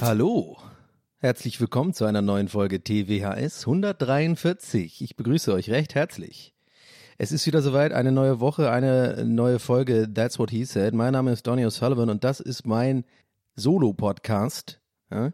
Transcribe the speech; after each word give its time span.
Hallo, 0.00 0.58
herzlich 1.18 1.60
willkommen 1.60 1.94
zu 1.94 2.04
einer 2.04 2.20
neuen 2.20 2.48
Folge 2.48 2.82
TWHS 2.84 3.66
143. 3.66 5.00
Ich 5.02 5.16
begrüße 5.16 5.52
euch 5.52 5.70
recht 5.70 5.94
herzlich. 5.94 6.54
Es 7.16 7.32
ist 7.32 7.46
wieder 7.46 7.62
soweit, 7.62 7.92
eine 7.92 8.12
neue 8.12 8.40
Woche, 8.40 8.70
eine 8.70 9.24
neue 9.24 9.58
Folge 9.58 10.12
That's 10.12 10.38
What 10.38 10.50
He 10.50 10.64
Said. 10.64 10.94
Mein 10.94 11.12
Name 11.12 11.32
ist 11.32 11.46
Donny 11.46 11.64
O'Sullivan 11.64 12.10
und 12.10 12.24
das 12.24 12.40
ist 12.40 12.66
mein 12.66 13.04
Solo-Podcast. 13.56 14.80
Ja? 15.10 15.32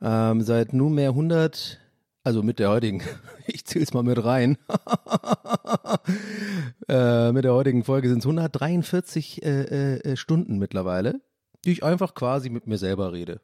Ähm, 0.00 0.42
seit 0.42 0.72
nunmehr 0.72 1.10
100, 1.10 1.80
also 2.26 2.42
mit 2.42 2.58
der 2.58 2.70
heutigen, 2.70 3.02
ich 3.46 3.64
zähl's 3.64 3.94
mal 3.94 4.02
mit 4.02 4.22
rein, 4.24 4.58
äh, 6.88 7.30
mit 7.30 7.44
der 7.44 7.54
heutigen 7.54 7.84
Folge 7.84 8.08
sind 8.08 8.18
es 8.18 8.24
143 8.24 9.44
äh, 9.44 9.98
äh, 9.98 10.16
Stunden 10.16 10.58
mittlerweile, 10.58 11.20
die 11.64 11.70
ich 11.70 11.84
einfach 11.84 12.14
quasi 12.14 12.50
mit 12.50 12.66
mir 12.66 12.78
selber 12.78 13.12
rede. 13.12 13.40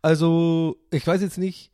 Also, 0.00 0.78
ich 0.90 1.06
weiß 1.06 1.20
jetzt 1.20 1.36
nicht, 1.36 1.72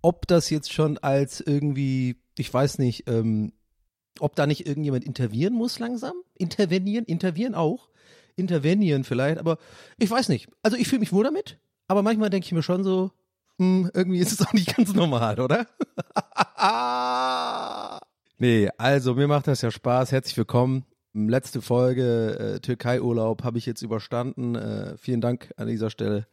ob 0.00 0.26
das 0.26 0.48
jetzt 0.48 0.72
schon 0.72 0.96
als 0.96 1.42
irgendwie, 1.42 2.16
ich 2.38 2.52
weiß 2.52 2.78
nicht, 2.78 3.04
ähm, 3.06 3.52
ob 4.18 4.34
da 4.34 4.46
nicht 4.46 4.66
irgendjemand 4.66 5.04
intervenieren 5.04 5.52
muss 5.52 5.78
langsam? 5.78 6.14
Intervenieren? 6.34 7.04
Intervenieren 7.04 7.54
auch? 7.54 7.90
Intervenieren 8.34 9.04
vielleicht, 9.04 9.36
aber 9.36 9.58
ich 9.98 10.10
weiß 10.10 10.30
nicht. 10.30 10.48
Also 10.62 10.78
ich 10.78 10.88
fühle 10.88 11.00
mich 11.00 11.12
wohl 11.12 11.24
damit, 11.24 11.58
aber 11.86 12.02
manchmal 12.02 12.30
denke 12.30 12.46
ich 12.46 12.52
mir 12.52 12.62
schon 12.62 12.82
so, 12.82 13.10
hm, 13.62 13.90
irgendwie 13.94 14.18
ist 14.18 14.32
es 14.32 14.44
auch 14.44 14.52
nicht 14.52 14.76
ganz 14.76 14.92
normal, 14.92 15.38
oder? 15.38 15.66
nee, 18.38 18.68
also 18.76 19.14
mir 19.14 19.28
macht 19.28 19.46
das 19.46 19.62
ja 19.62 19.70
Spaß. 19.70 20.10
Herzlich 20.10 20.36
willkommen. 20.36 20.84
Letzte 21.14 21.62
Folge 21.62 22.56
äh, 22.56 22.60
Türkei-Urlaub 22.60 23.44
habe 23.44 23.58
ich 23.58 23.66
jetzt 23.66 23.82
überstanden. 23.82 24.56
Äh, 24.56 24.96
vielen 24.96 25.20
Dank 25.20 25.52
an 25.56 25.68
dieser 25.68 25.90
Stelle 25.90 26.26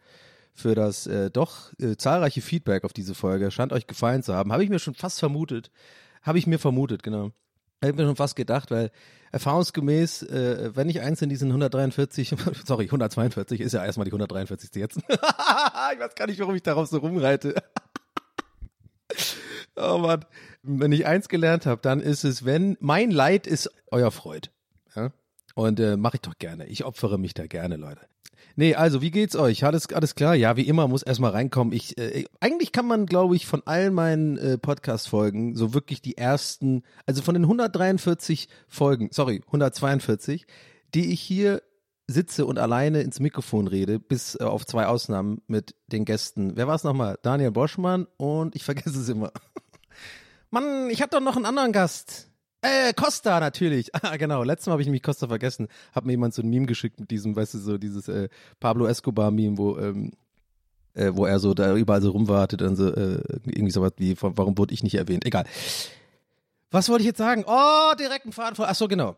für 0.55 0.73
das 0.73 1.05
äh, 1.05 1.29
doch 1.29 1.71
äh, 1.79 1.97
zahlreiche 1.97 2.41
Feedback 2.41 2.83
auf 2.83 2.93
diese 2.93 3.13
Folge. 3.13 3.51
Scheint 3.51 3.73
euch 3.73 3.85
gefallen 3.85 4.23
zu 4.23 4.33
haben. 4.33 4.51
Habe 4.51 4.63
ich 4.63 4.69
mir 4.69 4.79
schon 4.79 4.95
fast 4.95 5.19
vermutet. 5.19 5.69
Habe 6.23 6.39
ich 6.39 6.47
mir 6.47 6.57
vermutet, 6.57 7.03
genau. 7.03 7.31
Habe 7.81 7.91
ich 7.91 7.97
mir 7.97 8.05
schon 8.05 8.15
fast 8.15 8.35
gedacht, 8.35 8.71
weil 8.71 8.91
erfahrungsgemäß, 9.31 10.23
äh, 10.23 10.75
wenn 10.75 10.89
ich 10.89 11.01
eins 11.01 11.21
in 11.21 11.29
diesen 11.29 11.49
143, 11.49 12.35
sorry, 12.65 12.85
142 12.85 13.61
ist 13.61 13.73
ja 13.73 13.85
erstmal 13.85 14.05
die 14.05 14.11
143. 14.11 14.69
jetzt. 14.75 14.97
ich 15.07 15.99
weiß 15.99 16.15
gar 16.15 16.27
nicht, 16.27 16.39
warum 16.39 16.55
ich 16.55 16.63
darauf 16.63 16.87
so 16.87 16.97
rumreite. 16.97 17.55
oh 19.75 19.97
Mann. 19.99 20.25
Wenn 20.61 20.91
ich 20.91 21.05
eins 21.05 21.29
gelernt 21.29 21.65
habe, 21.65 21.81
dann 21.81 22.01
ist 22.01 22.25
es, 22.25 22.43
wenn 22.43 22.75
mein 22.81 23.11
Leid 23.11 23.47
ist 23.47 23.71
euer 23.91 24.11
Freud. 24.11 24.49
Ja? 24.95 25.11
Und 25.55 25.79
äh, 25.79 25.95
mache 25.95 26.15
ich 26.15 26.21
doch 26.21 26.37
gerne. 26.37 26.67
Ich 26.67 26.83
opfere 26.83 27.17
mich 27.17 27.33
da 27.33 27.47
gerne, 27.47 27.77
Leute. 27.77 28.01
Nee, 28.59 28.75
also 28.75 29.01
wie 29.01 29.09
geht's 29.09 29.37
euch? 29.37 29.63
Alles, 29.63 29.87
alles 29.93 30.15
klar? 30.15 30.35
Ja, 30.35 30.57
wie 30.57 30.67
immer 30.67 30.89
muss 30.89 31.01
erstmal 31.01 31.31
reinkommen. 31.31 31.71
Ich, 31.71 31.97
äh, 31.97 32.25
eigentlich 32.41 32.73
kann 32.73 32.85
man, 32.85 33.05
glaube 33.05 33.37
ich, 33.37 33.47
von 33.47 33.61
all 33.63 33.89
meinen 33.89 34.37
äh, 34.37 34.57
Podcast-Folgen 34.57 35.55
so 35.55 35.73
wirklich 35.73 36.01
die 36.01 36.17
ersten, 36.17 36.83
also 37.05 37.21
von 37.21 37.35
den 37.35 37.43
143 37.43 38.49
Folgen, 38.67 39.11
sorry, 39.13 39.41
142, 39.45 40.45
die 40.93 41.13
ich 41.13 41.21
hier 41.21 41.63
sitze 42.07 42.45
und 42.45 42.59
alleine 42.59 42.99
ins 42.99 43.21
Mikrofon 43.21 43.69
rede, 43.69 43.97
bis 43.97 44.35
äh, 44.37 44.43
auf 44.43 44.65
zwei 44.65 44.87
Ausnahmen 44.87 45.41
mit 45.47 45.73
den 45.87 46.03
Gästen. 46.03 46.57
Wer 46.57 46.67
war 46.67 46.75
es 46.75 46.83
nochmal? 46.83 47.17
Daniel 47.21 47.51
Boschmann 47.51 48.07
und 48.17 48.57
ich 48.57 48.65
vergesse 48.65 48.99
es 48.99 49.07
immer. 49.07 49.31
Mann, 50.49 50.89
ich 50.89 51.01
hatte 51.01 51.15
doch 51.15 51.23
noch 51.23 51.37
einen 51.37 51.45
anderen 51.45 51.71
Gast. 51.71 52.28
Äh, 52.61 52.93
Costa 52.93 53.39
natürlich. 53.39 53.89
Ah, 54.01 54.17
genau. 54.17 54.43
Letztes 54.43 54.67
Mal 54.67 54.73
habe 54.73 54.81
ich 54.81 54.87
nämlich 54.87 55.03
Costa 55.03 55.27
vergessen. 55.27 55.67
Hat 55.93 56.05
mir 56.05 56.13
jemand 56.13 56.33
so 56.33 56.41
ein 56.41 56.49
Meme 56.49 56.65
geschickt 56.65 56.99
mit 56.99 57.11
diesem, 57.11 57.35
weißt 57.35 57.53
du, 57.53 57.57
so 57.59 57.77
dieses 57.77 58.07
äh, 58.07 58.29
Pablo 58.59 58.85
Escobar-Meme, 58.85 59.57
wo, 59.57 59.77
ähm, 59.77 60.11
äh, 60.93 61.11
wo 61.13 61.25
er 61.25 61.39
so 61.39 61.53
da 61.53 61.75
überall 61.75 62.01
so 62.01 62.11
rumwartet 62.11 62.61
und 62.61 62.75
so, 62.75 62.87
äh, 62.87 63.21
irgendwie 63.45 63.71
sowas 63.71 63.93
wie, 63.97 64.15
warum 64.19 64.57
wurde 64.57 64.73
ich 64.73 64.83
nicht 64.83 64.95
erwähnt? 64.95 65.25
Egal. 65.25 65.45
Was 66.71 66.89
wollte 66.89 67.01
ich 67.01 67.07
jetzt 67.07 67.17
sagen? 67.17 67.45
Oh, 67.47 67.93
direkt 67.99 68.25
ein 68.25 68.31
Faden 68.31 68.55
vor. 68.55 68.67
Ach 68.69 68.87
genau. 68.87 69.15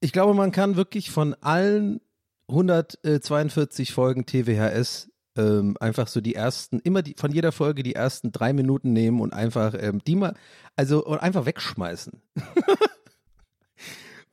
Ich 0.00 0.12
glaube, 0.12 0.34
man 0.34 0.52
kann 0.52 0.76
wirklich 0.76 1.10
von 1.10 1.34
allen 1.40 2.00
142 2.48 3.92
Folgen 3.92 4.26
TWHS 4.26 5.11
ähm, 5.36 5.76
einfach 5.80 6.08
so 6.08 6.20
die 6.20 6.34
ersten, 6.34 6.80
immer 6.80 7.02
die, 7.02 7.14
von 7.16 7.32
jeder 7.32 7.52
Folge 7.52 7.82
die 7.82 7.94
ersten 7.94 8.32
drei 8.32 8.52
Minuten 8.52 8.92
nehmen 8.92 9.20
und 9.20 9.32
einfach 9.32 9.74
ähm, 9.78 10.00
die 10.06 10.16
mal, 10.16 10.34
also 10.76 11.04
und 11.04 11.18
einfach 11.18 11.46
wegschmeißen. 11.46 12.20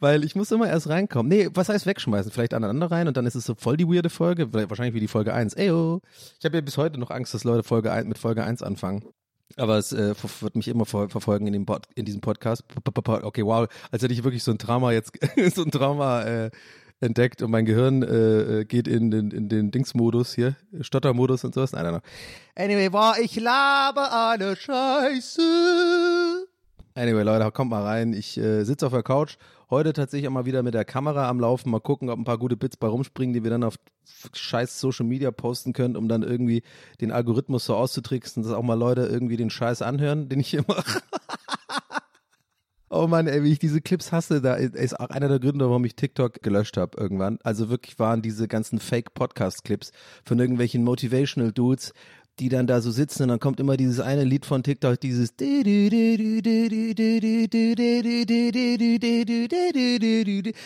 Weil 0.02 0.24
ich 0.24 0.34
muss 0.36 0.52
immer 0.52 0.70
erst 0.70 0.88
reinkommen. 0.88 1.30
Nee, 1.30 1.50
was 1.54 1.68
heißt 1.68 1.86
wegschmeißen? 1.86 2.32
Vielleicht 2.32 2.54
aneinander 2.54 2.90
rein 2.90 3.10
und 3.10 3.18
dann 3.18 3.26
ist 3.26 3.36
es 3.36 3.46
so 3.46 3.54
voll 3.56 3.76
die 3.76 3.88
weirde 3.88 4.10
Folge, 4.10 4.54
wahrscheinlich 4.54 4.96
wie 4.96 5.02
die 5.02 5.10
Folge 5.10 5.34
1. 5.34 5.58
Eyo. 5.58 6.02
Ich 6.40 6.46
habe 6.46 6.56
ja 6.56 6.62
bis 6.62 6.78
heute 6.78 6.98
noch 7.00 7.12
Angst, 7.12 7.34
dass 7.34 7.44
Leute 7.44 7.64
Folge 7.64 7.92
1, 7.92 8.08
mit 8.08 8.18
Folge 8.18 8.46
1 8.46 8.64
anfangen. 8.64 9.04
Aber 9.58 9.78
es 9.78 9.92
äh, 9.92 10.14
wird 10.42 10.56
mich 10.56 10.68
immer 10.68 10.86
ver 10.86 11.10
verfolgen 11.10 11.48
in, 11.48 11.54
dem 11.54 11.66
Pod 11.66 11.88
in 11.96 12.06
diesem 12.06 12.22
Podcast. 12.22 12.64
Okay, 12.86 13.44
wow, 13.46 13.68
als 13.92 14.04
hätte 14.04 14.14
ich 14.14 14.24
wirklich 14.24 14.44
so 14.44 14.52
ein 14.52 14.58
Trauma 14.58 14.92
jetzt, 14.94 15.12
so 15.56 15.64
ein 15.64 15.72
Trauma 15.72 16.24
äh, 16.24 16.52
entdeckt 17.02 17.42
und 17.42 17.52
mein 17.52 17.66
Gehirn 17.66 18.04
äh, 18.04 18.66
geht 18.66 18.88
in 18.88 19.12
den, 19.12 19.32
in 19.32 19.50
den 19.50 19.72
Dingsmodus 19.72 20.34
hier, 20.34 20.56
Stottermodus 20.82 21.44
und 21.44 21.54
sowas. 21.54 21.72
Nein, 21.72 21.84
nein, 21.84 21.94
nein. 21.94 22.02
Anyway, 22.56 22.92
war 22.92 23.20
ich 23.20 23.36
labe 23.40 24.12
alle 24.12 24.56
Scheiße. 24.56 25.42
Anyway, 26.96 27.24
Leute, 27.24 27.50
kommt 27.51 27.72
mal 27.72 27.84
rein. 27.84 28.13
Ich 28.13 28.38
äh, 28.38 28.63
sitze 28.63 28.86
auf 28.86 28.92
der 28.92 29.04
Couch. 29.04 29.38
Heute 29.69 29.94
tatsächlich 29.94 30.28
auch 30.28 30.34
mal 30.34 30.46
wieder 30.46 30.63
mit 30.63 30.74
der 30.74 30.84
Kamera 30.84 31.30
am 31.30 31.40
Laufen. 31.40 31.69
Mal 31.69 31.80
gucken, 31.80 32.10
ob 32.10 32.18
ein 32.19 32.25
paar 32.25 32.40
gute 32.40 32.57
Bits 32.57 32.75
bei 32.75 32.88
rumspringen, 32.88 33.34
die 33.34 33.44
wir 33.44 33.52
dann 33.52 33.63
auf 33.63 33.75
scheiß 34.34 34.80
Social 34.80 35.06
Media 35.06 35.31
posten 35.31 35.74
können, 35.74 35.95
um 35.95 36.10
dann 36.10 36.24
irgendwie 36.24 36.63
den 37.00 37.12
Algorithmus 37.12 37.66
so 37.66 37.75
auszutricksen, 37.75 38.44
dass 38.44 38.52
auch 38.52 38.63
mal 38.63 38.74
Leute 38.74 39.06
irgendwie 39.06 39.38
den 39.38 39.50
Scheiß 39.50 39.81
anhören, 39.81 40.28
den 40.28 40.40
ich 40.40 40.50
hier 40.50 40.66
mache. 40.68 41.02
Oh 42.91 43.06
Mann, 43.06 43.27
ey, 43.27 43.44
wie 43.44 43.51
ich 43.51 43.59
diese 43.59 43.81
Clips 43.81 44.12
hasse, 44.12 44.41
da 44.41 44.56
ist 44.56 45.00
auch 45.00 45.12
einer 45.12 45.27
der 45.27 45.38
Gründe, 45.38 45.69
warum 45.69 45.86
ich 45.86 45.95
TikTok 45.95 46.41
gelöscht 46.41 46.75
habe 46.75 47.00
irgendwann. 47.00 47.38
Also 47.44 47.69
wirklich 47.69 48.00
waren 48.00 48.24
diese 48.24 48.47
ganzen 48.47 48.80
Fake-Podcast-Clips 48.80 49.91
von 50.25 50.39
irgendwelchen 50.39 50.83
Motivational 50.83 51.51
Dudes, 51.51 51.94
die 52.39 52.50
dann 52.50 52.68
da 52.68 52.81
so 52.81 52.91
sitzen 52.91 53.24
und 53.24 53.30
dann 53.30 53.39
kommt 53.39 53.59
immer 53.59 53.77
dieses 53.77 54.00
eine 54.00 54.24
Lied 54.24 54.45
von 54.45 54.63
TikTok, 54.63 55.00
dieses 55.00 55.33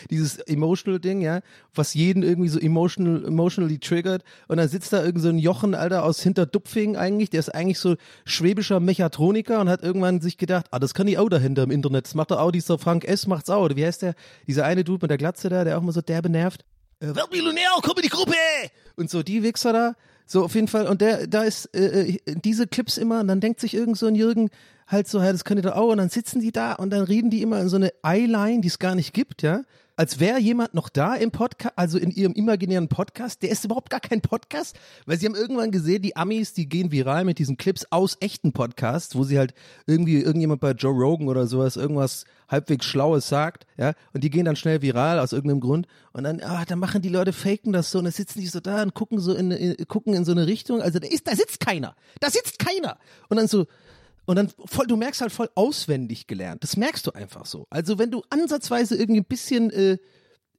dieses 0.09 0.39
emotional 0.39 0.99
Ding, 0.99 1.21
ja, 1.21 1.41
was 1.73 1.93
jeden 1.93 2.23
irgendwie 2.23 2.49
so 2.49 2.59
emotional, 2.59 3.25
emotionally 3.25 3.79
triggert 3.79 4.23
und 4.47 4.57
dann 4.57 4.67
sitzt 4.69 4.93
da 4.93 5.03
irgend 5.03 5.23
so 5.23 5.29
ein 5.29 5.39
Jochen, 5.39 5.75
Alter, 5.75 6.03
aus 6.03 6.21
Hinterdupfing 6.21 6.95
eigentlich, 6.95 7.29
der 7.29 7.39
ist 7.39 7.53
eigentlich 7.53 7.79
so 7.79 7.95
schwäbischer 8.25 8.79
Mechatroniker 8.79 9.59
und 9.59 9.69
hat 9.69 9.81
irgendwann 9.83 10.21
sich 10.21 10.37
gedacht, 10.37 10.67
ah, 10.71 10.79
das 10.79 10.93
kann 10.93 11.07
ich 11.07 11.17
auch 11.17 11.29
dahinter 11.29 11.63
im 11.63 11.71
Internet, 11.71 12.05
das 12.05 12.15
macht 12.15 12.31
doch 12.31 12.39
auch 12.39 12.51
dieser 12.51 12.77
Frank 12.77 13.05
S. 13.05 13.27
macht's 13.27 13.49
auch, 13.49 13.63
oder 13.63 13.75
wie 13.75 13.85
heißt 13.85 14.03
der, 14.03 14.13
dieser 14.47 14.65
eine 14.65 14.83
Dude 14.83 15.03
mit 15.03 15.09
der 15.09 15.17
Glatze 15.17 15.49
da, 15.49 15.63
der 15.63 15.77
auch 15.77 15.81
mal 15.81 15.91
so 15.91 16.01
derbe 16.01 16.29
nervt, 16.29 16.63
äh, 16.99 17.15
Weltmillionär, 17.15 17.69
komm 17.81 17.97
in 17.97 18.03
die 18.03 18.09
Gruppe! 18.09 18.33
Und 18.95 19.09
so 19.09 19.23
die 19.23 19.43
Wichser 19.43 19.73
da, 19.73 19.95
so 20.33 20.43
auf 20.43 20.55
jeden 20.55 20.67
Fall. 20.67 20.87
Und 20.87 20.99
der, 20.99 21.27
da 21.27 21.43
ist 21.43 21.69
äh, 21.75 22.09
äh, 22.09 22.17
diese 22.25 22.65
Clips 22.65 22.97
immer, 22.97 23.19
und 23.19 23.27
dann 23.27 23.39
denkt 23.39 23.59
sich 23.59 23.75
irgend 23.75 23.97
so 23.99 24.07
ein 24.07 24.15
Jürgen 24.15 24.49
halt 24.87 25.07
so, 25.07 25.19
ja, 25.19 25.31
das 25.31 25.45
könnte 25.45 25.61
doch 25.61 25.75
auch. 25.75 25.91
Und 25.91 25.99
dann 25.99 26.09
sitzen 26.09 26.41
die 26.41 26.51
da 26.51 26.73
und 26.73 26.89
dann 26.89 27.03
reden 27.03 27.29
die 27.29 27.43
immer 27.43 27.61
in 27.61 27.69
so 27.69 27.75
eine 27.75 27.93
Eyeline, 28.03 28.61
die 28.61 28.67
es 28.67 28.79
gar 28.79 28.95
nicht 28.95 29.13
gibt, 29.13 29.43
ja. 29.43 29.61
Als 29.95 30.19
wäre 30.19 30.39
jemand 30.39 30.73
noch 30.73 30.89
da 30.89 31.13
im 31.13 31.29
Podcast, 31.29 31.73
also 31.77 31.99
in 31.99 32.09
ihrem 32.09 32.33
imaginären 32.33 32.87
Podcast. 32.87 33.43
Der 33.43 33.51
ist 33.51 33.63
überhaupt 33.63 33.91
gar 33.91 33.99
kein 33.99 34.21
Podcast, 34.21 34.75
weil 35.05 35.19
sie 35.19 35.27
haben 35.27 35.35
irgendwann 35.35 35.69
gesehen, 35.69 36.01
die 36.01 36.15
Amis, 36.15 36.53
die 36.53 36.67
gehen 36.67 36.91
viral 36.91 37.25
mit 37.25 37.37
diesen 37.37 37.57
Clips 37.57 37.85
aus 37.91 38.17
echten 38.19 38.53
Podcasts, 38.53 39.15
wo 39.15 39.23
sie 39.23 39.37
halt 39.37 39.53
irgendwie 39.85 40.19
irgendjemand 40.19 40.61
bei 40.61 40.71
Joe 40.71 40.93
Rogan 40.93 41.27
oder 41.27 41.45
sowas 41.45 41.75
irgendwas 41.75 42.25
halbwegs 42.49 42.87
Schlaues 42.87 43.29
sagt, 43.29 43.67
ja, 43.77 43.93
und 44.13 44.23
die 44.23 44.31
gehen 44.31 44.45
dann 44.45 44.55
schnell 44.55 44.81
viral 44.81 45.19
aus 45.19 45.31
irgendeinem 45.31 45.59
Grund. 45.59 45.87
Und 46.11 46.23
dann, 46.23 46.41
ah, 46.41 46.65
dann 46.65 46.79
machen 46.79 47.03
die 47.03 47.09
Leute 47.09 47.31
faken 47.31 47.71
das 47.71 47.91
so 47.91 47.99
und 47.99 48.05
dann 48.05 48.13
sitzen 48.13 48.41
die 48.41 48.47
so 48.47 48.61
da 48.61 48.81
und 48.81 48.95
gucken 48.95 49.19
so 49.19 49.35
in, 49.35 49.51
in 49.51 49.87
gucken 49.87 50.15
in 50.15 50.25
so 50.25 50.31
eine 50.31 50.47
Richtung, 50.47 50.81
also 50.81 50.97
da 50.97 51.07
ist, 51.07 51.27
da 51.27 51.35
sitzt 51.35 51.59
keiner, 51.59 51.95
da 52.19 52.31
sitzt 52.31 52.57
keiner. 52.57 52.97
Und 53.29 53.37
dann 53.37 53.47
so, 53.47 53.67
und 54.25 54.35
dann 54.35 54.49
voll, 54.65 54.87
du 54.87 54.95
merkst 54.95 55.21
halt 55.21 55.31
voll 55.31 55.49
auswendig 55.55 56.27
gelernt. 56.27 56.63
Das 56.63 56.77
merkst 56.77 57.05
du 57.05 57.11
einfach 57.11 57.45
so. 57.45 57.67
Also 57.69 57.99
wenn 57.99 58.11
du 58.11 58.23
ansatzweise 58.29 58.95
irgendwie 58.95 59.21
ein 59.21 59.25
bisschen 59.25 59.69
äh, 59.71 59.97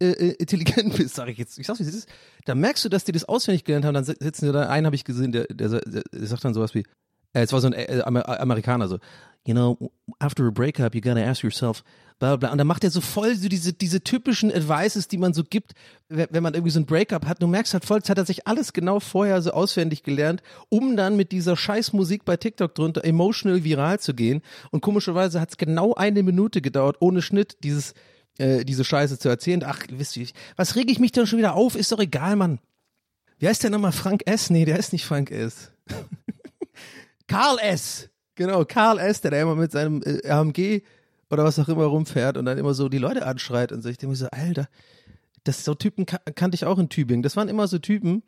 äh, 0.00 0.11
äh 0.11 0.31
intelligent 0.32 0.94
bist, 0.96 1.14
sage 1.14 1.32
ich 1.32 1.38
jetzt, 1.38 1.58
ich 1.58 1.66
sag's 1.66 1.81
wie 1.81 1.84
es 1.84 1.94
ist, 1.94 2.08
dann 2.44 2.58
merkst 2.58 2.84
du, 2.84 2.88
dass 2.88 3.05
die 3.05 3.12
das 3.12 3.25
auswendig 3.25 3.64
gelernt 3.64 3.87
haben. 3.87 3.94
Dann 3.94 4.05
sitzen 4.05 4.52
da, 4.52 4.69
einen 4.69 4.87
habe 4.87 4.96
ich 4.96 5.05
gesehen, 5.05 5.32
der, 5.32 5.46
der, 5.46 5.69
der, 5.69 6.02
der 6.12 6.26
sagt 6.26 6.44
dann 6.44 6.55
sowas 6.55 6.75
wie, 6.75 6.84
äh, 7.32 7.43
es 7.43 7.52
war 7.52 7.61
so 7.61 7.69
ein 7.69 7.72
äh, 7.72 8.02
Amer 8.05 8.40
Amerikaner 8.40 8.88
so, 8.88 8.99
you 9.46 9.55
know, 9.55 9.93
after 10.19 10.46
a 10.46 10.50
breakup, 10.50 10.94
you 10.94 11.00
gotta 11.00 11.22
ask 11.22 11.43
yourself, 11.43 11.82
bla 12.19 12.37
bla. 12.37 12.52
Und 12.52 12.58
dann 12.58 12.66
macht 12.66 12.84
er 12.84 12.90
so 12.90 13.00
voll 13.00 13.34
so 13.34 13.49
diese, 13.49 13.72
diese 13.72 14.02
typischen 14.02 14.52
Advices, 14.52 15.08
die 15.08 15.19
man 15.19 15.34
so 15.34 15.44
gibt, 15.44 15.72
wenn 16.08 16.43
man 16.43 16.55
irgendwie 16.55 16.70
so 16.70 16.81
ein 16.81 16.87
Breakup 16.87 17.26
hat. 17.26 17.43
Du 17.43 17.46
merkst 17.46 17.72
halt 17.72 17.84
voll, 17.84 18.00
hat 18.00 18.19
er 18.19 18.26
sich 18.26 18.46
alles 18.46 18.72
genau 18.72 19.00
vorher 19.00 19.40
so 19.43 19.50
auswendig 19.52 20.02
gelernt, 20.02 20.43
um 20.69 20.96
dann 20.96 21.16
mit 21.16 21.32
dieser 21.32 21.56
Scheißmusik 21.56 22.25
bei 22.25 22.37
TikTok 22.37 22.75
drunter 22.75 23.05
emotional 23.05 23.64
viral 23.64 24.00
zu 24.00 24.14
gehen. 24.14 24.43
Und 24.70 24.81
komischerweise 24.81 25.40
hat 25.40 25.50
es 25.50 25.56
genau 25.56 25.94
eine 25.94 26.22
Minute 26.22 26.61
gedauert, 26.62 26.96
ohne 27.00 27.22
Schnitt, 27.22 27.58
dieses, 27.62 27.94
äh, 28.38 28.64
diese 28.64 28.84
Scheiße 28.84 29.19
zu 29.19 29.28
erzählen. 29.28 29.62
Ach, 29.64 29.81
wisst 29.90 30.17
ihr, 30.17 30.26
was 30.56 30.76
reg 30.76 30.90
ich 30.90 31.00
mich 31.00 31.12
denn 31.12 31.26
schon 31.26 31.38
wieder 31.38 31.55
auf? 31.55 31.76
Ist 31.76 31.93
doch 31.93 32.00
egal, 32.00 32.37
Mann. 32.37 32.58
Wie 33.38 33.49
heißt 33.49 33.62
der 33.62 33.70
nochmal? 33.70 33.93
Frank 33.93 34.22
S? 34.26 34.50
Nee, 34.50 34.64
der 34.64 34.78
ist 34.78 34.93
nicht 34.93 35.05
Frank 35.05 35.31
S. 35.31 35.72
Karl 37.26 37.58
S. 37.58 38.08
Genau, 38.37 38.64
Karl 38.64 38.99
S., 38.99 39.20
der 39.20 39.32
da 39.32 39.40
immer 39.40 39.55
mit 39.55 39.72
seinem 39.72 40.02
äh, 40.02 40.28
AMG 40.28 40.82
oder 41.34 41.44
was 41.44 41.58
auch 41.58 41.69
immer 41.69 41.84
rumfährt 41.84 42.36
und 42.36 42.46
dann 42.46 42.56
immer 42.56 42.72
so 42.72 42.88
die 42.88 42.98
Leute 42.98 43.26
anschreit 43.26 43.72
und 43.72 43.82
so. 43.82 43.88
Ich 43.88 43.98
denke 43.98 44.12
mir 44.12 44.16
so, 44.16 44.28
Alter, 44.31 44.69
das 45.44 45.64
so 45.64 45.75
Typen 45.75 46.06
kan 46.06 46.20
kannte 46.34 46.54
ich 46.54 46.64
auch 46.64 46.78
in 46.78 46.88
Tübingen. 46.88 47.22
Das 47.22 47.36
waren 47.36 47.48
immer 47.48 47.69
so 47.69 47.78
Typen, 47.78 48.22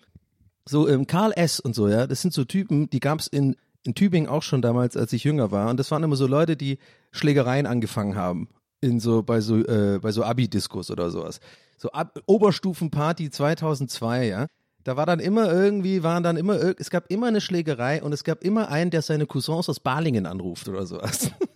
so 0.66 0.88
ähm, 0.88 1.06
Karl 1.06 1.32
S. 1.32 1.58
und 1.60 1.74
so, 1.74 1.88
ja. 1.88 2.06
Das 2.06 2.20
sind 2.20 2.34
so 2.34 2.44
Typen, 2.44 2.90
die 2.90 3.00
gab 3.00 3.20
es 3.20 3.26
in, 3.26 3.56
in 3.84 3.94
Tübingen 3.94 4.28
auch 4.28 4.42
schon 4.42 4.60
damals, 4.60 4.96
als 4.96 5.12
ich 5.14 5.24
jünger 5.24 5.50
war. 5.50 5.70
Und 5.70 5.78
das 5.78 5.90
waren 5.90 6.02
immer 6.02 6.16
so 6.16 6.26
Leute, 6.26 6.56
die 6.56 6.78
Schlägereien 7.12 7.66
angefangen 7.66 8.16
haben. 8.16 8.48
In 8.82 9.00
so, 9.00 9.22
bei 9.22 9.40
so, 9.40 9.56
äh, 9.64 10.12
so 10.12 10.22
Abi-Diskos 10.22 10.90
oder 10.90 11.10
sowas. 11.10 11.40
So 11.78 11.90
Ab 11.92 12.20
Oberstufenparty 12.26 13.30
2002, 13.30 14.26
ja 14.26 14.46
da 14.86 14.96
war 14.96 15.04
dann 15.04 15.18
immer 15.18 15.52
irgendwie, 15.52 16.04
waren 16.04 16.22
dann 16.22 16.36
immer, 16.36 16.54
es 16.78 16.90
gab 16.90 17.10
immer 17.10 17.26
eine 17.26 17.40
Schlägerei 17.40 18.00
und 18.04 18.12
es 18.12 18.22
gab 18.22 18.44
immer 18.44 18.68
einen, 18.68 18.92
der 18.92 19.02
seine 19.02 19.26
Cousins 19.26 19.68
aus 19.68 19.80
Balingen 19.80 20.26
anruft 20.26 20.68
oder 20.68 20.86
sowas. 20.86 21.32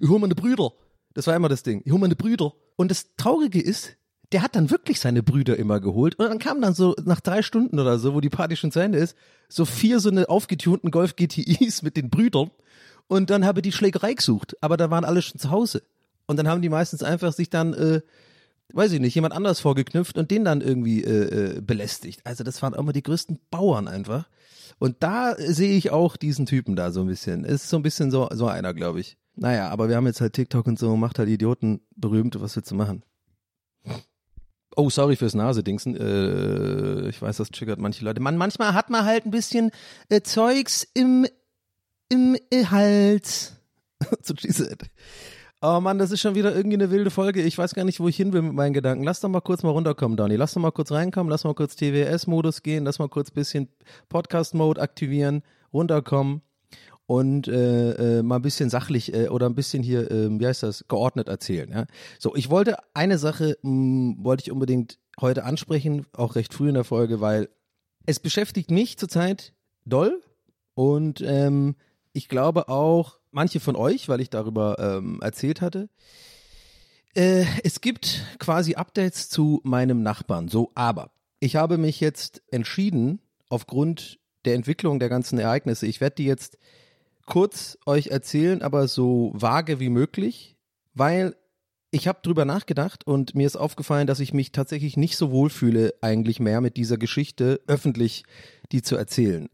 ich 0.00 0.08
hol 0.08 0.18
meine 0.18 0.34
Brüder. 0.34 0.72
Das 1.14 1.26
war 1.26 1.34
immer 1.34 1.48
das 1.48 1.62
Ding. 1.62 1.82
Ich 1.84 1.92
hol 1.92 1.98
meine 1.98 2.16
Brüder. 2.16 2.52
Und 2.76 2.90
das 2.90 3.16
Traurige 3.16 3.60
ist, 3.60 3.96
der 4.32 4.42
hat 4.42 4.56
dann 4.56 4.70
wirklich 4.70 5.00
seine 5.00 5.22
Brüder 5.22 5.56
immer 5.56 5.80
geholt 5.80 6.16
und 6.16 6.28
dann 6.28 6.40
kam 6.40 6.60
dann 6.60 6.74
so 6.74 6.96
nach 7.04 7.20
drei 7.20 7.42
Stunden 7.42 7.78
oder 7.78 7.98
so, 7.98 8.12
wo 8.12 8.20
die 8.20 8.28
Party 8.28 8.56
schon 8.56 8.72
zu 8.72 8.80
Ende 8.80 8.98
ist, 8.98 9.16
so 9.48 9.64
vier 9.64 10.00
so 10.00 10.10
eine 10.10 10.28
aufgetunten 10.28 10.90
Golf 10.90 11.14
GTIs 11.14 11.82
mit 11.82 11.96
den 11.96 12.10
Brüdern 12.10 12.50
und 13.06 13.30
dann 13.30 13.44
habe 13.44 13.62
die 13.62 13.70
Schlägerei 13.70 14.14
gesucht, 14.14 14.56
aber 14.60 14.76
da 14.76 14.90
waren 14.90 15.04
alle 15.04 15.22
schon 15.22 15.38
zu 15.38 15.52
Hause 15.52 15.84
und 16.26 16.38
dann 16.38 16.48
haben 16.48 16.60
die 16.60 16.68
meistens 16.68 17.04
einfach 17.04 17.32
sich 17.32 17.50
dann 17.50 17.72
äh, 17.74 18.00
weiß 18.72 18.92
ich 18.92 19.00
nicht, 19.00 19.14
jemand 19.14 19.34
anders 19.34 19.60
vorgeknüpft 19.60 20.18
und 20.18 20.30
den 20.30 20.44
dann 20.44 20.60
irgendwie 20.60 21.04
äh, 21.04 21.56
äh, 21.56 21.60
belästigt. 21.60 22.20
Also 22.24 22.44
das 22.44 22.62
waren 22.62 22.72
mal 22.84 22.92
die 22.92 23.02
größten 23.02 23.38
Bauern 23.50 23.88
einfach. 23.88 24.28
Und 24.78 24.96
da 25.00 25.36
sehe 25.36 25.76
ich 25.76 25.90
auch 25.90 26.16
diesen 26.16 26.46
Typen 26.46 26.76
da 26.76 26.90
so 26.90 27.00
ein 27.00 27.06
bisschen. 27.06 27.44
Ist 27.44 27.68
so 27.68 27.76
ein 27.76 27.82
bisschen 27.82 28.10
so, 28.10 28.28
so 28.32 28.48
einer, 28.48 28.74
glaube 28.74 29.00
ich. 29.00 29.16
Naja, 29.36 29.68
aber 29.68 29.88
wir 29.88 29.96
haben 29.96 30.06
jetzt 30.06 30.20
halt 30.20 30.32
TikTok 30.32 30.66
und 30.66 30.78
so, 30.78 30.96
macht 30.96 31.18
halt 31.18 31.28
Idioten 31.28 31.80
berühmt, 31.94 32.40
was 32.40 32.56
willst 32.56 32.70
du 32.70 32.74
machen? 32.74 33.02
Oh, 34.74 34.90
sorry 34.90 35.16
fürs 35.16 35.34
Nasedingsen. 35.34 35.96
Äh, 35.96 37.08
ich 37.08 37.20
weiß, 37.20 37.36
das 37.36 37.50
triggert 37.50 37.78
manche 37.78 38.04
Leute. 38.04 38.20
Man, 38.20 38.36
manchmal 38.36 38.74
hat 38.74 38.90
man 38.90 39.04
halt 39.04 39.24
ein 39.24 39.30
bisschen 39.30 39.70
äh, 40.08 40.20
Zeugs 40.22 40.86
im, 40.92 41.26
im 42.08 42.36
Hals. 42.52 43.56
so 44.22 44.34
said. 44.38 44.90
Oh 45.62 45.80
Mann, 45.80 45.98
das 45.98 46.10
ist 46.10 46.20
schon 46.20 46.34
wieder 46.34 46.54
irgendwie 46.54 46.76
eine 46.76 46.90
wilde 46.90 47.10
Folge. 47.10 47.42
Ich 47.42 47.56
weiß 47.56 47.74
gar 47.74 47.84
nicht, 47.84 48.00
wo 48.00 48.08
ich 48.08 48.16
hin 48.16 48.34
will 48.34 48.42
mit 48.42 48.52
meinen 48.52 48.74
Gedanken. 48.74 49.04
Lass 49.04 49.20
doch 49.20 49.30
mal 49.30 49.40
kurz 49.40 49.62
mal 49.62 49.70
runterkommen, 49.70 50.16
Donny. 50.16 50.36
Lass 50.36 50.52
doch 50.52 50.60
mal 50.60 50.72
kurz 50.72 50.92
reinkommen, 50.92 51.30
lass 51.30 51.44
mal 51.44 51.54
kurz 51.54 51.76
TWS-Modus 51.76 52.62
gehen, 52.62 52.84
lass 52.84 52.98
mal 52.98 53.08
kurz 53.08 53.30
bisschen 53.30 53.68
Podcast-Mode 54.10 54.80
aktivieren, 54.80 55.42
runterkommen 55.72 56.42
und 57.06 57.46
äh, 57.48 58.18
äh, 58.18 58.22
mal 58.22 58.36
ein 58.36 58.42
bisschen 58.42 58.68
sachlich 58.68 59.14
äh, 59.14 59.28
oder 59.28 59.46
ein 59.46 59.54
bisschen 59.54 59.82
hier, 59.82 60.10
äh, 60.10 60.28
wie 60.38 60.46
heißt 60.46 60.62
das, 60.62 60.86
geordnet 60.88 61.28
erzählen. 61.28 61.70
Ja? 61.70 61.86
So, 62.18 62.34
ich 62.34 62.50
wollte 62.50 62.76
eine 62.94 63.18
Sache, 63.18 63.56
mh, 63.62 63.70
hm, 63.70 64.16
wollte 64.24 64.42
ich 64.44 64.52
unbedingt 64.52 64.98
heute 65.20 65.44
ansprechen, 65.44 66.06
auch 66.12 66.34
recht 66.34 66.52
früh 66.52 66.68
in 66.68 66.74
der 66.74 66.84
Folge, 66.84 67.20
weil 67.20 67.48
es 68.06 68.20
beschäftigt 68.20 68.70
mich 68.70 68.98
zurzeit 68.98 69.54
doll 69.84 70.20
und 70.74 71.20
ähm, 71.22 71.76
ich 72.12 72.28
glaube 72.28 72.68
auch 72.68 73.18
manche 73.30 73.60
von 73.60 73.76
euch, 73.76 74.08
weil 74.08 74.20
ich 74.20 74.30
darüber 74.30 74.76
ähm, 74.78 75.20
erzählt 75.22 75.60
hatte. 75.60 75.88
Äh, 77.14 77.44
es 77.62 77.80
gibt 77.80 78.24
quasi 78.38 78.74
Updates 78.74 79.28
zu 79.28 79.60
meinem 79.64 80.02
Nachbarn. 80.02 80.48
So, 80.48 80.72
aber 80.74 81.10
ich 81.40 81.56
habe 81.56 81.78
mich 81.78 82.00
jetzt 82.00 82.42
entschieden, 82.50 83.20
aufgrund 83.48 84.18
der 84.44 84.54
Entwicklung 84.54 84.98
der 84.98 85.08
ganzen 85.08 85.38
Ereignisse, 85.38 85.86
ich 85.86 86.00
werde 86.00 86.16
die 86.16 86.24
jetzt 86.24 86.58
kurz 87.26 87.78
euch 87.86 88.08
erzählen, 88.08 88.62
aber 88.62 88.88
so 88.88 89.32
vage 89.34 89.80
wie 89.80 89.88
möglich, 89.88 90.56
weil 90.94 91.36
ich 91.90 92.08
habe 92.08 92.18
drüber 92.22 92.44
nachgedacht 92.44 93.06
und 93.06 93.34
mir 93.34 93.46
ist 93.46 93.56
aufgefallen, 93.56 94.06
dass 94.06 94.20
ich 94.20 94.34
mich 94.34 94.52
tatsächlich 94.52 94.96
nicht 94.96 95.16
so 95.16 95.30
wohl 95.30 95.50
fühle, 95.50 95.94
eigentlich 96.00 96.40
mehr 96.40 96.60
mit 96.60 96.76
dieser 96.76 96.98
Geschichte 96.98 97.60
öffentlich 97.66 98.24
die 98.72 98.82
zu 98.82 98.96
erzählen 98.96 99.48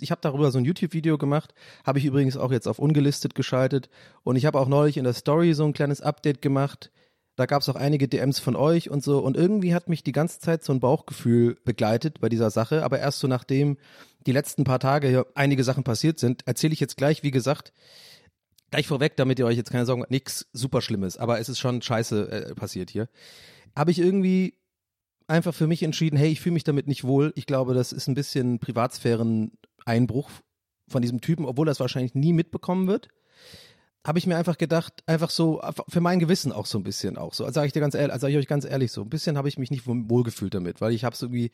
ich 0.00 0.10
habe 0.10 0.20
darüber 0.20 0.50
so 0.50 0.58
ein 0.58 0.64
YouTube-Video 0.64 1.18
gemacht, 1.18 1.54
habe 1.84 1.98
ich 1.98 2.04
übrigens 2.04 2.36
auch 2.36 2.52
jetzt 2.52 2.68
auf 2.68 2.78
ungelistet 2.78 3.34
geschaltet 3.34 3.88
und 4.22 4.36
ich 4.36 4.46
habe 4.46 4.58
auch 4.58 4.68
neulich 4.68 4.96
in 4.96 5.04
der 5.04 5.12
Story 5.12 5.54
so 5.54 5.64
ein 5.64 5.72
kleines 5.72 6.00
Update 6.00 6.40
gemacht. 6.42 6.90
Da 7.38 7.46
gab 7.46 7.62
es 7.62 7.68
auch 7.68 7.76
einige 7.76 8.08
DMs 8.08 8.40
von 8.40 8.56
euch 8.56 8.90
und 8.90 9.04
so 9.04 9.20
und 9.20 9.36
irgendwie 9.36 9.72
hat 9.72 9.88
mich 9.88 10.02
die 10.02 10.10
ganze 10.10 10.40
Zeit 10.40 10.64
so 10.64 10.72
ein 10.72 10.80
Bauchgefühl 10.80 11.56
begleitet 11.64 12.20
bei 12.20 12.28
dieser 12.28 12.50
Sache, 12.50 12.82
aber 12.82 12.98
erst 12.98 13.20
so 13.20 13.28
nachdem 13.28 13.76
die 14.26 14.32
letzten 14.32 14.64
paar 14.64 14.80
Tage 14.80 15.06
hier 15.06 15.24
einige 15.36 15.62
Sachen 15.62 15.84
passiert 15.84 16.18
sind, 16.18 16.44
erzähle 16.48 16.72
ich 16.72 16.80
jetzt 16.80 16.96
gleich, 16.96 17.22
wie 17.22 17.30
gesagt, 17.30 17.72
gleich 18.72 18.88
vorweg, 18.88 19.16
damit 19.16 19.38
ihr 19.38 19.46
euch 19.46 19.56
jetzt 19.56 19.70
keine 19.70 19.86
Sorgen, 19.86 20.02
nichts 20.08 20.48
super 20.52 20.80
Schlimmes, 20.82 21.16
aber 21.16 21.38
es 21.38 21.48
ist 21.48 21.60
schon 21.60 21.80
scheiße 21.80 22.28
äh, 22.28 22.54
passiert 22.56 22.90
hier. 22.90 23.08
Habe 23.76 23.92
ich 23.92 24.00
irgendwie 24.00 24.58
einfach 25.28 25.54
für 25.54 25.68
mich 25.68 25.84
entschieden, 25.84 26.16
hey, 26.16 26.30
ich 26.30 26.40
fühle 26.40 26.54
mich 26.54 26.64
damit 26.64 26.88
nicht 26.88 27.04
wohl. 27.04 27.32
Ich 27.36 27.46
glaube, 27.46 27.72
das 27.72 27.92
ist 27.92 28.08
ein 28.08 28.14
bisschen 28.14 28.58
Privatsphären 28.58 29.52
Einbruch 29.84 30.28
von 30.88 31.02
diesem 31.02 31.20
Typen, 31.20 31.46
obwohl 31.46 31.66
das 31.66 31.78
wahrscheinlich 31.78 32.16
nie 32.16 32.32
mitbekommen 32.32 32.88
wird, 32.88 33.10
habe 34.08 34.18
ich 34.18 34.26
mir 34.26 34.36
einfach 34.36 34.58
gedacht, 34.58 35.04
einfach 35.06 35.30
so 35.30 35.60
für 35.88 36.00
mein 36.00 36.18
Gewissen 36.18 36.50
auch 36.50 36.66
so 36.66 36.78
ein 36.78 36.82
bisschen 36.82 37.16
auch 37.16 37.34
so. 37.34 37.44
Also 37.44 37.54
sage 37.54 37.68
ich 37.68 37.72
dir 37.72 37.80
ganz 37.80 37.94
ehrlich, 37.94 38.12
also 38.12 38.22
sage 38.22 38.32
ich 38.32 38.38
euch 38.38 38.48
ganz 38.48 38.64
ehrlich 38.64 38.90
so, 38.90 39.02
ein 39.02 39.10
bisschen 39.10 39.36
habe 39.36 39.48
ich 39.48 39.58
mich 39.58 39.70
nicht 39.70 39.86
wohlgefühlt 39.86 40.54
damit, 40.54 40.80
weil 40.80 40.92
ich 40.92 41.04
habe 41.04 41.14
es 41.14 41.22
irgendwie 41.22 41.52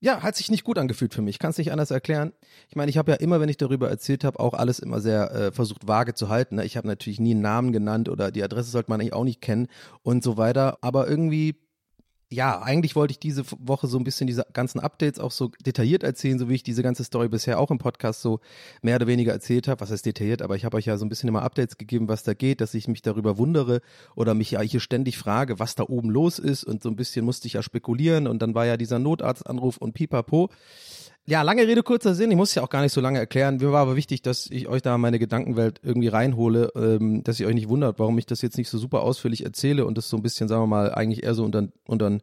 ja, 0.00 0.22
hat 0.22 0.36
sich 0.36 0.50
nicht 0.50 0.64
gut 0.64 0.78
angefühlt 0.78 1.14
für 1.14 1.22
mich. 1.22 1.38
Kann 1.38 1.50
es 1.50 1.58
nicht 1.58 1.72
anders 1.72 1.90
erklären. 1.90 2.32
Ich 2.68 2.76
meine, 2.76 2.90
ich 2.90 2.98
habe 2.98 3.12
ja 3.12 3.16
immer, 3.16 3.40
wenn 3.40 3.48
ich 3.48 3.56
darüber 3.56 3.88
erzählt 3.88 4.24
habe, 4.24 4.38
auch 4.40 4.52
alles 4.52 4.78
immer 4.78 5.00
sehr 5.00 5.32
äh, 5.32 5.52
versucht 5.52 5.88
vage 5.88 6.14
zu 6.14 6.28
halten. 6.28 6.56
Ne? 6.56 6.64
Ich 6.66 6.76
habe 6.76 6.86
natürlich 6.86 7.18
nie 7.18 7.30
einen 7.32 7.40
Namen 7.40 7.72
genannt 7.72 8.08
oder 8.10 8.30
die 8.30 8.42
Adresse 8.42 8.70
sollte 8.70 8.90
man 8.90 9.00
eigentlich 9.00 9.14
auch 9.14 9.24
nicht 9.24 9.40
kennen 9.40 9.68
und 10.02 10.22
so 10.22 10.36
weiter. 10.36 10.78
Aber 10.82 11.08
irgendwie 11.08 11.56
ja, 12.28 12.60
eigentlich 12.60 12.96
wollte 12.96 13.12
ich 13.12 13.20
diese 13.20 13.44
Woche 13.58 13.86
so 13.86 13.98
ein 13.98 14.04
bisschen 14.04 14.26
diese 14.26 14.44
ganzen 14.52 14.80
Updates 14.80 15.20
auch 15.20 15.30
so 15.30 15.52
detailliert 15.64 16.02
erzählen, 16.02 16.40
so 16.40 16.48
wie 16.48 16.56
ich 16.56 16.64
diese 16.64 16.82
ganze 16.82 17.04
Story 17.04 17.28
bisher 17.28 17.60
auch 17.60 17.70
im 17.70 17.78
Podcast 17.78 18.20
so 18.20 18.40
mehr 18.82 18.96
oder 18.96 19.06
weniger 19.06 19.32
erzählt 19.32 19.68
habe. 19.68 19.80
Was 19.80 19.92
heißt 19.92 20.04
detailliert? 20.04 20.42
Aber 20.42 20.56
ich 20.56 20.64
habe 20.64 20.76
euch 20.76 20.86
ja 20.86 20.96
so 20.96 21.06
ein 21.06 21.08
bisschen 21.08 21.28
immer 21.28 21.42
Updates 21.42 21.78
gegeben, 21.78 22.08
was 22.08 22.24
da 22.24 22.34
geht, 22.34 22.60
dass 22.60 22.74
ich 22.74 22.88
mich 22.88 23.02
darüber 23.02 23.38
wundere 23.38 23.80
oder 24.16 24.34
mich 24.34 24.50
ja 24.50 24.60
hier 24.60 24.80
ständig 24.80 25.18
frage, 25.18 25.60
was 25.60 25.76
da 25.76 25.84
oben 25.84 26.10
los 26.10 26.40
ist. 26.40 26.64
Und 26.64 26.82
so 26.82 26.88
ein 26.88 26.96
bisschen 26.96 27.24
musste 27.24 27.46
ich 27.46 27.52
ja 27.52 27.62
spekulieren. 27.62 28.26
Und 28.26 28.42
dann 28.42 28.56
war 28.56 28.66
ja 28.66 28.76
dieser 28.76 28.98
Notarztanruf 28.98 29.76
und 29.76 29.92
pipapo. 29.92 30.50
Ja, 31.28 31.42
lange 31.42 31.66
Rede, 31.66 31.82
kurzer 31.82 32.14
Sinn. 32.14 32.30
Ich 32.30 32.36
muss 32.36 32.54
ja 32.54 32.62
auch 32.62 32.68
gar 32.70 32.82
nicht 32.82 32.92
so 32.92 33.00
lange 33.00 33.18
erklären. 33.18 33.56
Mir 33.56 33.72
war 33.72 33.82
aber 33.82 33.96
wichtig, 33.96 34.22
dass 34.22 34.46
ich 34.48 34.68
euch 34.68 34.80
da 34.80 34.96
meine 34.96 35.18
Gedankenwelt 35.18 35.80
irgendwie 35.82 36.06
reinhole, 36.06 36.70
ähm, 36.76 37.24
dass 37.24 37.40
ihr 37.40 37.48
euch 37.48 37.54
nicht 37.54 37.68
wundert, 37.68 37.98
warum 37.98 38.16
ich 38.16 38.26
das 38.26 38.42
jetzt 38.42 38.56
nicht 38.56 38.68
so 38.68 38.78
super 38.78 39.02
ausführlich 39.02 39.44
erzähle 39.44 39.86
und 39.86 39.98
das 39.98 40.08
so 40.08 40.16
ein 40.16 40.22
bisschen, 40.22 40.46
sagen 40.46 40.62
wir 40.62 40.68
mal, 40.68 40.94
eigentlich 40.94 41.24
eher 41.24 41.34
so 41.34 41.44
unter, 41.44 41.66
unter 41.88 42.18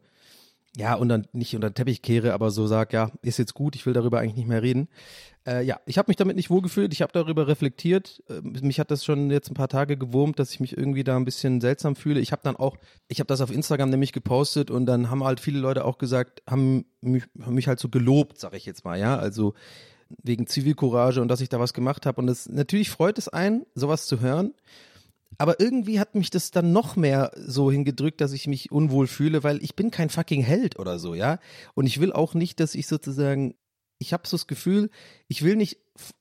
ja, 0.76 0.94
und 0.94 1.08
dann 1.08 1.26
nicht 1.32 1.54
unter 1.54 1.70
den 1.70 1.74
Teppich 1.74 2.02
kehre, 2.02 2.32
aber 2.32 2.50
so 2.50 2.66
sag, 2.66 2.92
ja, 2.92 3.12
ist 3.22 3.38
jetzt 3.38 3.54
gut, 3.54 3.76
ich 3.76 3.86
will 3.86 3.92
darüber 3.92 4.18
eigentlich 4.18 4.34
nicht 4.34 4.48
mehr 4.48 4.62
reden. 4.62 4.88
Äh, 5.46 5.62
ja, 5.64 5.78
ich 5.86 5.98
habe 5.98 6.08
mich 6.08 6.16
damit 6.16 6.36
nicht 6.36 6.50
wohlgefühlt, 6.50 6.92
ich 6.92 7.02
habe 7.02 7.12
darüber 7.12 7.46
reflektiert. 7.46 8.22
Äh, 8.28 8.40
mich 8.42 8.80
hat 8.80 8.90
das 8.90 9.04
schon 9.04 9.30
jetzt 9.30 9.50
ein 9.50 9.54
paar 9.54 9.68
Tage 9.68 9.96
gewurmt, 9.96 10.38
dass 10.38 10.52
ich 10.52 10.58
mich 10.58 10.76
irgendwie 10.76 11.04
da 11.04 11.16
ein 11.16 11.24
bisschen 11.24 11.60
seltsam 11.60 11.94
fühle. 11.94 12.18
Ich 12.18 12.32
habe 12.32 12.42
dann 12.42 12.56
auch, 12.56 12.76
ich 13.08 13.20
habe 13.20 13.28
das 13.28 13.40
auf 13.40 13.52
Instagram 13.52 13.90
nämlich 13.90 14.12
gepostet 14.12 14.70
und 14.70 14.86
dann 14.86 15.10
haben 15.10 15.22
halt 15.22 15.38
viele 15.38 15.60
Leute 15.60 15.84
auch 15.84 15.98
gesagt, 15.98 16.42
haben 16.48 16.86
mich, 17.00 17.24
haben 17.40 17.54
mich 17.54 17.68
halt 17.68 17.78
so 17.78 17.88
gelobt, 17.88 18.38
sag 18.38 18.54
ich 18.54 18.66
jetzt 18.66 18.84
mal, 18.84 18.98
ja, 18.98 19.16
also 19.16 19.54
wegen 20.22 20.46
Zivilcourage 20.46 21.20
und 21.20 21.28
dass 21.28 21.40
ich 21.40 21.48
da 21.48 21.60
was 21.60 21.74
gemacht 21.74 22.04
habe. 22.06 22.20
Und 22.20 22.26
das 22.26 22.48
natürlich 22.48 22.90
freut 22.90 23.18
es 23.18 23.28
einen, 23.28 23.64
sowas 23.74 24.06
zu 24.06 24.20
hören. 24.20 24.54
Aber 25.38 25.60
irgendwie 25.60 26.00
hat 26.00 26.14
mich 26.14 26.30
das 26.30 26.50
dann 26.50 26.72
noch 26.72 26.96
mehr 26.96 27.30
so 27.36 27.70
hingedrückt, 27.70 28.20
dass 28.20 28.32
ich 28.32 28.46
mich 28.46 28.70
unwohl 28.72 29.06
fühle, 29.06 29.42
weil 29.42 29.62
ich 29.62 29.76
bin 29.76 29.90
kein 29.90 30.10
fucking 30.10 30.42
Held 30.42 30.78
oder 30.78 30.98
so, 30.98 31.14
ja. 31.14 31.38
Und 31.74 31.86
ich 31.86 32.00
will 32.00 32.12
auch 32.12 32.34
nicht, 32.34 32.60
dass 32.60 32.74
ich 32.74 32.86
sozusagen, 32.86 33.54
ich 33.98 34.12
habe 34.12 34.26
so 34.26 34.36
das 34.36 34.46
Gefühl, 34.46 34.90
ich 35.28 35.42
will 35.42 35.56
nicht 35.56 35.78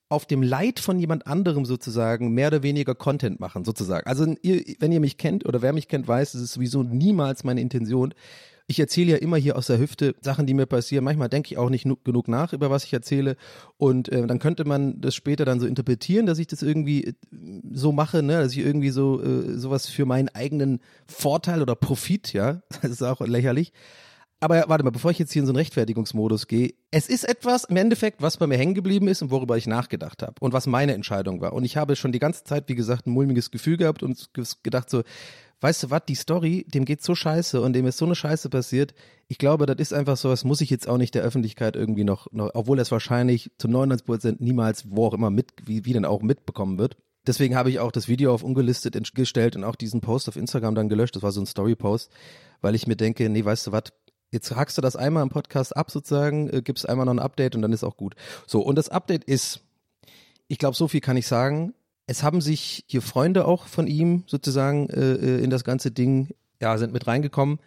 auf 0.10 0.26
dem 0.26 0.44
Leid 0.44 0.80
von 0.80 1.00
jemand 1.00 1.26
anderem 1.26 1.66
sozusagen 1.66 2.34
mehr 2.34 2.48
oder 2.48 2.62
weniger 2.62 2.94
Content 2.94 3.40
machen, 3.40 3.66
sozusagen. 3.66 4.06
Also 4.08 4.36
ihr, 4.44 4.64
wenn 4.80 4.92
ihr 4.92 5.00
mich 5.00 5.18
kennt 5.18 5.46
oder 5.46 5.62
wer 5.62 5.74
mich 5.74 5.88
kennt, 5.88 6.08
weiß, 6.08 6.36
es 6.36 6.42
ist 6.42 6.54
sowieso 6.54 6.84
niemals 6.84 7.44
meine 7.44 7.62
Intention, 7.62 8.14
ich 8.68 8.80
erzähle 8.80 9.12
ja 9.12 9.18
immer 9.18 9.38
hier 9.38 9.58
aus 9.58 9.68
der 9.68 9.80
Hüfte 9.80 10.16
Sachen, 10.22 10.46
die 10.46 10.54
mir 10.54 10.66
passieren. 10.66 11.04
Manchmal 11.04 11.30
denke 11.30 11.52
ich 11.52 11.58
auch 11.58 11.70
nicht 11.70 11.86
genug 12.04 12.28
nach, 12.28 12.54
über 12.54 12.70
was 12.70 12.86
ich 12.86 12.94
erzähle. 12.94 13.36
Und 13.78 14.10
äh, 14.10 14.26
dann 14.26 14.40
könnte 14.40 14.66
man 14.66 15.02
das 15.02 15.16
später 15.16 15.44
dann 15.44 15.60
so 15.60 15.68
interpretieren, 15.68 16.26
dass 16.26 16.40
ich 16.40 16.48
das 16.48 16.62
irgendwie 16.62 17.04
äh, 17.04 17.14
so 17.74 17.92
mache, 17.92 18.24
ne, 18.24 18.42
dass 18.42 18.54
ich 18.54 18.60
irgendwie 18.60 18.90
so 18.90 19.22
äh, 19.22 19.58
sowas 19.58 19.88
für 19.88 20.06
meinen 20.06 20.30
eigenen 20.30 20.80
Vorteil 21.08 21.62
oder 21.62 21.76
Profit, 21.76 22.32
ja, 22.34 22.62
das 22.82 22.92
ist 22.92 23.04
auch 23.04 23.20
lächerlich. 23.22 23.74
Aber 24.40 24.66
warte 24.68 24.84
mal, 24.84 24.90
bevor 24.90 25.12
ich 25.12 25.20
jetzt 25.20 25.32
hier 25.32 25.42
in 25.42 25.46
so 25.46 25.52
einen 25.52 25.58
Rechtfertigungsmodus 25.58 26.48
gehe, 26.48 26.74
es 26.92 27.08
ist 27.08 27.24
etwas 27.24 27.64
im 27.64 27.78
Endeffekt, 27.78 28.22
was 28.22 28.36
bei 28.36 28.46
mir 28.46 28.58
hängen 28.58 28.74
geblieben 28.74 29.08
ist 29.08 29.22
und 29.22 29.32
worüber 29.32 29.56
ich 29.56 29.68
nachgedacht 29.68 30.22
habe 30.22 30.34
und 30.42 30.52
was 30.52 30.68
meine 30.68 30.94
Entscheidung 30.94 31.40
war. 31.40 31.54
Und 31.54 31.64
ich 31.64 31.78
habe 31.78 31.96
schon 31.96 32.12
die 32.12 32.20
ganze 32.20 32.44
Zeit, 32.44 32.68
wie 32.68 32.76
gesagt, 32.76 33.08
ein 33.08 33.12
mulmiges 33.12 33.52
Gefühl 33.52 33.78
gehabt 33.78 34.04
und 34.04 34.32
gedacht 34.62 34.90
so, 34.90 35.04
weißt 35.64 35.84
du 35.84 35.90
was, 35.90 36.02
die 36.08 36.16
Story, 36.16 36.66
dem 36.68 36.84
geht 36.84 37.02
so 37.02 37.16
scheiße 37.16 37.62
und 37.62 37.72
dem 37.72 37.88
ist 37.88 37.98
so 37.98 38.04
eine 38.04 38.16
Scheiße 38.16 38.50
passiert. 38.50 38.94
Ich 39.30 39.38
glaube, 39.38 39.66
das 39.66 39.78
ist 39.78 39.94
einfach 39.94 40.18
so, 40.18 40.30
das 40.30 40.44
muss 40.44 40.60
ich 40.60 40.70
jetzt 40.70 40.90
auch 40.90 40.98
nicht 40.98 41.16
der 41.16 41.24
Öffentlichkeit 41.24 41.78
irgendwie 41.78 42.04
noch, 42.04 42.28
noch 42.34 42.52
obwohl 42.54 42.80
es 42.80 42.92
wahrscheinlich 42.92 43.50
zu 43.58 43.70
99 43.70 44.06
Prozent 44.06 44.42
niemals, 44.42 44.92
wo 44.92 45.08
auch 45.08 45.14
immer 45.14 45.30
mit, 45.30 45.54
wie, 45.64 45.86
wie 45.86 45.94
denn 45.94 46.04
auch 46.04 46.22
mitbekommen 46.22 46.78
wird. 46.78 46.98
Deswegen 47.26 47.56
habe 47.56 47.70
ich 47.70 47.80
auch 47.80 47.94
das 47.94 48.10
Video 48.10 48.34
auf 48.34 48.44
ungelistet 48.44 49.16
gestellt 49.16 49.56
und 49.56 49.64
auch 49.64 49.78
diesen 49.78 50.02
Post 50.02 50.28
auf 50.28 50.36
Instagram 50.36 50.76
dann 50.76 50.90
gelöscht. 50.90 51.16
Das 51.16 51.24
war 51.24 51.32
so 51.32 51.40
ein 51.40 51.46
Story-Post, 51.46 52.12
weil 52.60 52.76
ich 52.76 52.86
mir 52.86 52.98
denke, 52.98 53.30
nee, 53.30 53.46
weißt 53.46 53.68
du 53.68 53.72
was, 53.72 53.84
jetzt 54.32 54.54
hackst 54.54 54.78
du 54.78 54.82
das 54.82 54.98
einmal 54.98 55.24
im 55.24 55.30
Podcast 55.30 55.78
ab 55.78 55.92
sozusagen, 55.92 56.50
äh, 56.50 56.62
gibst 56.62 56.90
einmal 56.90 57.06
noch 57.06 57.14
ein 57.14 57.20
Update 57.20 57.56
und 57.56 57.62
dann 57.62 57.72
ist 57.72 57.86
auch 57.86 57.96
gut. 57.96 58.16
So, 58.48 58.62
und 58.62 58.76
das 58.76 58.90
Update 58.90 59.24
ist, 59.24 59.62
ich 60.50 60.58
glaube, 60.58 60.76
so 60.76 60.90
viel 60.90 61.00
kann 61.00 61.16
ich 61.16 61.26
sagen 61.26 61.74
es 62.08 62.24
haben 62.24 62.42
sich 62.42 62.84
hier 62.88 63.02
Freunde 63.02 63.46
auch 63.46 63.68
von 63.68 63.88
ihm 63.88 64.24
sozusagen 64.28 64.90
äh, 64.90 65.14
äh, 65.14 65.44
in 65.44 65.50
das 65.50 65.64
ganze 65.64 65.92
Ding, 65.92 66.30
ja, 66.62 66.78
sind 66.78 66.94
mit 66.94 67.08
reingekommen, 67.08 67.60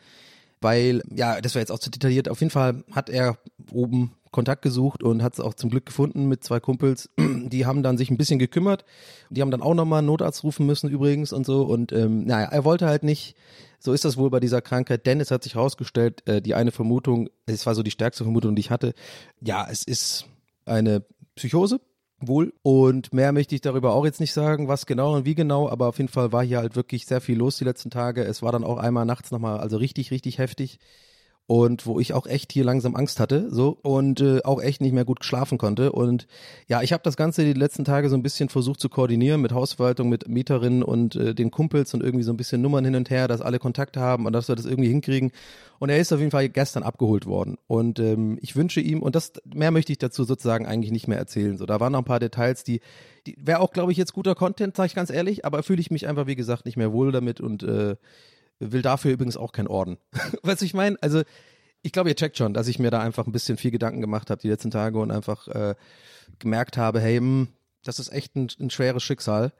weil, 0.60 1.02
ja, 1.14 1.40
das 1.40 1.54
war 1.54 1.60
jetzt 1.60 1.72
auch 1.72 1.78
zu 1.78 1.90
detailliert. 1.90 2.28
Auf 2.28 2.40
jeden 2.40 2.50
Fall 2.50 2.84
hat 2.92 3.08
er 3.10 3.38
oben 3.70 4.12
Kontakt 4.30 4.62
gesucht 4.62 5.02
und 5.02 5.22
hat 5.22 5.34
es 5.34 5.40
auch 5.40 5.54
zum 5.54 5.70
Glück 5.70 5.86
gefunden 5.86 6.26
mit 6.26 6.44
zwei 6.44 6.60
Kumpels. 6.60 7.08
Die 7.18 7.64
haben 7.64 7.82
dann 7.82 7.96
sich 7.96 8.10
ein 8.10 8.18
bisschen 8.18 8.38
gekümmert. 8.38 8.84
Die 9.30 9.40
haben 9.40 9.50
dann 9.50 9.62
auch 9.62 9.74
nochmal 9.74 10.00
einen 10.00 10.08
Notarzt 10.08 10.44
rufen 10.44 10.66
müssen 10.66 10.90
übrigens 10.90 11.32
und 11.32 11.46
so. 11.46 11.62
Und 11.62 11.92
ähm, 11.92 12.24
naja, 12.24 12.48
er 12.48 12.64
wollte 12.64 12.86
halt 12.86 13.02
nicht, 13.02 13.36
so 13.78 13.92
ist 13.92 14.04
das 14.04 14.16
wohl 14.16 14.30
bei 14.30 14.40
dieser 14.40 14.60
Krankheit, 14.60 15.06
denn 15.06 15.20
es 15.20 15.30
hat 15.30 15.42
sich 15.42 15.54
herausgestellt, 15.54 16.26
äh, 16.26 16.42
die 16.42 16.54
eine 16.54 16.72
Vermutung, 16.72 17.28
es 17.46 17.64
war 17.64 17.74
so 17.74 17.82
die 17.82 17.90
stärkste 17.90 18.24
Vermutung, 18.24 18.56
die 18.56 18.60
ich 18.60 18.70
hatte, 18.70 18.92
ja, 19.40 19.66
es 19.70 19.82
ist 19.82 20.26
eine 20.64 21.04
Psychose, 21.36 21.80
wohl. 22.20 22.52
Und 22.62 23.12
mehr 23.12 23.32
möchte 23.32 23.54
ich 23.54 23.61
darüber 23.61 23.92
auch 23.94 24.04
jetzt 24.04 24.20
nicht 24.20 24.32
sagen, 24.32 24.68
was 24.68 24.87
genau 24.87 25.16
und 25.16 25.25
wie 25.25 25.35
genau, 25.35 25.68
aber 25.68 25.88
auf 25.88 25.99
jeden 25.99 26.08
Fall 26.08 26.32
war 26.32 26.44
hier 26.44 26.58
halt 26.58 26.76
wirklich 26.76 27.06
sehr 27.06 27.20
viel 27.20 27.37
los 27.37 27.56
die 27.58 27.64
letzten 27.64 27.90
Tage. 27.90 28.25
Es 28.25 28.42
war 28.42 28.52
dann 28.52 28.64
auch 28.64 28.78
einmal 28.78 29.04
nachts 29.04 29.30
nochmal, 29.30 29.58
also 29.58 29.76
richtig, 29.76 30.11
richtig 30.11 30.38
heftig 30.38 30.78
und 31.48 31.86
wo 31.86 32.00
ich 32.00 32.12
auch 32.12 32.26
echt 32.26 32.52
hier 32.52 32.64
langsam 32.64 32.96
Angst 32.96 33.20
hatte, 33.20 33.48
so. 33.50 33.78
Und 33.82 34.20
äh, 34.20 34.40
auch 34.42 34.60
echt 34.60 34.80
nicht 34.80 34.92
mehr 34.92 35.04
gut 35.04 35.24
schlafen 35.24 35.58
konnte. 35.58 35.92
Und 35.92 36.26
ja, 36.66 36.82
ich 36.82 36.92
habe 36.92 37.04
das 37.04 37.16
ganze 37.16 37.44
die 37.44 37.52
letzten 37.52 37.84
Tage 37.84 38.08
so 38.08 38.16
ein 38.16 38.22
bisschen 38.22 38.48
versucht 38.48 38.80
zu 38.80 38.88
koordinieren 38.88 39.40
mit 39.40 39.52
Hausverwaltung, 39.52 40.08
mit 40.08 40.26
Mieterinnen 40.26 40.82
und 40.82 41.14
äh, 41.14 41.34
den 41.34 41.52
Kumpels 41.52 41.94
und 41.94 42.02
irgendwie 42.02 42.24
so 42.24 42.32
ein 42.32 42.36
bisschen 42.36 42.62
Nummern 42.62 42.84
hin 42.84 42.96
und 42.96 43.10
her, 43.10 43.28
dass 43.28 43.40
alle 43.40 43.60
Kontakt 43.60 43.96
haben 43.96 44.26
und 44.26 44.32
dass 44.32 44.48
wir 44.48 44.56
das 44.56 44.66
irgendwie 44.66 44.88
hinkriegen. 44.88 45.30
Und 45.78 45.88
er 45.88 45.98
ist 45.98 46.12
auf 46.12 46.18
jeden 46.18 46.32
Fall 46.32 46.48
gestern 46.48 46.82
abgeholt 46.82 47.26
worden. 47.26 47.58
Und 47.68 48.00
ähm, 48.00 48.38
ich 48.42 48.56
wünsche 48.56 48.80
ihm 48.80 49.00
und 49.00 49.14
das 49.14 49.32
mehr 49.44 49.70
möchte 49.70 49.92
ich 49.92 49.98
dazu 49.98 50.24
sozusagen 50.24 50.66
eigentlich 50.66 50.90
nicht 50.90 51.06
mehr 51.06 51.18
erzählen, 51.18 51.58
so 51.58 51.66
da 51.66 51.78
waren 51.78 51.92
noch 51.92 52.00
ein 52.00 52.04
paar 52.04 52.18
Details, 52.18 52.64
die, 52.64 52.80
die 53.26 53.36
wäre 53.38 53.60
auch 53.60 53.72
glaube 53.72 53.92
ich 53.92 53.98
jetzt 53.98 54.14
guter 54.14 54.34
Content, 54.34 54.74
sage 54.74 54.88
ich 54.88 54.94
ganz 54.94 55.10
ehrlich, 55.10 55.44
aber 55.44 55.62
fühle 55.62 55.80
ich 55.80 55.90
mich 55.90 56.08
einfach 56.08 56.26
wie 56.26 56.36
gesagt 56.36 56.64
nicht 56.64 56.76
mehr 56.76 56.92
wohl 56.92 57.12
damit 57.12 57.40
und 57.40 57.62
äh, 57.62 57.96
will 58.58 58.82
dafür 58.82 59.12
übrigens 59.12 59.36
auch 59.36 59.52
keinen 59.52 59.68
Orden. 59.68 59.98
Was 60.42 60.62
ich 60.62 60.75
meine, 60.75 60.96
also 61.00 61.22
ich 61.82 61.92
glaube, 61.92 62.08
ihr 62.08 62.16
checkt 62.16 62.36
schon, 62.36 62.54
dass 62.54 62.68
ich 62.68 62.78
mir 62.78 62.90
da 62.90 63.00
einfach 63.00 63.26
ein 63.26 63.32
bisschen 63.32 63.56
viel 63.58 63.70
Gedanken 63.70 64.00
gemacht 64.00 64.30
habe 64.30 64.40
die 64.40 64.48
letzten 64.48 64.70
Tage 64.70 64.98
und 64.98 65.10
einfach 65.10 65.46
äh, 65.48 65.75
gemerkt 66.38 66.76
habe, 66.76 67.00
hey, 67.00 67.20
mh, 67.20 67.26
hm, 67.26 67.48
das 67.84 68.00
ist 68.00 68.12
echt 68.12 68.34
ein, 68.34 68.48
ein 68.58 68.70
schweres 68.70 69.02
Schicksal. 69.02 69.52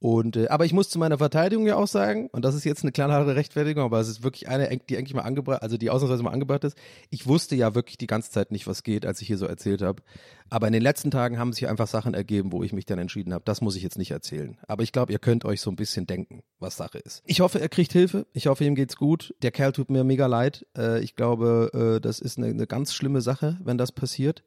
Und 0.00 0.36
äh, 0.36 0.48
aber 0.48 0.64
ich 0.64 0.72
muss 0.72 0.88
zu 0.88 0.98
meiner 0.98 1.18
Verteidigung 1.18 1.66
ja 1.66 1.76
auch 1.76 1.86
sagen, 1.86 2.30
und 2.32 2.42
das 2.42 2.54
ist 2.54 2.64
jetzt 2.64 2.82
eine 2.82 2.90
klare 2.90 3.36
Rechtfertigung, 3.36 3.84
aber 3.84 4.00
es 4.00 4.08
ist 4.08 4.22
wirklich 4.22 4.48
eine, 4.48 4.74
die 4.88 4.96
eigentlich 4.96 5.12
mal 5.12 5.22
angebracht, 5.22 5.62
also 5.62 5.76
die 5.76 5.90
ausnahmsweise 5.90 6.22
mal 6.22 6.30
angebracht 6.30 6.64
ist. 6.64 6.76
Ich 7.10 7.26
wusste 7.26 7.54
ja 7.54 7.74
wirklich 7.74 7.98
die 7.98 8.06
ganze 8.06 8.30
Zeit 8.30 8.50
nicht, 8.50 8.66
was 8.66 8.82
geht, 8.82 9.04
als 9.04 9.20
ich 9.20 9.26
hier 9.26 9.36
so 9.36 9.44
erzählt 9.44 9.82
habe. 9.82 10.02
Aber 10.48 10.66
in 10.66 10.72
den 10.72 10.82
letzten 10.82 11.10
Tagen 11.10 11.38
haben 11.38 11.52
sich 11.52 11.68
einfach 11.68 11.86
Sachen 11.86 12.14
ergeben, 12.14 12.50
wo 12.50 12.62
ich 12.62 12.72
mich 12.72 12.86
dann 12.86 12.98
entschieden 12.98 13.34
habe, 13.34 13.44
das 13.44 13.60
muss 13.60 13.76
ich 13.76 13.82
jetzt 13.82 13.98
nicht 13.98 14.10
erzählen. 14.10 14.56
Aber 14.66 14.82
ich 14.82 14.92
glaube, 14.92 15.12
ihr 15.12 15.18
könnt 15.18 15.44
euch 15.44 15.60
so 15.60 15.70
ein 15.70 15.76
bisschen 15.76 16.06
denken, 16.06 16.42
was 16.58 16.78
Sache 16.78 16.98
ist. 16.98 17.22
Ich 17.26 17.40
hoffe, 17.40 17.60
er 17.60 17.68
kriegt 17.68 17.92
Hilfe. 17.92 18.26
Ich 18.32 18.46
hoffe, 18.46 18.64
ihm 18.64 18.76
geht's 18.76 18.96
gut. 18.96 19.34
Der 19.42 19.50
Kerl 19.50 19.72
tut 19.72 19.90
mir 19.90 20.02
mega 20.02 20.26
leid. 20.26 20.66
Äh, 20.76 21.00
ich 21.00 21.14
glaube, 21.14 21.98
äh, 21.98 22.00
das 22.00 22.20
ist 22.20 22.38
eine, 22.38 22.46
eine 22.46 22.66
ganz 22.66 22.94
schlimme 22.94 23.20
Sache, 23.20 23.58
wenn 23.62 23.76
das 23.76 23.92
passiert. 23.92 24.44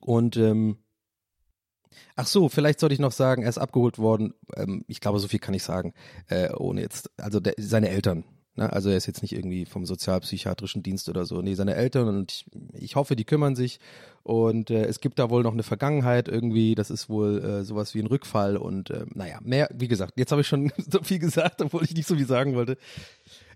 Und 0.00 0.36
ähm, 0.36 0.78
Ach 2.16 2.26
so, 2.26 2.48
vielleicht 2.48 2.80
sollte 2.80 2.94
ich 2.94 3.00
noch 3.00 3.12
sagen, 3.12 3.42
er 3.42 3.48
ist 3.48 3.58
abgeholt 3.58 3.98
worden. 3.98 4.34
Ähm, 4.56 4.84
ich 4.88 5.00
glaube, 5.00 5.18
so 5.18 5.28
viel 5.28 5.40
kann 5.40 5.54
ich 5.54 5.62
sagen, 5.62 5.94
äh, 6.28 6.52
ohne 6.52 6.80
jetzt, 6.80 7.10
also 7.16 7.40
der, 7.40 7.54
seine 7.58 7.88
Eltern. 7.88 8.24
Ne? 8.56 8.72
Also 8.72 8.90
er 8.90 8.96
ist 8.96 9.06
jetzt 9.06 9.22
nicht 9.22 9.32
irgendwie 9.32 9.64
vom 9.64 9.84
sozialpsychiatrischen 9.84 10.82
Dienst 10.82 11.08
oder 11.08 11.24
so. 11.24 11.42
Nee, 11.42 11.54
seine 11.54 11.74
Eltern 11.74 12.08
und 12.08 12.32
ich, 12.32 12.46
ich 12.74 12.96
hoffe, 12.96 13.16
die 13.16 13.24
kümmern 13.24 13.56
sich. 13.56 13.80
Und 14.22 14.70
äh, 14.70 14.84
es 14.84 15.00
gibt 15.00 15.18
da 15.18 15.28
wohl 15.28 15.42
noch 15.42 15.52
eine 15.52 15.62
Vergangenheit 15.62 16.28
irgendwie. 16.28 16.74
Das 16.74 16.90
ist 16.90 17.08
wohl 17.08 17.42
äh, 17.42 17.64
sowas 17.64 17.94
wie 17.94 18.00
ein 18.00 18.06
Rückfall. 18.06 18.56
Und 18.56 18.90
äh, 18.90 19.06
naja, 19.14 19.38
mehr, 19.42 19.68
wie 19.74 19.88
gesagt, 19.88 20.14
jetzt 20.16 20.30
habe 20.30 20.42
ich 20.42 20.48
schon 20.48 20.72
so 20.90 21.02
viel 21.02 21.18
gesagt, 21.18 21.60
obwohl 21.62 21.84
ich 21.84 21.94
nicht 21.94 22.08
so 22.08 22.16
viel 22.16 22.26
sagen 22.26 22.54
wollte. 22.54 22.78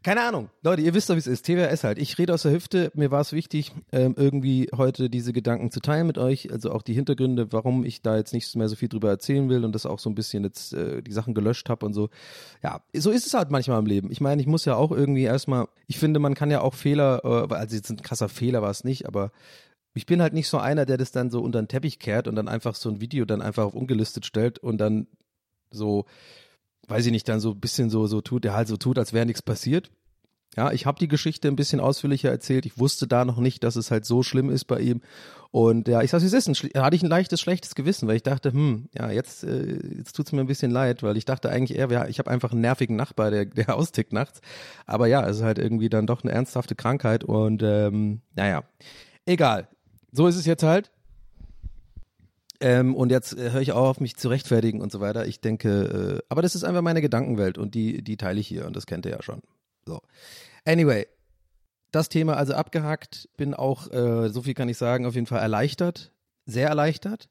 Keine 0.03 0.23
Ahnung. 0.23 0.51
Leute, 0.63 0.83
ihr 0.83 0.95
wisst 0.95 1.11
doch, 1.11 1.15
wie 1.15 1.19
es 1.19 1.27
ist. 1.27 1.47
TWS 1.47 1.85
halt. 1.85 1.99
Ich 1.99 2.19
rede 2.19 2.35
aus 2.35 2.43
der 2.43 2.53
Hüfte. 2.53 2.91
Mir 2.95 3.11
war 3.11 3.21
es 3.21 3.33
wichtig, 3.33 3.73
ähm, 3.93 4.15
irgendwie 4.17 4.69
heute 4.77 5.11
diese 5.11 5.33
Gedanken 5.33 5.71
zu 5.71 5.81
teilen 5.81 6.07
mit 6.07 6.19
euch. 6.19 6.53
Also 6.53 6.73
auch 6.73 6.83
die 6.83 6.95
Hintergründe, 6.95 7.53
warum 7.53 7.85
ich 7.85 8.03
da 8.03 8.17
jetzt 8.17 8.33
nicht 8.33 8.55
mehr 8.57 8.69
so 8.69 8.77
viel 8.77 8.89
drüber 8.89 9.09
erzählen 9.09 9.49
will 9.49 9.65
und 9.65 9.75
das 9.75 9.87
auch 9.87 9.99
so 9.99 10.09
ein 10.09 10.15
bisschen 10.15 10.45
jetzt 10.45 10.73
äh, 10.73 11.03
die 11.03 11.13
Sachen 11.13 11.35
gelöscht 11.35 11.69
habe 11.69 11.85
und 11.87 11.95
so. 11.95 12.09
Ja, 12.63 12.83
so 12.95 13.11
ist 13.11 13.27
es 13.27 13.35
halt 13.35 13.51
manchmal 13.51 13.79
im 13.79 13.87
Leben. 13.87 14.11
Ich 14.11 14.21
meine, 14.21 14.41
ich 14.41 14.47
muss 14.47 14.65
ja 14.65 14.77
auch 14.77 14.93
irgendwie 14.93 15.25
erstmal, 15.25 15.69
ich 15.87 15.99
finde, 15.99 16.21
man 16.21 16.35
kann 16.35 16.51
ja 16.51 16.61
auch 16.61 16.75
Fehler, 16.75 17.21
äh, 17.25 17.55
also 17.55 17.77
jetzt 17.77 17.91
ein 17.91 18.03
krasser 18.03 18.29
Fehler 18.29 18.63
war 18.63 18.71
es 18.71 18.85
nicht, 18.85 19.07
aber 19.07 19.33
ich 19.95 20.07
bin 20.07 20.23
halt 20.23 20.33
nicht 20.33 20.49
so 20.49 20.59
einer, 20.59 20.87
der 20.87 20.97
das 20.97 21.11
dann 21.11 21.31
so 21.31 21.41
unter 21.41 21.61
den 21.61 21.69
Teppich 21.69 21.99
kehrt 21.99 22.29
und 22.29 22.37
dann 22.37 22.49
einfach 22.49 22.75
so 22.75 22.89
ein 22.89 23.01
Video 23.01 23.25
dann 23.25 23.43
einfach 23.43 23.65
auf 23.65 23.75
ungelistet 23.75 24.27
stellt 24.27 24.59
und 24.59 24.79
dann 24.79 25.09
so 25.71 26.05
weiß 26.89 27.07
ich 27.07 27.13
nicht, 27.13 27.29
dann 27.29 27.41
so 27.41 27.53
ein 27.53 27.61
bisschen 27.61 27.91
so, 27.91 28.07
so 28.07 28.21
tut, 28.21 28.45
der 28.45 28.55
halt 28.55 28.69
so 28.69 28.77
tut, 28.77 28.99
als 28.99 29.13
wäre 29.13 29.27
nichts 29.27 29.43
passiert. 29.43 29.91
Ja, 30.57 30.73
ich 30.73 30.87
habe 30.87 30.99
die 30.99 31.09
Geschichte 31.09 31.47
ein 31.47 31.57
bisschen 31.57 31.79
ausführlicher 31.79 32.31
erzählt. 32.31 32.67
Ich 32.67 32.79
wusste 32.79 33.07
da 33.07 33.25
noch 33.25 33.39
nicht, 33.39 33.63
dass 33.63 33.77
es 33.77 33.91
halt 33.91 34.05
so 34.05 34.23
schlimm 34.23 34.51
ist 34.51 34.65
bei 34.65 34.81
ihm. 34.81 35.03
Und 35.51 35.89
ja, 35.89 36.03
ich 36.03 36.11
sag's, 36.11 36.25
wie 36.25 36.27
es 36.27 36.33
ist. 36.33 36.49
Ein, 36.49 36.83
hatte 36.83 36.97
ich 36.97 37.03
ein 37.03 37.09
leichtes, 37.09 37.41
schlechtes 37.41 37.75
Gewissen, 37.75 38.09
weil 38.09 38.17
ich 38.17 38.23
dachte, 38.23 38.53
hm, 38.53 38.89
ja, 38.93 39.11
jetzt, 39.11 39.45
äh, 39.45 39.79
jetzt 39.97 40.15
tut's 40.15 40.33
mir 40.33 40.41
ein 40.41 40.47
bisschen 40.47 40.71
leid, 40.71 41.03
weil 41.03 41.17
ich 41.17 41.25
dachte 41.25 41.51
eigentlich 41.51 41.79
eher, 41.79 41.91
ja, 41.91 42.09
ich 42.09 42.19
habe 42.19 42.31
einfach 42.31 42.53
einen 42.53 42.63
nervigen 42.63 42.97
Nachbar, 42.97 43.31
der, 43.31 43.45
der 43.45 43.75
austickt 43.77 44.13
nachts. 44.13 44.41
Aber 44.87 45.07
ja, 45.07 45.27
es 45.29 45.37
ist 45.37 45.43
halt 45.43 45.59
irgendwie 45.59 45.91
dann 45.91 46.07
doch 46.07 46.25
eine 46.25 46.33
ernsthafte 46.33 46.75
Krankheit 46.75 47.25
und 47.25 47.63
ähm, 47.63 48.23
naja, 48.35 48.65
egal. 49.27 49.69
So 50.11 50.27
ist 50.27 50.37
es 50.37 50.47
jetzt 50.47 50.65
halt. 50.65 50.91
Ähm, 52.61 52.97
und 52.97 53.11
jetzt 53.11 53.39
äh, 53.39 53.53
höre 53.53 53.61
ich 53.61 53.73
auch 53.73 53.89
auf, 53.89 54.01
mich 54.01 54.17
zu 54.17 54.29
rechtfertigen 54.29 54.81
und 54.81 54.91
so 54.91 55.01
weiter. 55.01 55.27
Ich 55.27 55.41
denke, 55.41 56.19
äh, 56.19 56.25
aber 56.29 56.43
das 56.43 56.55
ist 56.55 56.65
einfach 56.65 56.83
meine 56.83 57.01
Gedankenwelt 57.01 57.57
und 57.57 57.75
die, 57.75 58.03
die 58.03 58.17
teile 58.17 58.41
ich 58.41 58.49
hier 58.49 58.67
und 58.67 58.75
das 58.75 58.87
kennt 58.87 59.07
ihr 59.07 59.13
ja 59.13 59.23
schon. 59.23 59.43
So. 59.87 60.01
Anyway, 60.65 61.07
das 61.93 62.09
Thema 62.09 62.37
also 62.37 62.55
abgehakt. 62.55 63.29
Bin 63.37 63.55
auch, 63.55 63.91
äh, 63.91 64.29
so 64.31 64.43
viel 64.43 64.55
kann 64.55 64.69
ich 64.69 64.77
sagen, 64.77 65.07
auf 65.07 65.15
jeden 65.15 65.27
Fall 65.27 65.41
erleichtert. 65.41 66.13
Sehr 66.47 66.69
erleichtert. 66.69 67.29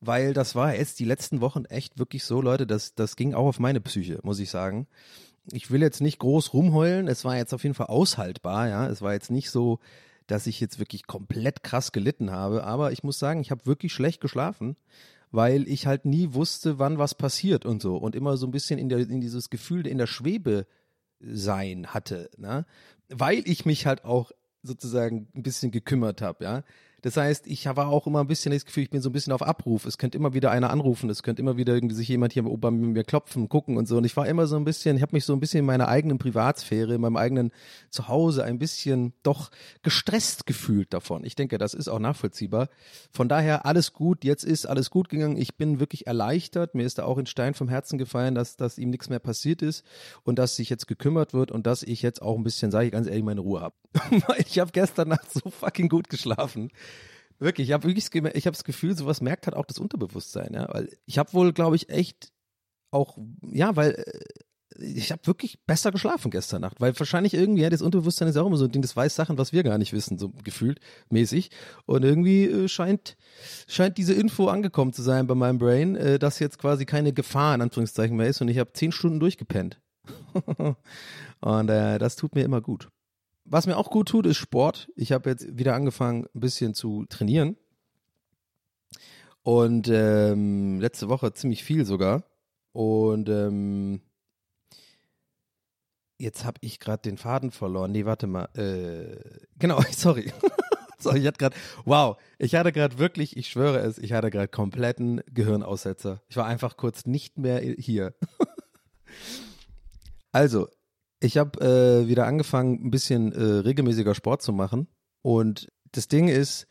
Weil 0.00 0.32
das 0.32 0.54
war 0.54 0.74
jetzt 0.74 0.98
die 0.98 1.04
letzten 1.04 1.40
Wochen 1.40 1.64
echt 1.66 1.98
wirklich 1.98 2.24
so, 2.24 2.40
Leute, 2.40 2.66
das, 2.66 2.94
das 2.94 3.16
ging 3.16 3.34
auch 3.34 3.46
auf 3.46 3.58
meine 3.58 3.80
Psyche, 3.80 4.18
muss 4.22 4.38
ich 4.38 4.50
sagen. 4.50 4.86
Ich 5.52 5.70
will 5.70 5.82
jetzt 5.82 6.00
nicht 6.00 6.18
groß 6.18 6.52
rumheulen. 6.54 7.08
Es 7.08 7.24
war 7.24 7.36
jetzt 7.36 7.52
auf 7.52 7.64
jeden 7.64 7.74
Fall 7.74 7.88
aushaltbar, 7.88 8.68
ja. 8.68 8.86
Es 8.88 9.02
war 9.02 9.12
jetzt 9.14 9.30
nicht 9.30 9.50
so, 9.50 9.78
dass 10.30 10.46
ich 10.46 10.60
jetzt 10.60 10.78
wirklich 10.78 11.06
komplett 11.06 11.62
krass 11.62 11.92
gelitten 11.92 12.30
habe. 12.30 12.64
Aber 12.64 12.92
ich 12.92 13.02
muss 13.02 13.18
sagen, 13.18 13.40
ich 13.40 13.50
habe 13.50 13.66
wirklich 13.66 13.92
schlecht 13.92 14.20
geschlafen, 14.20 14.76
weil 15.30 15.68
ich 15.68 15.86
halt 15.86 16.04
nie 16.04 16.34
wusste, 16.34 16.78
wann 16.78 16.98
was 16.98 17.14
passiert 17.14 17.66
und 17.66 17.82
so. 17.82 17.96
Und 17.96 18.14
immer 18.14 18.36
so 18.36 18.46
ein 18.46 18.52
bisschen 18.52 18.78
in, 18.78 18.88
der, 18.88 18.98
in 18.98 19.20
dieses 19.20 19.50
Gefühl 19.50 19.86
in 19.86 19.98
der 19.98 20.06
Schwebe 20.06 20.66
sein 21.20 21.88
hatte, 21.88 22.30
ne? 22.36 22.64
weil 23.08 23.42
ich 23.44 23.66
mich 23.66 23.86
halt 23.86 24.04
auch 24.04 24.30
sozusagen 24.62 25.28
ein 25.34 25.42
bisschen 25.42 25.70
gekümmert 25.70 26.22
habe, 26.22 26.44
ja. 26.44 26.62
Das 27.02 27.16
heißt, 27.16 27.46
ich 27.46 27.66
war 27.66 27.88
auch 27.88 28.06
immer 28.06 28.20
ein 28.20 28.26
bisschen 28.26 28.52
das 28.52 28.64
Gefühl, 28.64 28.84
ich 28.84 28.90
bin 28.90 29.00
so 29.00 29.08
ein 29.10 29.12
bisschen 29.12 29.32
auf 29.32 29.42
Abruf. 29.42 29.86
Es 29.86 29.98
könnte 29.98 30.18
immer 30.18 30.34
wieder 30.34 30.50
einer 30.50 30.70
anrufen, 30.70 31.10
es 31.10 31.22
könnte 31.22 31.42
immer 31.42 31.56
wieder 31.56 31.74
irgendwie 31.74 31.94
sich 31.94 32.08
jemand 32.08 32.32
hier 32.32 32.42
bei 32.42 32.70
mir 32.70 33.04
klopfen, 33.04 33.48
gucken 33.48 33.76
und 33.76 33.86
so. 33.86 33.96
Und 33.96 34.04
ich 34.04 34.16
war 34.16 34.26
immer 34.26 34.46
so 34.46 34.56
ein 34.56 34.64
bisschen, 34.64 34.96
ich 34.96 35.02
habe 35.02 35.14
mich 35.14 35.24
so 35.24 35.32
ein 35.32 35.40
bisschen 35.40 35.60
in 35.60 35.66
meiner 35.66 35.88
eigenen 35.88 36.18
Privatsphäre, 36.18 36.94
in 36.94 37.00
meinem 37.00 37.16
eigenen 37.16 37.52
Zuhause 37.90 38.44
ein 38.44 38.58
bisschen 38.58 39.12
doch 39.22 39.50
gestresst 39.82 40.46
gefühlt 40.46 40.92
davon. 40.92 41.24
Ich 41.24 41.34
denke, 41.34 41.58
das 41.58 41.74
ist 41.74 41.88
auch 41.88 41.98
nachvollziehbar. 41.98 42.68
Von 43.12 43.28
daher 43.28 43.66
alles 43.66 43.92
gut, 43.92 44.24
jetzt 44.24 44.44
ist 44.44 44.66
alles 44.66 44.90
gut 44.90 45.08
gegangen. 45.08 45.36
Ich 45.36 45.56
bin 45.56 45.80
wirklich 45.80 46.06
erleichtert. 46.06 46.74
Mir 46.74 46.84
ist 46.84 46.98
da 46.98 47.04
auch 47.04 47.18
ein 47.18 47.26
Stein 47.26 47.54
vom 47.54 47.68
Herzen 47.68 47.98
gefallen, 47.98 48.34
dass, 48.34 48.56
dass 48.56 48.78
ihm 48.78 48.90
nichts 48.90 49.08
mehr 49.08 49.18
passiert 49.18 49.62
ist 49.62 49.84
und 50.22 50.38
dass 50.38 50.56
sich 50.56 50.70
jetzt 50.70 50.86
gekümmert 50.86 51.34
wird 51.34 51.50
und 51.50 51.66
dass 51.66 51.82
ich 51.82 52.02
jetzt 52.02 52.22
auch 52.22 52.36
ein 52.36 52.44
bisschen, 52.44 52.70
sage 52.70 52.86
ich 52.86 52.92
ganz 52.92 53.06
ehrlich, 53.06 53.24
meine 53.24 53.40
Ruhe 53.40 53.60
habe. 53.60 53.74
Ich 54.38 54.58
habe 54.58 54.70
gestern 54.72 55.08
Nacht 55.08 55.30
so 55.32 55.50
fucking 55.50 55.88
gut 55.88 56.08
geschlafen. 56.08 56.70
Wirklich, 57.40 57.68
ich 57.68 57.72
habe 57.72 57.90
ich 57.90 58.46
habe 58.46 58.56
das 58.56 58.64
Gefühl, 58.64 58.96
sowas 58.96 59.22
merkt 59.22 59.46
halt 59.46 59.56
auch 59.56 59.64
das 59.64 59.78
Unterbewusstsein, 59.78 60.52
ja, 60.52 60.68
weil 60.72 60.90
ich 61.06 61.18
habe 61.18 61.32
wohl, 61.32 61.52
glaube 61.54 61.74
ich, 61.74 61.88
echt 61.88 62.32
auch, 62.90 63.16
ja, 63.50 63.74
weil 63.76 63.92
äh, 63.92 64.20
ich 64.78 65.10
habe 65.10 65.26
wirklich 65.26 65.58
besser 65.66 65.90
geschlafen 65.90 66.30
gestern 66.30 66.60
Nacht, 66.60 66.80
weil 66.80 66.98
wahrscheinlich 66.98 67.34
irgendwie, 67.34 67.62
ja, 67.62 67.70
das 67.70 67.82
Unterbewusstsein 67.82 68.28
ist 68.28 68.36
auch 68.36 68.46
immer 68.46 68.58
so 68.58 68.66
ein 68.66 68.70
Ding, 68.70 68.82
das 68.82 68.94
weiß 68.94 69.14
Sachen, 69.14 69.38
was 69.38 69.52
wir 69.52 69.62
gar 69.62 69.78
nicht 69.78 69.92
wissen, 69.92 70.18
so 70.18 70.30
gefühlt 70.44 70.80
mäßig. 71.08 71.50
Und 71.86 72.04
irgendwie 72.04 72.44
äh, 72.44 72.68
scheint, 72.68 73.16
scheint 73.66 73.98
diese 73.98 74.14
Info 74.14 74.48
angekommen 74.48 74.92
zu 74.92 75.02
sein 75.02 75.26
bei 75.26 75.34
meinem 75.34 75.58
Brain, 75.58 75.96
äh, 75.96 76.18
dass 76.18 76.38
jetzt 76.38 76.58
quasi 76.58 76.84
keine 76.84 77.12
Gefahr 77.12 77.54
in 77.54 77.62
Anführungszeichen 77.62 78.16
mehr 78.16 78.28
ist 78.28 78.40
und 78.42 78.48
ich 78.48 78.58
habe 78.58 78.72
zehn 78.74 78.92
Stunden 78.92 79.18
durchgepennt. 79.18 79.80
und 81.40 81.68
äh, 81.68 81.98
das 81.98 82.16
tut 82.16 82.34
mir 82.34 82.44
immer 82.44 82.60
gut. 82.60 82.88
Was 83.50 83.66
mir 83.66 83.76
auch 83.76 83.90
gut 83.90 84.08
tut, 84.08 84.26
ist 84.26 84.36
Sport. 84.36 84.92
Ich 84.94 85.10
habe 85.10 85.28
jetzt 85.28 85.58
wieder 85.58 85.74
angefangen, 85.74 86.26
ein 86.32 86.40
bisschen 86.40 86.72
zu 86.72 87.04
trainieren. 87.08 87.56
Und 89.42 89.88
ähm, 89.88 90.78
letzte 90.80 91.08
Woche 91.08 91.32
ziemlich 91.32 91.64
viel 91.64 91.84
sogar. 91.84 92.22
Und 92.70 93.28
ähm, 93.28 94.02
jetzt 96.16 96.44
habe 96.44 96.58
ich 96.60 96.78
gerade 96.78 97.02
den 97.02 97.18
Faden 97.18 97.50
verloren. 97.50 97.90
Nee, 97.90 98.04
warte 98.04 98.28
mal. 98.28 98.44
Äh, 98.54 99.40
genau, 99.58 99.80
sorry. 99.90 100.32
sorry, 101.00 101.18
ich 101.18 101.26
hatte 101.26 101.38
gerade, 101.38 101.56
wow, 101.84 102.18
ich 102.38 102.54
hatte 102.54 102.70
gerade 102.70 103.00
wirklich, 103.00 103.36
ich 103.36 103.48
schwöre 103.48 103.80
es, 103.80 103.98
ich 103.98 104.12
hatte 104.12 104.30
gerade 104.30 104.46
kompletten 104.46 105.22
Gehirnaussetzer. 105.26 106.22
Ich 106.28 106.36
war 106.36 106.46
einfach 106.46 106.76
kurz 106.76 107.04
nicht 107.04 107.36
mehr 107.36 107.58
hier. 107.58 108.14
also, 110.30 110.68
ich 111.20 111.36
habe 111.36 111.60
äh, 111.60 112.08
wieder 112.08 112.26
angefangen, 112.26 112.86
ein 112.86 112.90
bisschen 112.90 113.32
äh, 113.32 113.42
regelmäßiger 113.60 114.14
Sport 114.14 114.42
zu 114.42 114.52
machen. 114.52 114.88
Und 115.22 115.68
das 115.92 116.08
Ding 116.08 116.28
ist, 116.28 116.66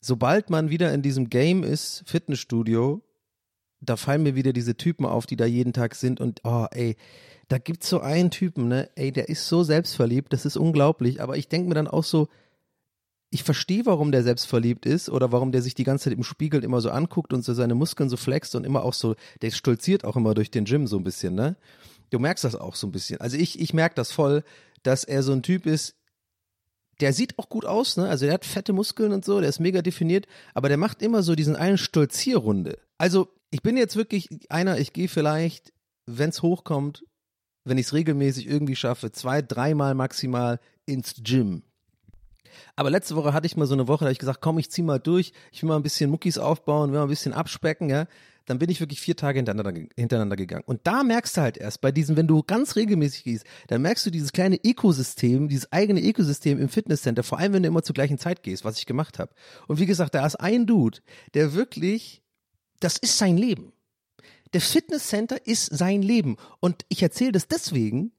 sobald 0.00 0.50
man 0.50 0.70
wieder 0.70 0.92
in 0.92 1.02
diesem 1.02 1.28
Game 1.28 1.62
ist, 1.62 2.02
Fitnessstudio, 2.06 3.02
da 3.80 3.96
fallen 3.96 4.22
mir 4.22 4.34
wieder 4.34 4.52
diese 4.52 4.76
Typen 4.76 5.04
auf, 5.06 5.26
die 5.26 5.36
da 5.36 5.44
jeden 5.44 5.72
Tag 5.72 5.94
sind 5.94 6.20
und 6.20 6.40
oh, 6.44 6.66
ey, 6.70 6.96
da 7.48 7.58
gibt's 7.58 7.88
so 7.88 8.00
einen 8.00 8.30
Typen, 8.30 8.68
ne, 8.68 8.90
ey, 8.96 9.12
der 9.12 9.28
ist 9.28 9.46
so 9.46 9.62
selbstverliebt, 9.62 10.32
das 10.32 10.44
ist 10.44 10.56
unglaublich, 10.56 11.22
aber 11.22 11.36
ich 11.36 11.48
denke 11.48 11.68
mir 11.68 11.74
dann 11.74 11.88
auch 11.88 12.04
so, 12.04 12.28
ich 13.30 13.42
verstehe, 13.42 13.84
warum 13.84 14.10
der 14.10 14.22
selbstverliebt 14.22 14.86
ist 14.86 15.10
oder 15.10 15.32
warum 15.32 15.52
der 15.52 15.62
sich 15.62 15.74
die 15.74 15.84
ganze 15.84 16.04
Zeit 16.04 16.14
im 16.14 16.24
Spiegel 16.24 16.64
immer 16.64 16.80
so 16.80 16.90
anguckt 16.90 17.32
und 17.32 17.44
so 17.44 17.52
seine 17.52 17.74
Muskeln 17.74 18.08
so 18.08 18.16
flext 18.16 18.54
und 18.54 18.64
immer 18.64 18.82
auch 18.82 18.94
so, 18.94 19.16
der 19.42 19.50
stolziert 19.50 20.04
auch 20.04 20.16
immer 20.16 20.34
durch 20.34 20.50
den 20.50 20.64
Gym 20.64 20.86
so 20.86 20.96
ein 20.96 21.04
bisschen, 21.04 21.34
ne? 21.34 21.56
Du 22.10 22.18
merkst 22.18 22.44
das 22.44 22.54
auch 22.54 22.74
so 22.74 22.86
ein 22.86 22.92
bisschen. 22.92 23.20
Also 23.20 23.36
ich, 23.36 23.60
ich 23.60 23.74
merke 23.74 23.94
das 23.94 24.12
voll, 24.12 24.44
dass 24.82 25.04
er 25.04 25.22
so 25.22 25.32
ein 25.32 25.42
Typ 25.42 25.66
ist, 25.66 25.94
der 27.00 27.12
sieht 27.12 27.38
auch 27.38 27.48
gut 27.48 27.64
aus, 27.64 27.96
ne? 27.96 28.08
Also 28.08 28.24
der 28.26 28.34
hat 28.34 28.44
fette 28.44 28.72
Muskeln 28.72 29.12
und 29.12 29.24
so, 29.24 29.40
der 29.40 29.48
ist 29.48 29.60
mega 29.60 29.82
definiert, 29.82 30.26
aber 30.54 30.68
der 30.68 30.78
macht 30.78 31.02
immer 31.02 31.22
so 31.22 31.34
diesen 31.34 31.54
einen 31.54 31.78
Stolzierrunde. 31.78 32.78
Also 32.96 33.28
ich 33.50 33.62
bin 33.62 33.76
jetzt 33.76 33.96
wirklich 33.96 34.28
einer, 34.50 34.78
ich 34.78 34.92
gehe 34.92 35.08
vielleicht, 35.08 35.72
wenn's 36.06 36.42
hochkommt, 36.42 37.04
wenn 37.64 37.78
ich 37.78 37.86
es 37.86 37.92
regelmäßig 37.92 38.46
irgendwie 38.46 38.76
schaffe, 38.76 39.12
zwei, 39.12 39.42
dreimal 39.42 39.94
maximal 39.94 40.58
ins 40.86 41.14
Gym. 41.22 41.62
Aber 42.76 42.90
letzte 42.90 43.16
Woche 43.16 43.32
hatte 43.32 43.46
ich 43.46 43.56
mal 43.56 43.66
so 43.66 43.74
eine 43.74 43.88
Woche, 43.88 44.00
da 44.00 44.06
habe 44.06 44.12
ich 44.12 44.18
gesagt, 44.18 44.40
komm, 44.40 44.58
ich 44.58 44.70
zieh 44.70 44.82
mal 44.82 44.98
durch, 44.98 45.32
ich 45.52 45.62
will 45.62 45.68
mal 45.68 45.76
ein 45.76 45.82
bisschen 45.82 46.10
Muckis 46.10 46.38
aufbauen, 46.38 46.90
will 46.90 46.98
mal 46.98 47.04
ein 47.04 47.10
bisschen 47.10 47.32
abspecken, 47.32 47.90
ja. 47.90 48.06
Dann 48.46 48.58
bin 48.58 48.70
ich 48.70 48.80
wirklich 48.80 49.02
vier 49.02 49.14
Tage 49.14 49.38
hintereinander, 49.38 49.78
hintereinander 49.94 50.36
gegangen. 50.36 50.64
Und 50.64 50.80
da 50.84 51.02
merkst 51.02 51.36
du 51.36 51.40
halt 51.42 51.58
erst, 51.58 51.82
bei 51.82 51.92
diesem, 51.92 52.16
wenn 52.16 52.26
du 52.26 52.42
ganz 52.42 52.76
regelmäßig 52.76 53.24
gehst, 53.24 53.44
dann 53.66 53.82
merkst 53.82 54.06
du 54.06 54.10
dieses 54.10 54.32
kleine 54.32 54.58
Ökosystem, 54.64 55.48
dieses 55.48 55.70
eigene 55.70 56.00
Ökosystem 56.00 56.58
im 56.58 56.70
Fitnesscenter, 56.70 57.22
vor 57.22 57.38
allem 57.38 57.52
wenn 57.52 57.62
du 57.62 57.68
immer 57.68 57.82
zur 57.82 57.92
gleichen 57.92 58.16
Zeit 58.16 58.42
gehst, 58.42 58.64
was 58.64 58.78
ich 58.78 58.86
gemacht 58.86 59.18
habe. 59.18 59.32
Und 59.66 59.78
wie 59.78 59.86
gesagt, 59.86 60.14
da 60.14 60.24
ist 60.24 60.36
ein 60.36 60.66
Dude, 60.66 61.00
der 61.34 61.52
wirklich, 61.52 62.22
das 62.80 62.96
ist 62.96 63.18
sein 63.18 63.36
Leben. 63.36 63.74
Der 64.54 64.62
Fitnesscenter 64.62 65.46
ist 65.46 65.66
sein 65.66 66.00
Leben. 66.00 66.36
Und 66.60 66.86
ich 66.88 67.02
erzähle 67.02 67.32
das 67.32 67.48
deswegen, 67.48 68.12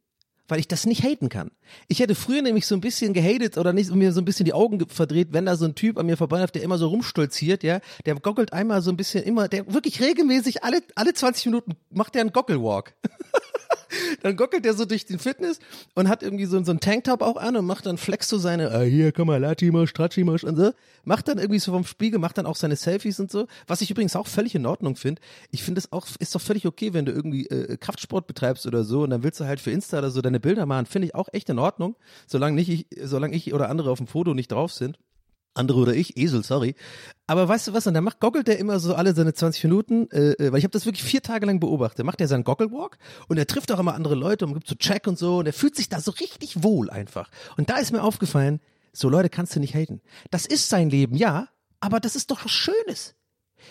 weil 0.49 0.59
ich 0.59 0.67
das 0.67 0.85
nicht 0.85 1.03
haten 1.03 1.29
kann. 1.29 1.51
Ich 1.88 1.99
hätte 1.99 2.15
früher 2.15 2.41
nämlich 2.41 2.65
so 2.67 2.75
ein 2.75 2.81
bisschen 2.81 3.13
gehatet 3.13 3.57
oder 3.57 3.71
nicht 3.73 3.93
mir 3.93 4.12
so 4.12 4.19
ein 4.21 4.25
bisschen 4.25 4.45
die 4.45 4.53
Augen 4.53 4.79
ge- 4.79 4.88
verdreht, 4.89 5.29
wenn 5.31 5.45
da 5.45 5.55
so 5.55 5.65
ein 5.65 5.75
Typ 5.75 5.97
an 5.97 6.05
mir 6.05 6.17
vorbeiläuft, 6.17 6.55
der 6.55 6.63
immer 6.63 6.77
so 6.77 6.88
rumstolziert, 6.88 7.63
ja, 7.63 7.79
der 8.05 8.15
goggelt 8.15 8.51
einmal 8.53 8.81
so 8.81 8.91
ein 8.91 8.97
bisschen 8.97 9.23
immer, 9.23 9.47
der 9.47 9.71
wirklich 9.73 10.01
regelmäßig 10.01 10.63
alle 10.63 10.81
alle 10.95 11.13
20 11.13 11.45
Minuten 11.45 11.73
macht 11.91 12.15
der 12.15 12.21
einen 12.21 12.33
Gogglewalk. 12.33 12.93
dann 14.23 14.36
gockelt 14.36 14.65
der 14.65 14.73
so 14.73 14.86
durch 14.86 15.06
den 15.06 15.19
Fitness 15.19 15.60
und 15.95 16.10
hat 16.10 16.23
irgendwie 16.23 16.45
so, 16.45 16.63
so 16.63 16.71
einen 16.71 16.80
Tanktop 16.80 17.21
auch 17.21 17.38
an 17.38 17.56
und 17.56 17.65
macht 17.65 17.86
dann 17.86 17.97
flex 17.97 18.28
so 18.28 18.38
seine, 18.38 18.71
ah, 18.71 18.82
hier, 18.82 19.12
komm 19.12 19.28
mal, 19.28 19.39
Latimasch, 19.39 19.93
Tratschimasch 19.93 20.43
und 20.43 20.56
so. 20.56 20.71
Macht 21.04 21.28
dann 21.28 21.38
irgendwie 21.38 21.60
so 21.60 21.71
vom 21.71 21.86
Spiegel, 21.86 22.19
macht 22.19 22.38
dann 22.38 22.45
auch 22.45 22.56
seine 22.56 22.75
Selfies 22.75 23.19
und 23.19 23.32
so. 23.32 23.47
Was 23.67 23.82
ich 23.82 23.91
übrigens 23.91 24.15
auch 24.15 24.28
völlig 24.28 24.56
in 24.56 24.65
Ordnung 24.65 24.95
finde. 24.95 25.21
Ich 25.52 25.63
finde 25.63 25.80
es 25.80 25.91
auch, 25.91 26.08
ist 26.19 26.36
doch 26.36 26.41
völlig 26.41 26.65
okay, 26.65 26.93
wenn 26.93 27.06
du 27.06 27.12
irgendwie 27.12 27.47
äh, 27.47 27.78
Kraftsport 27.78 28.28
betreibst 28.28 28.65
oder 28.65 28.84
so 28.84 29.04
und 29.04 29.10
dann 29.10 29.23
willst 29.23 29.39
du 29.39 29.45
halt 29.45 29.60
für 29.60 29.71
Insta 29.71 29.99
oder 29.99 30.12
so 30.12 30.21
deine 30.21 30.39
Bilder 30.39 30.65
machen. 30.65 30.86
Finde 30.86 31.08
ich 31.08 31.15
auch 31.15 31.30
echt 31.32 31.49
in 31.49 31.60
Ordnung. 31.60 31.95
Solange 32.28 32.56
nicht 32.56 32.69
ich, 32.69 32.88
solange 33.04 33.36
ich 33.36 33.54
oder 33.54 33.69
andere 33.69 33.91
auf 33.91 33.97
dem 33.97 34.08
Foto 34.08 34.34
nicht 34.34 34.52
drauf 34.52 34.71
sind. 34.71 34.99
Andere 35.53 35.79
oder 35.79 35.93
ich, 35.93 36.17
Esel, 36.17 36.43
sorry. 36.43 36.75
Aber 37.27 37.47
weißt 37.47 37.67
du 37.67 37.73
was, 37.73 37.85
und 37.88 37.93
dann 37.93 38.03
macht, 38.03 38.19
goggelt 38.19 38.47
der 38.47 38.59
immer 38.59 38.79
so 38.79 38.95
alle 38.95 39.13
seine 39.13 39.33
20 39.33 39.63
Minuten, 39.65 40.09
äh, 40.12 40.31
äh, 40.31 40.51
weil 40.51 40.59
ich 40.59 40.63
habe 40.63 40.71
das 40.71 40.85
wirklich 40.85 41.03
vier 41.03 41.21
Tage 41.21 41.45
lang 41.45 41.59
beobachtet, 41.59 42.05
macht 42.05 42.21
er 42.21 42.27
seinen 42.27 42.43
Gogglewalk 42.43 42.97
und 43.27 43.38
er 43.38 43.47
trifft 43.47 43.71
auch 43.71 43.79
immer 43.79 43.93
andere 43.93 44.15
Leute 44.15 44.45
und 44.45 44.53
gibt 44.53 44.67
so 44.67 44.75
Check 44.75 45.07
und 45.07 45.17
so 45.17 45.39
und 45.39 45.45
er 45.45 45.53
fühlt 45.53 45.75
sich 45.75 45.89
da 45.89 45.99
so 45.99 46.12
richtig 46.12 46.63
wohl 46.63 46.89
einfach. 46.89 47.29
Und 47.57 47.69
da 47.69 47.77
ist 47.77 47.91
mir 47.91 48.03
aufgefallen, 48.03 48.59
so 48.93 49.09
Leute 49.09 49.29
kannst 49.29 49.55
du 49.55 49.59
nicht 49.59 49.75
haten. 49.75 50.01
Das 50.31 50.45
ist 50.45 50.69
sein 50.69 50.89
Leben, 50.89 51.15
ja, 51.15 51.47
aber 51.79 51.99
das 51.99 52.15
ist 52.15 52.31
doch 52.31 52.43
was 52.43 52.51
Schönes. 52.51 53.15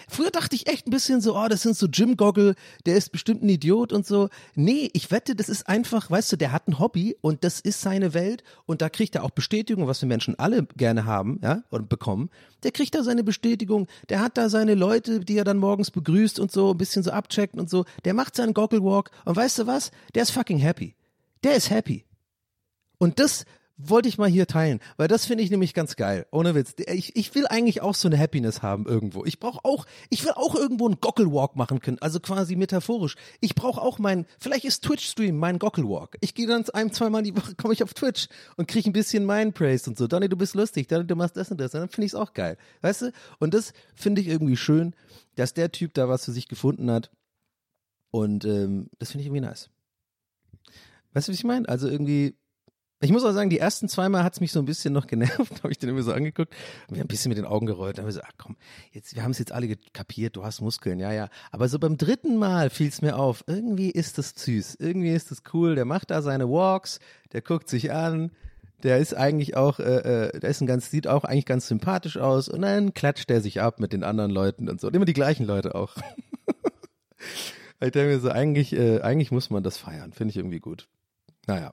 Früher 0.09 0.31
dachte 0.31 0.57
ich 0.57 0.67
echt 0.67 0.87
ein 0.87 0.91
bisschen 0.91 1.21
so, 1.21 1.37
oh, 1.37 1.49
das 1.49 1.63
sind 1.63 1.77
so 1.77 1.87
Jim-Goggle, 1.87 2.55
der 2.87 2.97
ist 2.97 3.11
bestimmt 3.11 3.43
ein 3.43 3.49
Idiot 3.49 3.93
und 3.93 4.07
so. 4.07 4.29
Nee, 4.55 4.91
ich 4.93 5.11
wette, 5.11 5.35
das 5.35 5.49
ist 5.49 5.69
einfach, 5.69 6.11
weißt 6.11 6.33
du, 6.33 6.37
der 6.37 6.53
hat 6.53 6.69
ein 6.69 6.79
Hobby 6.79 7.17
und 7.21 7.45
das 7.45 7.61
ist 7.61 7.81
seine 7.81 8.15
Welt 8.15 8.43
und 8.67 8.83
da 8.83 8.89
kriegt 8.89 9.15
er 9.15 9.25
auch 9.25 9.31
Bestätigung, 9.31 9.87
was 9.87 10.03
wir 10.03 10.09
Menschen 10.09 10.39
alle 10.39 10.67
gerne 10.77 11.05
haben, 11.05 11.41
ja, 11.43 11.63
und 11.71 11.89
bekommen. 11.89 12.31
Der 12.63 12.73
kriegt 12.73 12.95
da 12.95 13.03
seine 13.03 13.25
Bestätigung, 13.25 13.87
der 14.09 14.21
hat 14.21 14.37
da 14.37 14.49
seine 14.49 14.75
Leute, 14.75 15.21
die 15.21 15.37
er 15.37 15.45
dann 15.45 15.59
morgens 15.59 15.91
begrüßt 15.91 16.39
und 16.39 16.53
so, 16.53 16.73
ein 16.73 16.79
bisschen 16.79 17.03
so 17.03 17.11
abcheckt 17.11 17.55
und 17.55 17.71
so. 17.71 17.85
Der 18.05 18.15
macht 18.15 18.37
seinen 18.37 18.55
Goggle-Walk 18.55 19.11
und 19.25 19.37
weißt 19.37 19.61
du 19.61 19.67
was? 19.67 19.91
Der 20.15 20.23
ist 20.23 20.31
fucking 20.31 20.59
happy. 20.59 20.95
Der 21.45 21.55
ist 21.55 21.71
happy. 21.71 22.05
Und 22.99 23.21
das 23.21 23.45
wollte 23.79 24.09
ich 24.09 24.19
mal 24.19 24.29
hier 24.29 24.47
teilen, 24.47 24.81
weil 24.97 25.07
das 25.07 25.25
finde 25.25 25.45
ich 25.45 25.51
nämlich 25.51 25.73
ganz 25.73 25.95
geil. 25.95 26.27
Ohne 26.33 26.55
Witz. 26.55 26.75
Ich, 26.89 27.15
ich 27.17 27.35
will 27.35 27.47
eigentlich 27.47 27.81
auch 27.81 27.95
so 27.95 28.09
eine 28.09 28.19
Happiness 28.19 28.61
haben 28.61 28.87
irgendwo. 28.87 29.25
Ich 29.25 29.39
brauche 29.39 29.61
auch, 29.65 29.87
ich 30.11 30.25
will 30.25 30.33
auch 30.33 30.57
irgendwo 30.57 30.87
einen 30.87 31.01
Gockelwalk 31.01 31.55
machen 31.55 31.81
können, 31.81 31.99
also 32.01 32.19
quasi 32.19 32.57
metaphorisch. 32.57 33.15
Ich 33.41 33.55
brauche 33.55 33.81
auch 33.81 34.01
mein, 34.01 34.27
vielleicht 34.39 34.65
ist 34.65 34.85
Twitch-Stream 34.85 35.37
mein 35.37 35.61
Gockelwalk. 35.61 36.19
Ich 36.21 36.35
gehe 36.35 36.49
dann 36.49 36.65
ein, 36.75 36.93
zweimal 36.93 37.23
die 37.23 37.37
Woche, 37.37 37.55
komme 37.57 37.73
ich 37.73 37.85
auf 37.85 37.95
Twitch 37.95 38.29
und 38.57 38.67
kriege 38.67 38.91
ein 38.91 38.93
bisschen 38.93 39.25
meinen 39.25 39.53
Praise 39.53 39.89
und 39.89 39.97
so. 39.97 40.09
Donny, 40.09 40.29
du 40.29 40.37
bist 40.37 40.57
lustig, 40.57 40.89
Donny, 40.89 41.07
du 41.07 41.15
machst 41.15 41.37
das 41.37 41.51
und 41.51 41.61
das. 41.61 41.73
Und 41.73 41.81
dann 41.81 41.89
finde 41.89 42.07
ich 42.07 42.13
es 42.13 42.17
auch 42.17 42.35
geil. 42.35 42.59
Weißt 42.83 43.03
du? 43.03 43.13
Und 43.39 43.55
das 43.55 43.73
finde 43.95 44.21
ich 44.21 44.27
irgendwie 44.27 44.57
schön, 44.57 44.95
dass 45.37 45.55
der 45.55 45.71
Typ 45.71 45.95
da 45.95 46.09
was 46.09 46.25
für 46.25 46.33
sich 46.33 46.49
gefunden 46.49 46.91
hat. 46.91 47.11
Und 48.11 48.45
ähm, 48.45 48.91
das 48.99 49.13
finde 49.13 49.23
ich 49.23 49.27
irgendwie 49.27 49.47
nice. 49.47 49.71
Weißt 51.13 51.29
du, 51.29 51.33
was 51.33 51.39
ich 51.39 51.45
meine? 51.45 51.69
Also 51.69 51.89
irgendwie, 51.89 52.37
ich 53.01 53.13
muss 53.13 53.25
auch 53.25 53.33
sagen, 53.33 53.49
die 53.49 53.59
ersten 53.59 53.89
zweimal 53.89 54.25
hat's 54.25 54.41
mich 54.41 54.51
so 54.51 54.59
ein 54.59 54.65
bisschen 54.65 54.93
noch 54.93 55.07
genervt, 55.07 55.39
habe 55.63 55.71
ich 55.71 55.79
den 55.79 55.91
immer 55.91 56.03
so 56.03 56.13
angeguckt 56.13 56.53
und 56.89 56.97
wir 56.97 57.01
haben 57.01 57.05
ein 57.05 57.09
bisschen 57.09 57.29
mit 57.29 57.39
den 57.39 57.45
Augen 57.45 57.67
gerollt. 57.67 57.99
Dann 57.99 58.05
haben 58.05 58.09
wir 58.09 58.15
so, 58.15 58.23
ach 58.25 58.33
komm, 58.39 58.57
jetzt, 58.93 59.15
wir 59.15 59.23
haben 59.23 59.31
es 59.31 59.39
jetzt 59.39 59.53
alle 59.53 59.77
kapiert, 59.93 60.37
du 60.37 60.45
hast 60.45 60.61
Muskeln, 60.61 60.99
ja, 60.99 61.13
ja. 61.13 61.29
Aber 61.53 61.69
so 61.69 61.79
beim 61.79 61.97
dritten 61.97 62.37
Mal 62.37 62.71
fiel's 62.71 63.01
mir 63.01 63.17
auf, 63.17 63.45
irgendwie 63.47 63.91
ist 63.91 64.19
das 64.19 64.31
süß, 64.37 64.77
irgendwie 64.81 65.13
ist 65.13 65.31
das 65.31 65.43
cool, 65.53 65.77
der 65.77 65.85
macht 65.85 66.11
da 66.11 66.23
seine 66.23 66.49
Walks, 66.49 66.99
der 67.33 67.41
guckt 67.41 67.69
sich 67.69 67.93
an, 67.93 68.33
der 68.83 68.99
ist 68.99 69.15
eigentlich 69.15 69.57
auch, 69.57 69.79
äh, 69.79 70.29
äh, 70.29 70.41
der 70.41 70.51
ist 70.51 70.61
ein 70.61 70.67
ganz, 70.67 70.91
sieht 70.91 71.07
auch 71.07 71.25
eigentlich 71.25 71.47
ganz 71.47 71.69
sympathisch 71.69 72.17
aus 72.17 72.49
und 72.49 72.63
dann 72.63 72.95
klatscht 72.95 73.31
er 73.31 73.41
sich 73.41 73.61
ab 73.61 73.79
mit 73.81 73.93
den 73.93 74.03
anderen 74.03 74.31
Leuten 74.31 74.69
und 74.69 74.81
so. 74.81 74.89
Und 74.89 74.97
immer 74.97 75.05
die 75.05 75.13
gleichen 75.13 75.47
Leute 75.47 75.75
auch. 75.75 75.97
ich 77.81 77.93
denke 77.93 78.15
mir 78.15 78.21
so, 78.21 78.31
eigentlich, 78.31 78.73
äh, 78.73 79.01
eigentlich 79.01 79.31
muss 79.31 79.51
man 79.51 79.63
das 79.63 79.77
feiern, 79.77 80.13
finde 80.13 80.31
ich 80.31 80.37
irgendwie 80.37 80.61
gut. 80.61 80.89
Naja. 81.47 81.73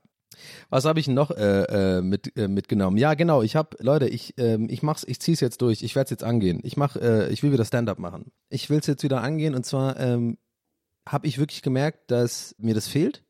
Was 0.69 0.85
habe 0.85 0.99
ich 0.99 1.07
noch 1.07 1.31
äh, 1.31 1.97
äh, 1.97 2.01
mit, 2.01 2.35
äh, 2.37 2.47
mitgenommen? 2.47 2.97
Ja, 2.97 3.13
genau. 3.13 3.41
Ich 3.41 3.55
habe, 3.55 3.77
Leute, 3.79 4.07
ich 4.07 4.33
ähm, 4.37 4.67
ich 4.69 4.83
mach's, 4.83 5.03
ich 5.07 5.19
zieh's 5.19 5.39
jetzt 5.39 5.61
durch. 5.61 5.83
Ich 5.83 5.95
werde 5.95 6.05
es 6.05 6.11
jetzt 6.11 6.23
angehen. 6.23 6.59
Ich 6.63 6.77
mach, 6.77 6.95
äh, 6.95 7.29
ich 7.29 7.43
will 7.43 7.51
wieder 7.51 7.65
Stand-up 7.65 7.99
machen. 7.99 8.31
Ich 8.49 8.69
will 8.69 8.79
es 8.79 8.87
jetzt 8.87 9.03
wieder 9.03 9.21
angehen 9.21 9.55
und 9.55 9.65
zwar 9.65 9.99
ähm, 9.99 10.37
habe 11.07 11.27
ich 11.27 11.37
wirklich 11.37 11.61
gemerkt, 11.61 12.11
dass 12.11 12.55
mir 12.57 12.73
das 12.73 12.87
fehlt, 12.87 13.23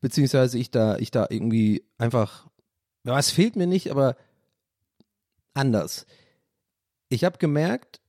beziehungsweise 0.00 0.58
ich 0.58 0.70
da, 0.70 0.96
ich 0.98 1.10
da 1.10 1.26
irgendwie 1.28 1.84
einfach, 1.98 2.46
ja, 3.04 3.18
es 3.18 3.30
fehlt 3.30 3.56
mir 3.56 3.66
nicht, 3.66 3.90
aber 3.90 4.16
anders. 5.54 6.06
Ich 7.08 7.24
habe 7.24 7.38
gemerkt, 7.38 8.00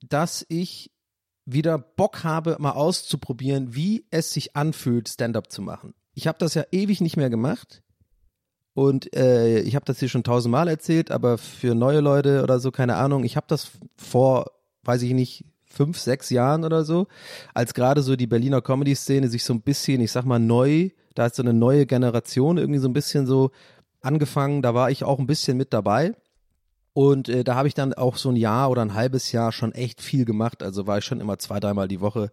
dass 0.00 0.46
ich 0.48 0.90
wieder 1.44 1.78
Bock 1.78 2.24
habe, 2.24 2.56
mal 2.58 2.72
auszuprobieren, 2.72 3.74
wie 3.74 4.06
es 4.10 4.32
sich 4.32 4.54
anfühlt, 4.54 5.08
Stand-up 5.08 5.50
zu 5.50 5.62
machen 5.62 5.94
ich 6.18 6.26
habe 6.26 6.38
das 6.38 6.54
ja 6.54 6.64
ewig 6.72 7.00
nicht 7.00 7.16
mehr 7.16 7.30
gemacht. 7.30 7.80
Und 8.74 9.14
äh, 9.14 9.60
ich 9.60 9.76
habe 9.76 9.84
das 9.84 10.00
hier 10.00 10.08
schon 10.08 10.24
tausendmal 10.24 10.66
erzählt, 10.66 11.12
aber 11.12 11.38
für 11.38 11.76
neue 11.76 12.00
Leute 12.00 12.42
oder 12.42 12.58
so, 12.58 12.72
keine 12.72 12.96
Ahnung, 12.96 13.22
ich 13.22 13.36
habe 13.36 13.46
das 13.48 13.70
vor, 13.96 14.50
weiß 14.82 15.02
ich 15.02 15.12
nicht, 15.12 15.44
fünf, 15.64 15.96
sechs 15.96 16.30
Jahren 16.30 16.64
oder 16.64 16.84
so, 16.84 17.06
als 17.54 17.72
gerade 17.72 18.02
so 18.02 18.16
die 18.16 18.26
Berliner 18.26 18.60
Comedy-Szene 18.60 19.28
sich 19.28 19.44
so 19.44 19.54
ein 19.54 19.62
bisschen, 19.62 20.00
ich 20.00 20.10
sag 20.10 20.24
mal, 20.24 20.40
neu, 20.40 20.90
da 21.14 21.26
ist 21.26 21.36
so 21.36 21.42
eine 21.42 21.52
neue 21.52 21.86
Generation 21.86 22.58
irgendwie 22.58 22.80
so 22.80 22.88
ein 22.88 22.94
bisschen 22.94 23.28
so 23.28 23.52
angefangen, 24.00 24.60
da 24.60 24.74
war 24.74 24.90
ich 24.90 25.04
auch 25.04 25.20
ein 25.20 25.28
bisschen 25.28 25.56
mit 25.56 25.72
dabei. 25.72 26.14
Und 26.94 27.28
äh, 27.28 27.44
da 27.44 27.54
habe 27.54 27.68
ich 27.68 27.74
dann 27.74 27.94
auch 27.94 28.16
so 28.16 28.30
ein 28.30 28.36
Jahr 28.36 28.70
oder 28.70 28.82
ein 28.82 28.94
halbes 28.94 29.30
Jahr 29.30 29.52
schon 29.52 29.70
echt 29.70 30.02
viel 30.02 30.24
gemacht. 30.24 30.64
Also 30.64 30.88
war 30.88 30.98
ich 30.98 31.04
schon 31.04 31.20
immer 31.20 31.38
zwei, 31.38 31.60
dreimal 31.60 31.86
die 31.86 32.00
Woche 32.00 32.32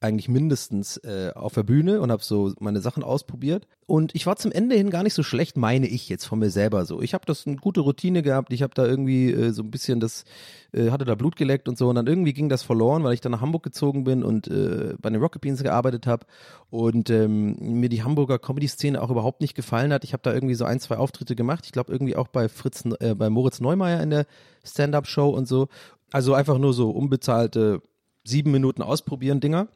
eigentlich 0.00 0.28
mindestens 0.28 0.96
äh, 0.98 1.32
auf 1.34 1.54
der 1.54 1.64
Bühne 1.64 2.00
und 2.00 2.12
habe 2.12 2.22
so 2.22 2.52
meine 2.60 2.80
Sachen 2.80 3.02
ausprobiert. 3.02 3.66
Und 3.86 4.14
ich 4.14 4.26
war 4.26 4.36
zum 4.36 4.52
Ende 4.52 4.76
hin 4.76 4.90
gar 4.90 5.02
nicht 5.02 5.14
so 5.14 5.24
schlecht, 5.24 5.56
meine 5.56 5.88
ich 5.88 6.08
jetzt 6.08 6.24
von 6.24 6.38
mir 6.38 6.50
selber 6.50 6.84
so. 6.84 7.02
Ich 7.02 7.14
habe 7.14 7.26
das 7.26 7.46
eine 7.46 7.56
gute 7.56 7.80
Routine 7.80 8.22
gehabt. 8.22 8.52
Ich 8.52 8.62
habe 8.62 8.74
da 8.74 8.86
irgendwie 8.86 9.32
äh, 9.32 9.50
so 9.50 9.62
ein 9.62 9.70
bisschen 9.72 9.98
das, 9.98 10.24
äh, 10.72 10.90
hatte 10.90 11.04
da 11.04 11.16
Blut 11.16 11.34
geleckt 11.34 11.68
und 11.68 11.76
so. 11.76 11.88
Und 11.88 11.96
dann 11.96 12.06
irgendwie 12.06 12.32
ging 12.32 12.48
das 12.48 12.62
verloren, 12.62 13.02
weil 13.02 13.14
ich 13.14 13.20
dann 13.20 13.32
nach 13.32 13.40
Hamburg 13.40 13.64
gezogen 13.64 14.04
bin 14.04 14.22
und 14.22 14.46
äh, 14.46 14.94
bei 15.00 15.10
den 15.10 15.20
Rocket 15.20 15.42
Beans 15.42 15.62
gearbeitet 15.64 16.06
habe. 16.06 16.26
Und 16.70 17.10
ähm, 17.10 17.56
mir 17.58 17.88
die 17.88 18.04
Hamburger 18.04 18.38
Comedy-Szene 18.38 19.02
auch 19.02 19.10
überhaupt 19.10 19.40
nicht 19.40 19.56
gefallen 19.56 19.92
hat. 19.92 20.04
Ich 20.04 20.12
habe 20.12 20.22
da 20.22 20.32
irgendwie 20.32 20.54
so 20.54 20.64
ein, 20.64 20.78
zwei 20.78 20.96
Auftritte 20.96 21.34
gemacht. 21.34 21.66
Ich 21.66 21.72
glaube 21.72 21.92
irgendwie 21.92 22.14
auch 22.14 22.28
bei 22.28 22.48
Fritz, 22.48 22.84
äh, 23.00 23.16
bei 23.16 23.30
Moritz 23.30 23.60
Neumeier 23.60 24.00
in 24.00 24.10
der 24.10 24.26
Stand-Up-Show 24.64 25.28
und 25.28 25.48
so. 25.48 25.66
Also 26.12 26.34
einfach 26.34 26.58
nur 26.58 26.72
so 26.72 26.90
unbezahlte 26.90 27.82
sieben 28.24 28.52
Minuten 28.52 28.82
ausprobieren 28.82 29.40
Dinger. 29.40 29.68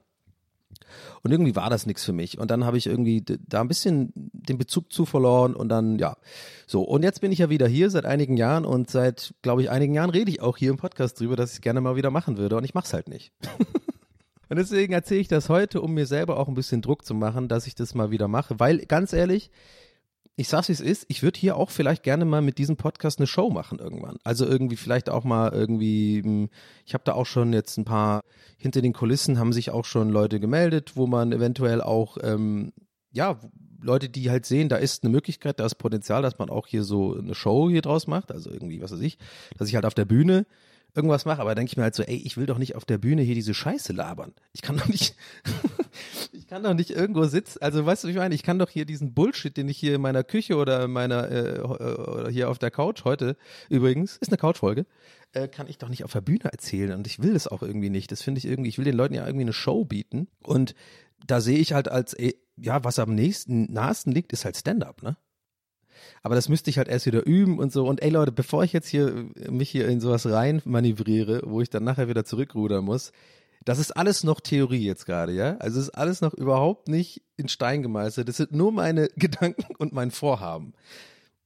Und 1.23 1.31
irgendwie 1.31 1.57
war 1.57 1.71
das 1.71 1.87
nichts 1.87 2.05
für 2.05 2.13
mich. 2.13 2.39
Und 2.39 2.51
dann 2.51 2.65
habe 2.65 2.77
ich 2.77 2.87
irgendwie 2.87 3.23
da 3.25 3.61
ein 3.61 3.69
bisschen 3.69 4.13
den 4.15 4.59
Bezug 4.59 4.93
zu 4.93 5.07
verloren 5.07 5.55
und 5.55 5.69
dann, 5.69 5.99
ja. 5.99 6.17
So, 6.67 6.83
und 6.83 7.03
jetzt 7.03 7.21
bin 7.21 7.33
ich 7.33 7.39
ja 7.39 7.51
wieder 7.51 7.67
hier 7.67 7.91
seit 7.91 8.05
einigen 8.05 8.37
Jahren 8.37 8.65
und 8.65 8.91
seit, 8.91 9.35
glaube 9.43 9.63
ich, 9.63 9.71
einigen 9.71 9.95
Jahren 9.95 10.11
rede 10.11 10.31
ich 10.31 10.41
auch 10.41 10.57
hier 10.57 10.71
im 10.71 10.77
Podcast 10.77 11.21
drüber, 11.21 11.37
dass 11.37 11.51
ich 11.51 11.57
es 11.57 11.61
gerne 11.61 11.81
mal 11.81 11.97
wieder 11.97 12.11
machen 12.11 12.37
würde 12.37 12.57
und 12.57 12.65
ich 12.65 12.75
mache 12.75 12.87
es 12.87 12.93
halt 12.93 13.09
nicht. 13.09 13.33
und 14.49 14.57
deswegen 14.57 14.93
erzähle 14.93 15.21
ich 15.21 15.29
das 15.29 15.49
heute, 15.49 15.81
um 15.81 15.95
mir 15.95 16.07
selber 16.07 16.39
auch 16.39 16.49
ein 16.49 16.55
bisschen 16.55 16.83
Druck 16.83 17.05
zu 17.05 17.15
machen, 17.15 17.49
dass 17.49 17.67
ich 17.67 17.75
das 17.75 17.95
mal 17.95 18.11
wieder 18.11 18.29
mache, 18.29 18.59
weil 18.59 18.79
ganz 18.87 19.13
ehrlich, 19.13 19.51
ich 20.37 20.49
sag's 20.49 20.68
wie 20.68 20.73
es 20.73 20.81
ist, 20.81 21.05
ich 21.09 21.23
würde 21.23 21.38
hier 21.38 21.57
auch 21.57 21.71
vielleicht 21.71 22.03
gerne 22.03 22.25
mal 22.25 22.40
mit 22.40 22.59
diesem 22.59 22.77
Podcast 22.77 23.18
eine 23.18 23.27
Show 23.27 23.51
machen 23.51 23.79
irgendwann. 23.79 24.16
Also 24.25 24.47
irgendwie 24.47 24.77
vielleicht 24.77 25.11
auch 25.11 25.25
mal 25.25 25.53
irgendwie, 25.53 26.23
hm, 26.23 26.49
ich 26.87 26.95
habe 26.95 27.05
da 27.05 27.12
auch 27.12 27.27
schon 27.27 27.53
jetzt 27.53 27.77
ein 27.77 27.85
paar, 27.85 28.23
hinter 28.57 28.81
den 28.81 28.95
Kulissen 28.95 29.38
haben 29.38 29.53
sich 29.53 29.71
auch 29.71 29.85
schon 29.85 30.09
Leute 30.09 30.40
gemeldet, 30.40 30.92
wo 30.97 31.07
man 31.07 31.33
eventuell 31.33 31.83
auch, 31.83 32.16
ähm, 32.23 32.73
ja, 33.12 33.38
Leute, 33.83 34.09
die 34.09 34.31
halt 34.31 34.47
sehen, 34.47 34.68
da 34.68 34.77
ist 34.77 35.03
eine 35.03 35.12
Möglichkeit, 35.12 35.61
da 35.61 35.66
ist 35.66 35.75
Potenzial, 35.75 36.23
dass 36.23 36.38
man 36.38 36.49
auch 36.49 36.66
hier 36.66 36.85
so 36.85 37.16
eine 37.16 37.35
Show 37.35 37.68
hier 37.68 37.83
draus 37.83 38.07
macht, 38.07 38.33
also 38.33 38.51
irgendwie, 38.51 38.81
was 38.81 38.92
weiß 38.92 39.01
ich, 39.01 39.18
dass 39.59 39.68
ich 39.68 39.75
halt 39.75 39.85
auf 39.85 39.95
der 39.95 40.05
Bühne 40.05 40.47
irgendwas 40.94 41.24
mache, 41.24 41.40
aber 41.40 41.55
denke 41.55 41.70
ich 41.70 41.76
mir 41.76 41.85
halt 41.85 41.94
so, 41.94 42.02
ey, 42.02 42.16
ich 42.16 42.37
will 42.37 42.46
doch 42.46 42.59
nicht 42.59 42.74
auf 42.76 42.85
der 42.85 42.98
Bühne 42.98 43.22
hier 43.22 43.35
diese 43.35 43.55
Scheiße 43.55 43.92
labern. 43.92 44.35
Ich 44.52 44.62
kann 44.62 44.76
doch 44.76 44.88
nicht, 44.88 45.14
ich 46.33 46.46
kann 46.46 46.62
doch 46.62 46.74
nicht 46.74 46.90
irgendwo 46.90 47.24
sitzen, 47.24 47.62
also 47.62 47.85
weißt 47.85 48.05
du, 48.05 48.09
ich 48.09 48.16
meine, 48.16 48.35
ich 48.35 48.42
kann 48.42 48.59
doch 48.59 48.70
hier 48.70 48.85
diesen 48.85 49.14
Bullshit, 49.14 49.57
den 49.57 49.68
ich 49.68 49.78
hier 49.78 49.94
in 49.94 50.00
meiner 50.00 50.24
Küche 50.24 50.57
oder 50.57 50.85
in 50.85 50.90
meiner, 50.90 51.31
äh, 51.31 51.61
oder 51.61 52.31
hier 52.31 52.50
auf 52.50 52.59
der 52.59 52.70
Couch 52.70 53.05
heute, 53.05 53.37
übrigens, 53.68 54.18
ist 54.18 54.28
eine 54.31 54.38
Couchfolge, 54.38 54.87
äh, 55.33 55.48
kann 55.48 55.68
ich 55.68 55.78
doch 55.78 55.88
nicht 55.88 56.05
auf 56.05 56.12
der 56.12 56.20
Bühne 56.20 56.44
erzählen 56.44 56.92
und 56.92 57.07
ich 57.07 57.22
will 57.22 57.33
das 57.33 57.48
auch 57.48 57.62
irgendwie 57.62 57.90
nicht. 57.90 58.12
Das 58.12 58.22
finde 58.22 58.38
ich 58.38 58.44
irgendwie, 58.44 58.68
ich 58.68 58.78
will 58.78 58.85
den 58.85 58.96
Leuten 58.96 59.14
ja 59.14 59.26
irgendwie 59.26 59.44
eine 59.44 59.52
Show 59.52 59.85
bieten 59.85 60.28
und 60.42 60.74
da 61.26 61.40
sehe 61.40 61.59
ich 61.59 61.72
halt 61.72 61.88
als, 61.88 62.14
ey, 62.14 62.37
ja, 62.57 62.85
was 62.85 62.98
am 62.98 63.14
nächsten, 63.14 63.72
nahesten 63.72 64.12
liegt, 64.12 64.33
ist 64.33 64.44
halt 64.44 64.57
Stand-up, 64.57 65.02
ne? 65.02 65.16
Aber 66.23 66.35
das 66.35 66.49
müsste 66.49 66.71
ich 66.71 66.79
halt 66.79 66.89
erst 66.89 67.07
wieder 67.07 67.27
üben 67.27 67.59
und 67.59 67.73
so. 67.73 67.87
Und 67.87 68.03
ey 68.03 68.11
Leute, 68.11 68.33
bevor 68.33 68.63
ich 68.65 68.73
jetzt 68.73 68.89
hier 68.89 69.27
mich 69.51 69.71
hier 69.71 69.89
in 69.89 70.01
sowas 70.01 70.27
rein 70.27 70.63
manövriere, 70.65 71.43
wo 71.45 71.61
ich 71.61 71.71
dann 71.71 71.85
nachher 71.85 72.09
wieder 72.09 72.25
zurückrudern 72.25 72.85
muss, 72.85 73.13
das 73.65 73.79
ist 73.79 73.93
alles 73.93 74.25
noch 74.25 74.41
Theorie 74.41 74.85
jetzt 74.85 75.07
gerade, 75.07 75.33
ja? 75.33 75.57
Also 75.59 75.79
es 75.79 75.87
ist 75.87 75.95
alles 75.95 76.21
noch 76.21 76.35
überhaupt 76.35 76.89
nicht 76.89 77.23
in 77.37 77.49
Stein 77.49 77.83
gemeißelt. 77.83 78.29
Das 78.29 78.37
sind 78.37 78.53
nur 78.53 78.73
meine 78.73 79.09
Gedanken 79.17 79.75
und 79.77 79.93
mein 79.93 80.11
Vorhaben. 80.11 80.75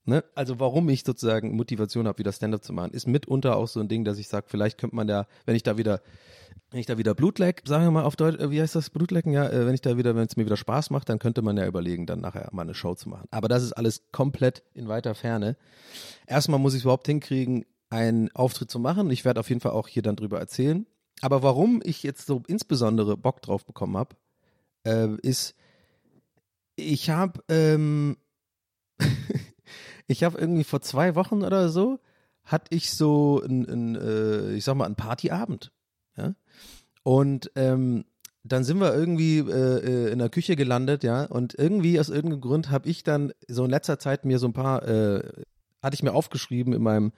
Ne? 0.05 0.25
Also 0.35 0.61
warum 0.61 0.89
ich 0.89 1.03
sozusagen 1.05 1.57
Motivation 1.57 2.07
habe, 2.07 2.19
wieder 2.19 2.33
Stand-up 2.33 2.63
zu 2.63 2.73
machen, 2.73 2.93
ist 2.93 3.07
mitunter 3.09 3.57
auch 3.57 3.67
so 3.67 3.81
ein 3.81 3.89
Ding, 3.89 4.05
dass 4.05 4.19
ich 4.19 4.29
sage, 4.29 4.47
vielleicht 4.49 4.79
könnte 4.79 4.95
man 4.95 5.09
ja, 5.09 5.27
wenn 5.47 5.57
ich 5.57 5.65
da 5.65 5.79
wieder 5.79 6.01
wenn 6.71 6.81
ich 6.81 6.87
da 6.87 6.99
wieder 6.99 7.15
Blut 7.15 7.39
leck, 7.39 7.63
sagen 7.65 7.85
wir 7.85 7.91
mal 7.91 8.05
auf 8.05 8.17
Deutsch, 8.17 8.39
äh, 8.39 8.51
wie 8.51 8.61
heißt 8.61 8.75
das, 8.75 8.91
Blutlecken? 8.91 9.33
Ja, 9.33 9.49
äh, 9.49 9.67
wenn 9.67 9.75
ich 9.75 9.81
da 9.81 9.97
wieder, 9.97 10.15
wenn 10.17 10.27
es 10.27 10.37
mir 10.37 10.45
wieder 10.45 10.57
Spaß 10.57 10.91
macht, 10.91 11.09
dann 11.09 11.19
könnte 11.19 11.43
man 11.43 11.57
ja 11.57 11.67
überlegen, 11.67 12.07
dann 12.07 12.21
nachher 12.21 12.49
mal 12.53 12.63
eine 12.63 12.75
Show 12.75 12.95
zu 12.95 13.09
machen. 13.09 13.29
Aber 13.31 13.49
das 13.49 13.63
ist 13.63 13.73
alles 13.73 14.03
komplett 14.13 14.63
in 14.75 14.89
weiter 14.89 15.15
Ferne. 15.15 15.57
Erstmal 16.27 16.59
muss 16.59 16.75
ich 16.75 16.79
es 16.79 16.85
überhaupt 16.85 17.07
hinkriegen, 17.07 17.65
einen 17.89 18.31
Auftritt 18.35 18.71
zu 18.71 18.79
machen. 18.79 19.11
Ich 19.11 19.25
werde 19.25 19.41
auf 19.41 19.49
jeden 19.49 19.61
Fall 19.61 19.73
auch 19.73 19.89
hier 19.89 20.03
dann 20.03 20.17
drüber 20.17 20.39
erzählen. 20.39 20.87
Aber 21.23 21.43
warum 21.43 21.81
ich 21.85 22.03
jetzt 22.03 22.27
so 22.27 22.43
insbesondere 22.47 23.17
Bock 23.17 23.43
drauf 23.43 23.65
bekommen 23.65 23.97
habe, 23.97 24.17
äh, 24.85 25.09
ist, 25.23 25.55
ich 26.75 27.11
habe, 27.11 27.41
ähm, 27.49 28.17
ich 30.07 30.25
habe 30.25 30.39
irgendwie 30.39 30.65
vor 30.65 30.83
zwei 30.83 31.15
Wochen 31.15 31.43
oder 31.43 31.69
so, 31.69 32.01
hatte 32.45 32.75
ich 32.75 32.93
so 32.93 33.43
ein, 33.43 33.65
ein 33.65 33.97
äh, 33.97 34.53
ich 34.55 34.65
sag 34.65 34.75
mal, 34.77 34.85
einen 34.85 34.97
Partyabend. 34.97 35.73
Ja? 36.17 36.35
Und 37.03 37.51
ähm, 37.55 38.05
dann 38.49 38.65
sind 38.65 38.81
wir 38.81 38.95
irgendwie 38.95 39.39
äh, 39.39 40.09
äh, 40.09 40.13
in 40.13 40.19
der 40.19 40.29
Küche 40.29 40.57
gelandet, 40.57 41.05
ja, 41.05 41.25
und 41.25 41.55
irgendwie 41.55 41.99
aus 41.99 42.09
irgendeinem 42.09 42.41
Grund 42.41 42.71
habe 42.71 42.89
ich 42.89 43.03
dann 43.03 43.33
so 43.49 43.65
in 43.65 43.71
letzter 43.71 43.99
Zeit 43.99 44.25
mir 44.25 44.39
so 44.39 44.47
ein 44.47 44.53
paar, 44.53 44.87
äh, 44.87 45.23
hatte 45.83 45.95
ich 45.95 46.03
mir 46.03 46.13
aufgeschrieben 46.13 46.73
in 46.73 46.83
meinem 46.83 47.13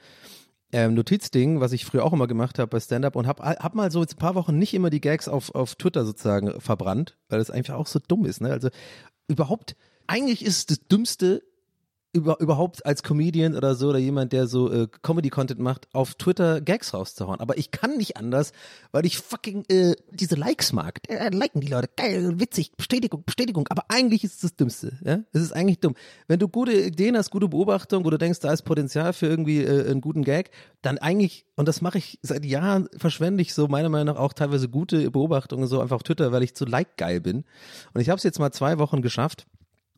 ähm, 0.72 0.94
Notizding, 0.94 1.60
was 1.60 1.72
ich 1.72 1.84
früher 1.84 2.04
auch 2.04 2.12
immer 2.12 2.26
gemacht 2.26 2.58
habe 2.58 2.68
bei 2.68 2.80
Stand-Up 2.80 3.16
und 3.16 3.26
habe 3.26 3.42
hab 3.42 3.74
mal 3.74 3.90
so 3.90 4.00
jetzt 4.00 4.14
ein 4.14 4.18
paar 4.18 4.34
Wochen 4.34 4.58
nicht 4.58 4.74
immer 4.74 4.90
die 4.90 5.00
Gags 5.00 5.28
auf, 5.28 5.54
auf 5.54 5.74
Twitter 5.76 6.04
sozusagen 6.04 6.60
verbrannt, 6.60 7.16
weil 7.28 7.38
das 7.38 7.50
einfach 7.50 7.74
auch 7.74 7.86
so 7.86 8.00
dumm 8.06 8.26
ist, 8.26 8.40
ne? 8.40 8.50
Also 8.50 8.68
überhaupt, 9.28 9.76
eigentlich 10.06 10.44
ist 10.44 10.70
das 10.70 10.80
Dümmste, 10.80 11.42
über, 12.12 12.40
überhaupt 12.40 12.86
als 12.86 13.02
Comedian 13.02 13.54
oder 13.54 13.74
so 13.74 13.90
oder 13.90 13.98
jemand, 13.98 14.32
der 14.32 14.46
so 14.46 14.72
äh, 14.72 14.88
Comedy-Content 15.02 15.60
macht, 15.60 15.88
auf 15.92 16.14
Twitter 16.14 16.60
Gags 16.60 16.94
rauszuhauen. 16.94 17.40
Aber 17.40 17.58
ich 17.58 17.70
kann 17.70 17.96
nicht 17.96 18.16
anders, 18.16 18.52
weil 18.92 19.04
ich 19.04 19.18
fucking 19.18 19.64
äh, 19.68 19.94
diese 20.10 20.34
Likes 20.34 20.72
mag. 20.72 21.00
Äh, 21.08 21.28
liken 21.30 21.60
die 21.60 21.68
Leute, 21.68 21.88
geil, 21.96 22.40
witzig, 22.40 22.72
Bestätigung, 22.76 23.24
Bestätigung. 23.24 23.66
Aber 23.68 23.84
eigentlich 23.88 24.24
ist 24.24 24.36
es 24.36 24.40
das 24.40 24.56
Dümmste. 24.56 24.98
Ja? 25.04 25.20
Es 25.32 25.42
ist 25.42 25.52
eigentlich 25.52 25.80
dumm. 25.80 25.94
Wenn 26.28 26.38
du 26.38 26.48
gute 26.48 26.72
Ideen 26.72 27.16
hast, 27.16 27.30
gute 27.30 27.48
Beobachtung, 27.48 28.04
wo 28.04 28.10
du 28.10 28.18
denkst, 28.18 28.40
da 28.40 28.52
ist 28.52 28.62
Potenzial 28.62 29.12
für 29.12 29.26
irgendwie 29.26 29.62
äh, 29.62 29.90
einen 29.90 30.00
guten 30.00 30.24
Gag, 30.24 30.50
dann 30.80 30.96
eigentlich, 30.98 31.44
und 31.56 31.68
das 31.68 31.82
mache 31.82 31.98
ich 31.98 32.18
seit 32.22 32.44
Jahren, 32.44 32.88
verschwende 32.96 33.42
ich 33.42 33.52
so 33.52 33.68
meiner 33.68 33.90
Meinung 33.90 34.14
nach 34.14 34.20
auch 34.20 34.32
teilweise 34.32 34.68
gute 34.68 35.10
Beobachtungen 35.10 35.66
so 35.66 35.80
einfach 35.80 35.96
auf 35.96 36.02
Twitter, 36.02 36.32
weil 36.32 36.42
ich 36.42 36.54
zu 36.54 36.64
like-geil 36.64 37.20
bin. 37.20 37.44
Und 37.92 38.00
ich 38.00 38.08
habe 38.08 38.16
es 38.16 38.22
jetzt 38.22 38.38
mal 38.38 38.52
zwei 38.52 38.78
Wochen 38.78 39.02
geschafft, 39.02 39.46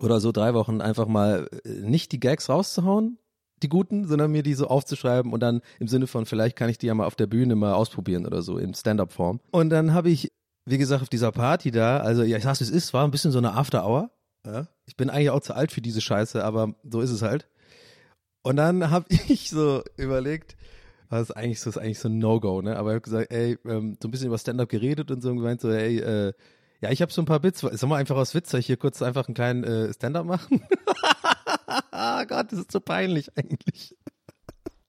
oder 0.00 0.20
so 0.20 0.32
drei 0.32 0.54
Wochen 0.54 0.80
einfach 0.80 1.06
mal 1.06 1.48
äh, 1.64 1.68
nicht 1.68 2.12
die 2.12 2.20
Gags 2.20 2.48
rauszuhauen, 2.48 3.18
die 3.62 3.68
guten, 3.68 4.06
sondern 4.06 4.32
mir 4.32 4.42
die 4.42 4.54
so 4.54 4.66
aufzuschreiben 4.66 5.32
und 5.32 5.40
dann 5.40 5.60
im 5.78 5.88
Sinne 5.88 6.06
von, 6.06 6.26
vielleicht 6.26 6.56
kann 6.56 6.70
ich 6.70 6.78
die 6.78 6.86
ja 6.86 6.94
mal 6.94 7.06
auf 7.06 7.14
der 7.14 7.26
Bühne 7.26 7.54
mal 7.54 7.74
ausprobieren 7.74 8.26
oder 8.26 8.42
so 8.42 8.58
in 8.58 8.74
Stand-up-Form. 8.74 9.40
Und 9.50 9.70
dann 9.70 9.92
habe 9.92 10.10
ich, 10.10 10.32
wie 10.64 10.78
gesagt, 10.78 11.02
auf 11.02 11.08
dieser 11.08 11.32
Party 11.32 11.70
da, 11.70 11.98
also 11.98 12.22
ja, 12.22 12.38
ich 12.38 12.44
sag's, 12.44 12.60
es 12.60 12.70
ist, 12.70 12.94
war 12.94 13.04
ein 13.04 13.10
bisschen 13.10 13.32
so 13.32 13.38
eine 13.38 13.52
After-Hour. 13.52 14.10
Ja? 14.46 14.68
Ich 14.86 14.96
bin 14.96 15.10
eigentlich 15.10 15.30
auch 15.30 15.40
zu 15.40 15.54
alt 15.54 15.72
für 15.72 15.82
diese 15.82 16.00
Scheiße, 16.00 16.42
aber 16.42 16.74
so 16.82 17.00
ist 17.02 17.10
es 17.10 17.22
halt. 17.22 17.48
Und 18.42 18.56
dann 18.56 18.90
habe 18.90 19.06
ich 19.28 19.50
so 19.50 19.82
überlegt, 19.96 20.56
das 21.10 21.22
ist 21.22 21.36
eigentlich 21.36 21.60
so, 21.60 21.68
ist 21.68 21.76
eigentlich 21.76 21.98
so 21.98 22.08
ein 22.08 22.18
No-Go, 22.18 22.62
ne? 22.62 22.76
Aber 22.76 22.90
ich 22.90 22.94
habe 22.94 23.00
gesagt, 23.00 23.32
ey, 23.32 23.58
ähm, 23.66 23.98
so 24.00 24.08
ein 24.08 24.10
bisschen 24.12 24.28
über 24.28 24.38
Stand-up 24.38 24.68
geredet 24.68 25.10
und 25.10 25.20
so 25.22 25.30
und 25.30 25.38
gemeint 25.38 25.60
so, 25.60 25.68
ey, 25.68 25.98
äh, 25.98 26.32
ja, 26.80 26.90
ich 26.90 27.02
habe 27.02 27.12
so 27.12 27.22
ein 27.22 27.26
paar 27.26 27.40
Bits. 27.40 27.60
Sollen 27.60 27.90
wir 27.90 27.96
einfach 27.96 28.16
aus 28.16 28.34
Witz 28.34 28.54
hier 28.56 28.76
kurz 28.76 29.02
einfach 29.02 29.28
einen 29.28 29.34
kleinen 29.34 29.64
äh, 29.64 29.92
Stand-up 29.92 30.26
machen? 30.26 30.62
oh 31.92 32.24
Gott, 32.28 32.52
das 32.52 32.60
ist 32.60 32.72
so 32.72 32.80
peinlich 32.80 33.36
eigentlich. 33.36 33.96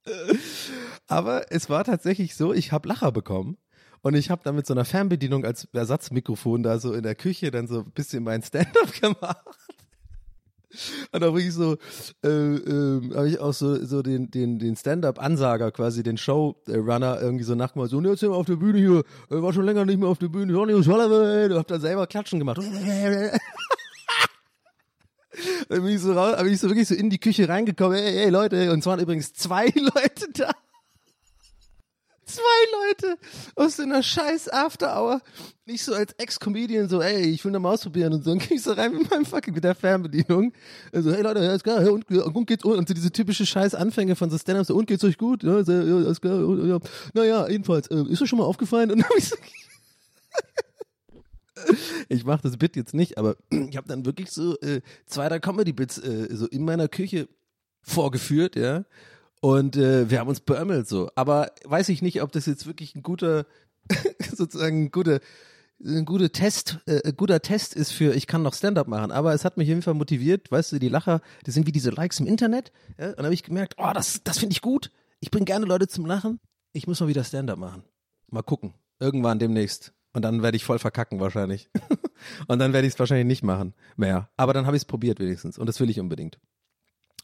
Aber 1.07 1.51
es 1.51 1.69
war 1.69 1.83
tatsächlich 1.83 2.35
so, 2.35 2.53
ich 2.53 2.71
habe 2.71 2.87
Lacher 2.87 3.11
bekommen. 3.11 3.57
Und 4.03 4.15
ich 4.15 4.31
habe 4.31 4.41
dann 4.43 4.55
mit 4.55 4.65
so 4.65 4.73
einer 4.73 4.85
Fernbedienung 4.85 5.45
als 5.45 5.65
Ersatzmikrofon 5.73 6.63
da 6.63 6.79
so 6.79 6.93
in 6.93 7.03
der 7.03 7.13
Küche 7.13 7.51
dann 7.51 7.67
so 7.67 7.81
ein 7.81 7.91
bisschen 7.91 8.23
mein 8.23 8.41
Stand-up 8.41 8.93
gemacht. 9.01 9.45
Und 11.11 11.21
da 11.21 11.29
bin 11.31 11.47
ich 11.47 11.53
so, 11.53 11.77
äh, 12.23 12.27
äh, 12.27 13.15
habe 13.15 13.29
ich 13.29 13.39
auch 13.39 13.53
so, 13.53 13.83
so 13.85 14.01
den, 14.01 14.31
den, 14.31 14.59
den 14.59 14.75
Stand-up-Ansager 14.75 15.71
quasi, 15.71 16.03
den 16.03 16.17
Showrunner 16.17 17.21
irgendwie 17.21 17.43
so 17.43 17.55
nachgemacht, 17.55 17.89
so, 17.89 17.97
und 17.97 18.05
jetzt 18.05 18.19
sind 18.19 18.31
wir 18.31 18.37
auf 18.37 18.45
der 18.45 18.55
Bühne 18.55 18.79
hier, 18.79 19.03
äh, 19.29 19.41
war 19.41 19.53
schon 19.53 19.65
länger 19.65 19.85
nicht 19.85 19.99
mehr 19.99 20.09
auf 20.09 20.19
der 20.19 20.29
Bühne, 20.29 20.53
Johnny 20.53 20.73
und 20.73 20.83
Sullivan, 20.83 21.51
und 21.51 21.57
hab 21.57 21.67
dann 21.67 21.81
selber 21.81 22.07
Klatschen 22.07 22.39
gemacht. 22.39 22.61
Dann 25.69 25.83
bin 25.83 25.95
ich 25.95 26.01
so 26.01 26.11
raus, 26.11 26.35
bin 26.43 26.53
ich 26.53 26.59
so 26.59 26.67
wirklich 26.67 26.87
so 26.87 26.95
in 26.95 27.09
die 27.09 27.17
Küche 27.17 27.47
reingekommen, 27.47 27.97
ey, 27.97 28.25
ey 28.25 28.29
Leute, 28.29 28.71
und 28.71 28.79
es 28.79 28.85
waren 28.85 28.99
übrigens 28.99 29.33
zwei 29.33 29.65
Leute 29.75 30.27
da. 30.33 30.51
Zwei 32.31 32.87
Leute 32.89 33.17
aus 33.55 33.77
so 33.77 33.83
einer 33.83 34.01
scheiß 34.01 34.49
After 34.49 34.97
Hour. 34.97 35.21
Nicht 35.65 35.83
so 35.83 35.93
als 35.93 36.13
Ex-Comedian 36.13 36.89
so, 36.89 37.01
ey, 37.01 37.29
ich 37.29 37.43
will 37.43 37.51
noch 37.51 37.59
mal 37.59 37.73
ausprobieren 37.73 38.13
und 38.13 38.23
so. 38.23 38.29
Dann 38.31 38.39
gehe 38.39 38.57
ich 38.57 38.63
so 38.63 38.71
rein 38.73 38.93
mit 38.93 39.09
meinem 39.09 39.25
fucking, 39.25 39.53
mit 39.53 39.63
der 39.63 39.75
Fernbedienung. 39.75 40.53
Also, 40.91 41.11
hey 41.11 41.21
Leute, 41.21 41.39
alles 41.39 41.63
klar, 41.63 41.89
und, 41.91 42.09
und 42.09 42.47
geht's, 42.47 42.63
und 42.63 42.87
so 42.87 42.93
diese 42.93 43.11
typische 43.11 43.45
scheiß 43.45 43.75
Anfänge 43.75 44.15
von 44.15 44.29
so 44.29 44.37
Stand-Up, 44.37 44.65
so, 44.65 44.75
und 44.75 44.87
geht's 44.87 45.03
euch 45.03 45.17
gut? 45.17 45.43
Ja, 45.43 45.63
so, 45.63 45.71
ja 45.71 45.95
alles 45.97 46.21
klar, 46.21 46.39
ja. 46.65 46.79
Naja, 47.13 47.49
jedenfalls, 47.49 47.87
äh, 47.87 48.03
ist 48.09 48.21
euch 48.21 48.29
schon 48.29 48.39
mal 48.39 48.45
aufgefallen? 48.45 48.91
Und 48.91 48.99
dann 48.99 49.09
hab 49.09 49.17
ich 49.17 49.29
so, 49.29 49.35
ich 52.09 52.23
mache 52.25 52.43
das 52.43 52.57
Bit 52.57 52.75
jetzt 52.75 52.93
nicht, 52.93 53.17
aber 53.17 53.35
ich 53.49 53.77
habe 53.77 53.87
dann 53.87 54.05
wirklich 54.05 54.31
so 54.31 54.57
äh, 54.59 54.81
zwei, 55.05 55.29
drei 55.29 55.39
Comedy-Bits 55.39 55.97
äh, 55.99 56.27
so 56.31 56.47
in 56.47 56.63
meiner 56.63 56.87
Küche 56.87 57.27
vorgeführt, 57.81 58.55
ja. 58.55 58.85
Und 59.41 59.75
äh, 59.75 60.09
wir 60.09 60.19
haben 60.19 60.29
uns 60.29 60.39
beömmelt 60.39 60.87
so. 60.87 61.09
Aber 61.15 61.51
weiß 61.65 61.89
ich 61.89 62.01
nicht, 62.01 62.21
ob 62.21 62.31
das 62.31 62.45
jetzt 62.45 62.67
wirklich 62.67 62.95
ein 62.95 63.01
guter, 63.01 63.45
sozusagen 64.31 64.85
ein 64.85 64.91
guter, 64.91 65.19
ein 65.83 66.05
guter 66.05 66.31
Test, 66.31 66.77
äh, 66.85 67.01
ein 67.03 67.17
guter 67.17 67.41
Test 67.41 67.75
ist 67.75 67.91
für, 67.91 68.13
ich 68.13 68.27
kann 68.27 68.43
noch 68.43 68.53
Stand-up 68.53 68.87
machen. 68.87 69.11
Aber 69.11 69.33
es 69.33 69.43
hat 69.43 69.57
mich 69.57 69.65
auf 69.65 69.69
jeden 69.69 69.81
Fall 69.81 69.95
motiviert, 69.95 70.51
weißt 70.51 70.73
du, 70.73 70.79
die 70.79 70.89
Lacher, 70.89 71.21
die 71.45 71.51
sind 71.51 71.65
wie 71.65 71.71
diese 71.71 71.89
Likes 71.89 72.19
im 72.19 72.27
Internet. 72.27 72.71
Ja? 72.99 73.09
Und 73.09 73.17
dann 73.17 73.25
habe 73.25 73.33
ich 73.33 73.43
gemerkt, 73.43 73.75
oh, 73.77 73.91
das, 73.93 74.21
das 74.23 74.37
finde 74.37 74.53
ich 74.53 74.61
gut. 74.61 74.91
Ich 75.19 75.31
bringe 75.31 75.45
gerne 75.45 75.65
Leute 75.65 75.87
zum 75.87 76.05
Lachen. 76.05 76.39
Ich 76.71 76.85
muss 76.85 76.99
mal 76.99 77.07
wieder 77.07 77.23
Stand-up 77.23 77.57
machen. 77.57 77.83
Mal 78.29 78.43
gucken. 78.43 78.75
Irgendwann 78.99 79.39
demnächst. 79.39 79.93
Und 80.13 80.23
dann 80.23 80.43
werde 80.43 80.55
ich 80.55 80.65
voll 80.65 80.77
verkacken 80.77 81.19
wahrscheinlich. 81.19 81.69
und 82.47 82.59
dann 82.59 82.73
werde 82.73 82.85
ich 82.87 82.93
es 82.93 82.99
wahrscheinlich 82.99 83.25
nicht 83.25 83.43
machen 83.43 83.73
mehr. 83.95 84.29
Aber 84.37 84.53
dann 84.53 84.67
habe 84.67 84.75
ich 84.75 84.81
es 84.81 84.85
probiert 84.85 85.19
wenigstens. 85.19 85.57
Und 85.57 85.65
das 85.67 85.79
will 85.79 85.89
ich 85.89 85.99
unbedingt. 85.99 86.39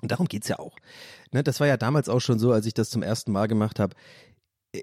Und 0.02 0.12
darum 0.12 0.28
geht's 0.28 0.48
ja 0.48 0.60
auch. 0.60 0.78
Ne, 1.32 1.44
das 1.44 1.60
war 1.60 1.68
ja 1.68 1.78
damals 1.78 2.10
auch 2.10 2.20
schon 2.20 2.40
so, 2.40 2.52
als 2.52 2.66
ich 2.66 2.74
das 2.74 2.90
zum 2.90 3.04
ersten 3.04 3.32
Mal 3.32 3.48
gemacht 3.48 3.80
habe. 3.80 3.96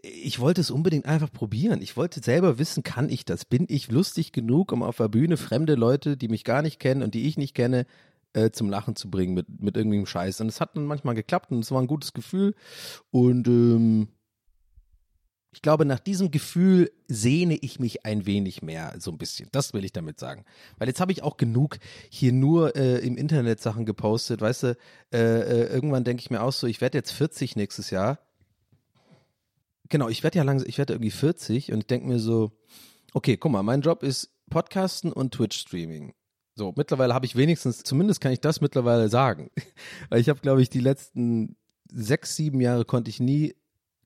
Ich 0.03 0.41
wollte 0.41 0.61
es 0.61 0.71
unbedingt 0.71 1.07
einfach 1.07 1.31
probieren. 1.31 1.81
Ich 1.83 1.97
wollte 1.97 2.21
selber 2.21 2.59
wissen, 2.59 2.83
kann 2.83 3.09
ich 3.09 3.25
das? 3.25 3.45
Bin 3.45 3.67
ich 3.69 3.91
lustig 3.91 4.33
genug, 4.33 4.73
um 4.73 4.83
auf 4.83 4.97
der 4.97 5.09
Bühne 5.09 5.37
fremde 5.37 5.75
Leute, 5.75 6.17
die 6.17 6.29
mich 6.29 6.43
gar 6.43 6.63
nicht 6.63 6.81
kennen 6.81 7.03
und 7.03 7.15
die 7.15 7.29
ich 7.29 7.37
nicht 7.37 7.55
kenne, 7.55 7.87
äh, 8.33 8.51
zum 8.51 8.71
Lachen 8.71 8.97
zu 8.97 9.11
bringen 9.11 9.35
mit, 9.35 9.47
mit 9.61 9.77
irgendeinem 9.77 10.07
Scheiß? 10.07 10.41
Und 10.41 10.49
es 10.49 10.61
hat 10.61 10.77
dann 10.77 10.87
manchmal 10.87 11.15
geklappt 11.15 11.53
und 11.53 11.61
es 11.61 11.71
war 11.71 11.81
ein 11.81 11.87
gutes 11.87 12.13
Gefühl. 12.13 12.55
Und 13.11 13.47
ähm, 13.47 14.09
ich 15.55 15.63
glaube, 15.63 15.85
nach 15.85 16.01
diesem 16.01 16.33
Gefühl 16.33 16.91
sehne 17.07 17.55
ich 17.55 17.79
mich 17.79 18.05
ein 18.05 18.27
wenig 18.27 18.63
mehr, 18.63 18.93
so 18.99 19.13
ein 19.13 19.19
bisschen. 19.19 19.49
Das 19.53 19.73
will 19.73 19.85
ich 19.85 19.93
damit 19.93 20.19
sagen. 20.19 20.45
Weil 20.79 20.89
jetzt 20.89 21.01
habe 21.01 21.13
ich 21.13 21.23
auch 21.23 21.37
genug 21.37 21.79
hier 22.11 22.33
nur 22.33 22.75
äh, 22.75 22.99
im 22.99 23.17
Internet 23.17 23.61
Sachen 23.61 23.87
gepostet. 23.87 24.41
Weißt 24.41 24.65
du, 24.65 24.77
äh, 25.13 25.19
äh, 25.19 25.73
irgendwann 25.73 26.03
denke 26.03 26.21
ich 26.23 26.31
mir 26.31 26.43
auch 26.43 26.53
so, 26.53 26.67
ich 26.67 26.81
werde 26.81 26.99
jetzt 26.99 27.13
40 27.13 27.55
nächstes 27.55 27.91
Jahr. 27.91 28.19
Genau, 29.89 30.09
ich 30.09 30.25
werde 30.25 30.39
ja 30.39 30.45
langsam, 30.45 30.69
ich 30.69 30.79
werde 30.79 30.95
irgendwie 30.95 31.13
40 31.13 31.73
und 31.73 31.79
ich 31.79 31.87
denke 31.87 32.09
mir 32.09 32.19
so, 32.19 32.51
okay, 33.13 33.37
guck 33.37 33.53
mal, 33.53 33.63
mein 33.63 33.81
Job 33.81 34.03
ist 34.03 34.31
Podcasten 34.51 35.13
und 35.13 35.35
Twitch-Streaming. 35.35 36.15
So, 36.57 36.75
mittlerweile 36.77 37.15
habe 37.15 37.27
ich 37.27 37.37
wenigstens, 37.37 37.85
zumindest 37.85 38.21
kann 38.21 38.33
ich 38.33 38.41
das 38.41 38.61
mittlerweile 38.61 39.09
sagen. 39.09 39.51
Weil 40.09 40.21
ich 40.21 40.29
habe, 40.29 40.41
glaube 40.41 40.63
ich, 40.63 40.69
die 40.69 40.81
letzten 40.81 41.57
sechs, 41.93 42.35
sieben 42.35 42.61
Jahre 42.61 42.85
konnte 42.85 43.09
ich 43.09 43.21
nie 43.21 43.55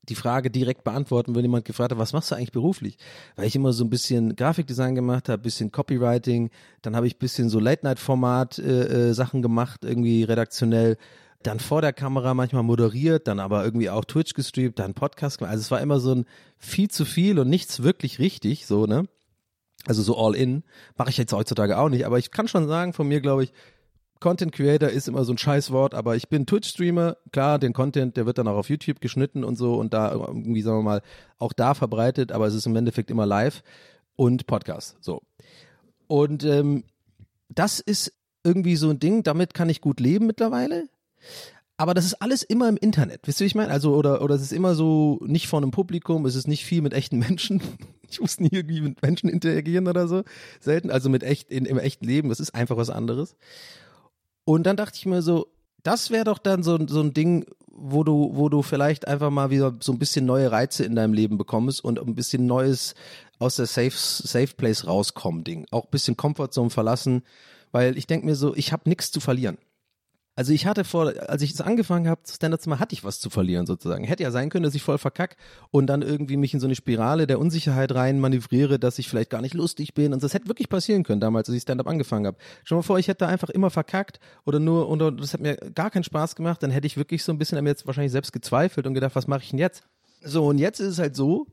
die 0.03 0.15
Frage 0.15 0.49
direkt 0.49 0.83
beantworten, 0.83 1.35
wenn 1.35 1.43
jemand 1.43 1.65
gefragt 1.65 1.91
hat, 1.91 1.99
was 1.99 2.13
machst 2.13 2.31
du 2.31 2.35
eigentlich 2.35 2.51
beruflich? 2.51 2.97
Weil 3.35 3.45
ich 3.45 3.55
immer 3.55 3.73
so 3.73 3.83
ein 3.83 3.89
bisschen 3.89 4.35
Grafikdesign 4.35 4.95
gemacht 4.95 5.29
habe, 5.29 5.41
bisschen 5.41 5.71
Copywriting, 5.71 6.49
dann 6.81 6.95
habe 6.95 7.07
ich 7.07 7.17
bisschen 7.17 7.49
so 7.49 7.59
Late-Night-Format 7.59 8.59
äh, 8.59 9.09
äh, 9.09 9.13
Sachen 9.13 9.41
gemacht, 9.41 9.83
irgendwie 9.83 10.23
redaktionell, 10.23 10.97
dann 11.43 11.59
vor 11.59 11.81
der 11.81 11.93
Kamera 11.93 12.33
manchmal 12.33 12.63
moderiert, 12.63 13.27
dann 13.27 13.39
aber 13.39 13.63
irgendwie 13.63 13.89
auch 13.89 14.03
Twitch 14.03 14.33
gestreamt, 14.33 14.79
dann 14.79 14.93
Podcast 14.93 15.37
gemacht. 15.37 15.51
Also 15.51 15.61
es 15.61 15.71
war 15.71 15.79
immer 15.81 15.99
so 15.99 16.15
ein 16.15 16.25
viel 16.57 16.89
zu 16.89 17.05
viel 17.05 17.39
und 17.39 17.49
nichts 17.49 17.81
wirklich 17.81 18.19
richtig, 18.19 18.65
so, 18.65 18.85
ne? 18.85 19.05
Also 19.85 20.01
so 20.01 20.17
all 20.17 20.35
in. 20.35 20.63
Mache 20.97 21.09
ich 21.09 21.17
jetzt 21.17 21.31
heutzutage 21.31 21.77
auch 21.77 21.89
nicht, 21.89 22.05
aber 22.05 22.19
ich 22.19 22.31
kann 22.31 22.49
schon 22.49 22.67
sagen, 22.67 22.91
von 22.91 23.07
mir 23.07 23.21
glaube 23.21 23.45
ich, 23.45 23.53
Content 24.19 24.51
Creator 24.51 24.89
ist 24.89 25.07
immer 25.07 25.23
so 25.23 25.33
ein 25.33 25.37
Scheißwort, 25.37 25.93
aber 25.93 26.15
ich 26.15 26.27
bin 26.27 26.45
Twitch-Streamer. 26.45 27.17
Klar, 27.31 27.57
den 27.59 27.73
Content, 27.73 28.17
der 28.17 28.25
wird 28.25 28.37
dann 28.37 28.47
auch 28.47 28.57
auf 28.57 28.69
YouTube 28.69 28.99
geschnitten 28.99 29.43
und 29.43 29.55
so 29.55 29.75
und 29.75 29.93
da 29.93 30.11
irgendwie, 30.11 30.61
sagen 30.61 30.79
wir 30.79 30.83
mal, 30.83 31.01
auch 31.37 31.53
da 31.53 31.73
verbreitet, 31.73 32.31
aber 32.31 32.47
es 32.47 32.53
ist 32.53 32.65
im 32.65 32.75
Endeffekt 32.75 33.11
immer 33.11 33.25
live 33.25 33.63
und 34.15 34.45
Podcast. 34.47 34.97
So. 34.99 35.21
Und 36.07 36.43
ähm, 36.43 36.83
das 37.47 37.79
ist 37.79 38.13
irgendwie 38.43 38.75
so 38.75 38.89
ein 38.89 38.99
Ding, 38.99 39.23
damit 39.23 39.53
kann 39.53 39.69
ich 39.69 39.81
gut 39.81 39.99
leben 39.99 40.27
mittlerweile. 40.27 40.89
Aber 41.77 41.93
das 41.93 42.03
ist 42.03 42.15
alles 42.15 42.43
immer 42.43 42.67
im 42.67 42.75
Internet. 42.75 43.21
Wisst 43.25 43.39
ihr, 43.39 43.45
wie 43.45 43.47
ich 43.47 43.55
meine? 43.55 43.71
Also, 43.71 43.95
oder, 43.95 44.21
oder 44.21 44.35
es 44.35 44.41
ist 44.41 44.51
immer 44.51 44.75
so 44.75 45.21
nicht 45.25 45.47
vor 45.47 45.61
einem 45.61 45.71
Publikum, 45.71 46.25
es 46.25 46.35
ist 46.35 46.45
nicht 46.45 46.65
viel 46.65 46.81
mit 46.81 46.93
echten 46.93 47.19
Menschen. 47.19 47.61
Ich 48.11 48.19
muss 48.19 48.39
nie 48.39 48.49
irgendwie 48.51 48.81
mit 48.81 49.03
Menschen 49.03 49.29
interagieren 49.29 49.87
oder 49.87 50.07
so. 50.07 50.23
Selten. 50.59 50.89
Also 50.89 51.09
mit 51.09 51.21
echt, 51.21 51.51
in, 51.51 51.65
im 51.65 51.77
echten 51.77 52.05
Leben. 52.05 52.29
Das 52.29 52.39
ist 52.39 52.55
einfach 52.55 52.75
was 52.75 52.89
anderes. 52.89 53.35
Und 54.49 54.63
dann 54.63 54.77
dachte 54.77 54.97
ich 54.97 55.05
mir 55.05 55.21
so, 55.21 55.45
das 55.83 56.09
wäre 56.09 56.23
doch 56.23 56.39
dann 56.39 56.63
so, 56.63 56.79
so 56.87 57.01
ein 57.01 57.13
Ding, 57.13 57.45
wo 57.67 58.03
du, 58.03 58.31
wo 58.33 58.49
du 58.49 58.63
vielleicht 58.63 59.07
einfach 59.07 59.29
mal 59.29 59.51
wieder 59.51 59.77
so 59.79 59.91
ein 59.91 59.99
bisschen 59.99 60.25
neue 60.25 60.51
Reize 60.51 60.83
in 60.83 60.95
deinem 60.95 61.13
Leben 61.13 61.37
bekommst 61.37 61.83
und 61.83 61.99
ein 61.99 62.15
bisschen 62.15 62.47
Neues 62.47 62.95
aus 63.37 63.57
der 63.57 63.67
Safe, 63.67 63.91
Safe 63.91 64.55
Place 64.57 64.87
rauskommen 64.87 65.43
Ding. 65.43 65.67
Auch 65.69 65.83
ein 65.83 65.91
bisschen 65.91 66.17
Comfortzone 66.17 66.71
verlassen, 66.71 67.21
weil 67.71 67.95
ich 67.95 68.07
denke 68.07 68.25
mir 68.25 68.33
so, 68.33 68.55
ich 68.55 68.73
habe 68.73 68.89
nichts 68.89 69.11
zu 69.11 69.19
verlieren. 69.19 69.59
Also 70.39 70.53
ich 70.53 70.65
hatte 70.65 70.85
vor, 70.85 71.11
als 71.27 71.41
ich 71.41 71.51
es 71.51 71.59
angefangen 71.59 72.07
habe, 72.07 72.21
Standards 72.25 72.65
mal, 72.65 72.79
hatte 72.79 72.93
ich 72.93 73.03
was 73.03 73.19
zu 73.19 73.29
verlieren 73.29 73.65
sozusagen. 73.65 74.05
Hätte 74.05 74.23
ja 74.23 74.31
sein 74.31 74.49
können, 74.49 74.63
dass 74.63 74.73
ich 74.73 74.81
voll 74.81 74.97
verkack 74.97 75.35
und 75.69 75.87
dann 75.87 76.01
irgendwie 76.01 76.37
mich 76.37 76.53
in 76.53 76.61
so 76.61 76.65
eine 76.65 76.75
Spirale 76.75 77.27
der 77.27 77.39
Unsicherheit 77.39 77.93
rein 77.93 78.21
manövriere, 78.21 78.79
dass 78.79 78.99
ich 78.99 79.09
vielleicht 79.09 79.29
gar 79.31 79.41
nicht 79.41 79.53
lustig 79.53 79.93
bin. 79.95 80.13
Und 80.13 80.23
das 80.23 80.33
hätte 80.33 80.47
wirklich 80.47 80.69
passieren 80.69 81.03
können 81.03 81.19
damals, 81.19 81.49
als 81.49 81.57
ich 81.57 81.63
Stand-up 81.63 81.87
angefangen 81.87 82.25
habe. 82.25 82.37
Schon 82.63 82.77
mal 82.77 82.83
vor, 82.83 82.97
ich 82.97 83.09
hätte 83.09 83.25
da 83.25 83.27
einfach 83.27 83.49
immer 83.49 83.69
verkackt 83.69 84.21
oder 84.45 84.61
nur, 84.61 84.87
und 84.87 84.99
das 85.19 85.33
hat 85.33 85.41
mir 85.41 85.57
gar 85.75 85.91
keinen 85.91 86.05
Spaß 86.05 86.37
gemacht, 86.37 86.63
dann 86.63 86.71
hätte 86.71 86.87
ich 86.87 86.95
wirklich 86.95 87.21
so 87.21 87.33
ein 87.33 87.37
bisschen 87.37 87.57
an 87.57 87.65
mir 87.65 87.71
jetzt 87.71 87.85
wahrscheinlich 87.85 88.13
selbst 88.13 88.31
gezweifelt 88.31 88.87
und 88.87 88.93
gedacht, 88.93 89.17
was 89.17 89.27
mache 89.27 89.43
ich 89.43 89.49
denn 89.49 89.59
jetzt? 89.59 89.83
So, 90.23 90.45
und 90.47 90.57
jetzt 90.57 90.79
ist 90.79 90.87
es 90.87 90.99
halt 90.99 91.17
so, 91.17 91.47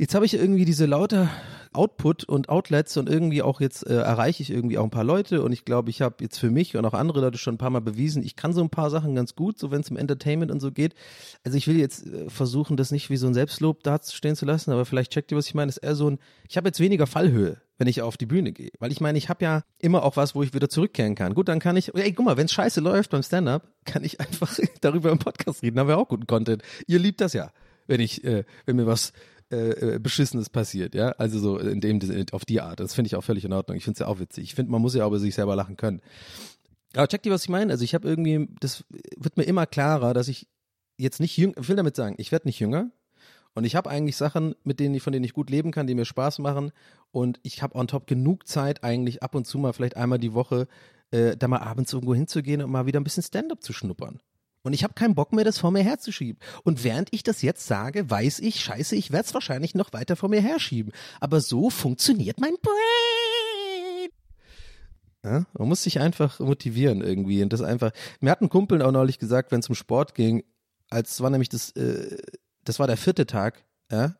Jetzt 0.00 0.14
habe 0.14 0.24
ich 0.24 0.34
irgendwie 0.34 0.64
diese 0.64 0.86
lauter 0.86 1.28
Output 1.72 2.22
und 2.22 2.48
Outlets 2.48 2.96
und 2.96 3.08
irgendwie 3.08 3.42
auch 3.42 3.60
jetzt 3.60 3.84
äh, 3.84 3.96
erreiche 3.96 4.44
ich 4.44 4.50
irgendwie 4.50 4.78
auch 4.78 4.84
ein 4.84 4.90
paar 4.90 5.02
Leute 5.02 5.42
und 5.42 5.50
ich 5.50 5.64
glaube, 5.64 5.90
ich 5.90 6.02
habe 6.02 6.16
jetzt 6.20 6.38
für 6.38 6.52
mich 6.52 6.76
und 6.76 6.84
auch 6.84 6.94
andere 6.94 7.20
Leute 7.20 7.36
schon 7.36 7.56
ein 7.56 7.58
paar 7.58 7.70
Mal 7.70 7.80
bewiesen, 7.80 8.22
ich 8.22 8.36
kann 8.36 8.52
so 8.52 8.62
ein 8.62 8.70
paar 8.70 8.90
Sachen 8.90 9.16
ganz 9.16 9.34
gut, 9.34 9.58
so 9.58 9.72
wenn 9.72 9.80
es 9.80 9.90
um 9.90 9.96
Entertainment 9.96 10.52
und 10.52 10.60
so 10.60 10.70
geht. 10.70 10.94
Also 11.42 11.58
ich 11.58 11.66
will 11.66 11.76
jetzt 11.76 12.06
äh, 12.06 12.30
versuchen, 12.30 12.76
das 12.76 12.92
nicht 12.92 13.10
wie 13.10 13.16
so 13.16 13.26
ein 13.26 13.34
Selbstlob 13.34 13.82
dastehen 13.82 14.36
zu 14.36 14.46
lassen, 14.46 14.70
aber 14.70 14.84
vielleicht 14.84 15.10
checkt 15.10 15.32
ihr, 15.32 15.36
was 15.36 15.48
ich 15.48 15.54
meine. 15.54 15.66
Das 15.66 15.78
ist 15.78 15.82
eher 15.82 15.96
so 15.96 16.08
ein, 16.08 16.20
ich 16.48 16.56
habe 16.56 16.68
jetzt 16.68 16.78
weniger 16.78 17.08
Fallhöhe, 17.08 17.60
wenn 17.76 17.88
ich 17.88 18.00
auf 18.00 18.16
die 18.16 18.26
Bühne 18.26 18.52
gehe, 18.52 18.70
weil 18.78 18.92
ich 18.92 19.00
meine, 19.00 19.18
ich 19.18 19.28
habe 19.28 19.44
ja 19.44 19.62
immer 19.80 20.04
auch 20.04 20.16
was, 20.16 20.36
wo 20.36 20.44
ich 20.44 20.54
wieder 20.54 20.68
zurückkehren 20.68 21.16
kann. 21.16 21.34
Gut, 21.34 21.48
dann 21.48 21.58
kann 21.58 21.76
ich, 21.76 21.92
ey, 21.96 22.12
guck 22.12 22.24
mal, 22.24 22.36
wenn 22.36 22.46
es 22.46 22.52
scheiße 22.52 22.80
läuft 22.80 23.10
beim 23.10 23.24
Stand-up, 23.24 23.66
kann 23.84 24.04
ich 24.04 24.20
einfach 24.20 24.56
darüber 24.80 25.10
im 25.10 25.18
Podcast 25.18 25.64
reden, 25.64 25.80
haben 25.80 25.88
wir 25.88 25.98
auch 25.98 26.06
guten 26.06 26.28
Content. 26.28 26.62
Ihr 26.86 27.00
liebt 27.00 27.20
das 27.20 27.32
ja, 27.32 27.50
wenn 27.88 28.00
ich, 28.00 28.22
äh, 28.22 28.44
wenn 28.64 28.76
mir 28.76 28.86
was 28.86 29.12
äh, 29.50 29.94
äh, 29.94 29.98
Beschissenes 29.98 30.50
passiert, 30.50 30.94
ja. 30.94 31.10
Also 31.12 31.38
so 31.38 31.58
in 31.58 31.80
dem 31.80 32.00
auf 32.32 32.44
die 32.44 32.60
Art. 32.60 32.80
Das 32.80 32.94
finde 32.94 33.06
ich 33.06 33.16
auch 33.16 33.24
völlig 33.24 33.44
in 33.44 33.52
Ordnung. 33.52 33.76
Ich 33.76 33.84
finde 33.84 33.94
es 33.94 34.00
ja 34.00 34.06
auch 34.06 34.18
witzig. 34.18 34.44
Ich 34.44 34.54
finde, 34.54 34.70
man 34.72 34.82
muss 34.82 34.94
ja 34.94 35.04
auch 35.04 35.08
über 35.08 35.18
sich 35.18 35.34
selber 35.34 35.56
lachen 35.56 35.76
können. 35.76 36.02
Aber 36.94 37.08
check 37.08 37.22
dir, 37.22 37.32
was 37.32 37.44
ich 37.44 37.48
meine. 37.48 37.72
Also 37.72 37.84
ich 37.84 37.94
habe 37.94 38.06
irgendwie, 38.08 38.48
das 38.60 38.84
wird 39.16 39.36
mir 39.36 39.44
immer 39.44 39.66
klarer, 39.66 40.14
dass 40.14 40.28
ich 40.28 40.48
jetzt 40.98 41.20
nicht 41.20 41.36
jünger, 41.36 41.54
ich 41.58 41.68
will 41.68 41.76
damit 41.76 41.96
sagen, 41.96 42.16
ich 42.18 42.32
werde 42.32 42.46
nicht 42.46 42.60
jünger. 42.60 42.90
Und 43.54 43.64
ich 43.64 43.74
habe 43.74 43.90
eigentlich 43.90 44.16
Sachen, 44.16 44.54
mit 44.64 44.78
denen 44.78 44.94
ich, 44.94 45.02
von 45.02 45.12
denen 45.12 45.24
ich 45.24 45.32
gut 45.32 45.50
leben 45.50 45.70
kann, 45.70 45.86
die 45.86 45.94
mir 45.94 46.04
Spaß 46.04 46.38
machen. 46.40 46.70
Und 47.10 47.40
ich 47.42 47.62
habe 47.62 47.74
on 47.74 47.88
top 47.88 48.06
genug 48.06 48.46
Zeit, 48.46 48.84
eigentlich 48.84 49.22
ab 49.22 49.34
und 49.34 49.46
zu 49.46 49.58
mal, 49.58 49.72
vielleicht 49.72 49.96
einmal 49.96 50.18
die 50.18 50.34
Woche, 50.34 50.68
äh, 51.10 51.36
da 51.36 51.48
mal 51.48 51.60
abends 51.60 51.92
irgendwo 51.92 52.14
hinzugehen 52.14 52.62
und 52.62 52.70
mal 52.70 52.86
wieder 52.86 53.00
ein 53.00 53.04
bisschen 53.04 53.22
Stand-up 53.22 53.62
zu 53.62 53.72
schnuppern. 53.72 54.20
Und 54.62 54.72
ich 54.72 54.84
habe 54.84 54.94
keinen 54.94 55.14
Bock 55.14 55.32
mehr, 55.32 55.44
das 55.44 55.58
vor 55.58 55.70
mir 55.70 55.82
herzuschieben. 55.82 56.40
Und 56.64 56.84
während 56.84 57.08
ich 57.12 57.22
das 57.22 57.42
jetzt 57.42 57.66
sage, 57.66 58.10
weiß 58.10 58.40
ich, 58.40 58.60
scheiße, 58.60 58.96
ich 58.96 59.12
werde 59.12 59.26
es 59.26 59.34
wahrscheinlich 59.34 59.74
noch 59.74 59.92
weiter 59.92 60.16
vor 60.16 60.28
mir 60.28 60.40
herschieben. 60.40 60.92
Aber 61.20 61.40
so 61.40 61.70
funktioniert 61.70 62.40
mein 62.40 62.54
Brain. 62.60 64.10
Ja, 65.24 65.46
man 65.58 65.68
muss 65.68 65.82
sich 65.82 66.00
einfach 66.00 66.40
motivieren 66.40 67.02
irgendwie. 67.02 67.42
Und 67.42 67.52
das 67.52 67.62
einfach. 67.62 67.92
Mir 68.20 68.30
hat 68.30 68.40
ein 68.40 68.48
Kumpel 68.48 68.82
auch 68.82 68.92
neulich 68.92 69.18
gesagt, 69.18 69.52
wenn 69.52 69.60
es 69.60 69.68
um 69.68 69.74
Sport 69.74 70.14
ging, 70.14 70.44
als 70.90 71.20
war 71.20 71.30
nämlich 71.30 71.48
das, 71.48 71.70
äh, 71.72 72.16
das 72.64 72.78
war 72.78 72.86
der 72.86 72.96
vierte 72.96 73.26
Tag, 73.26 73.64
ja, 73.90 74.14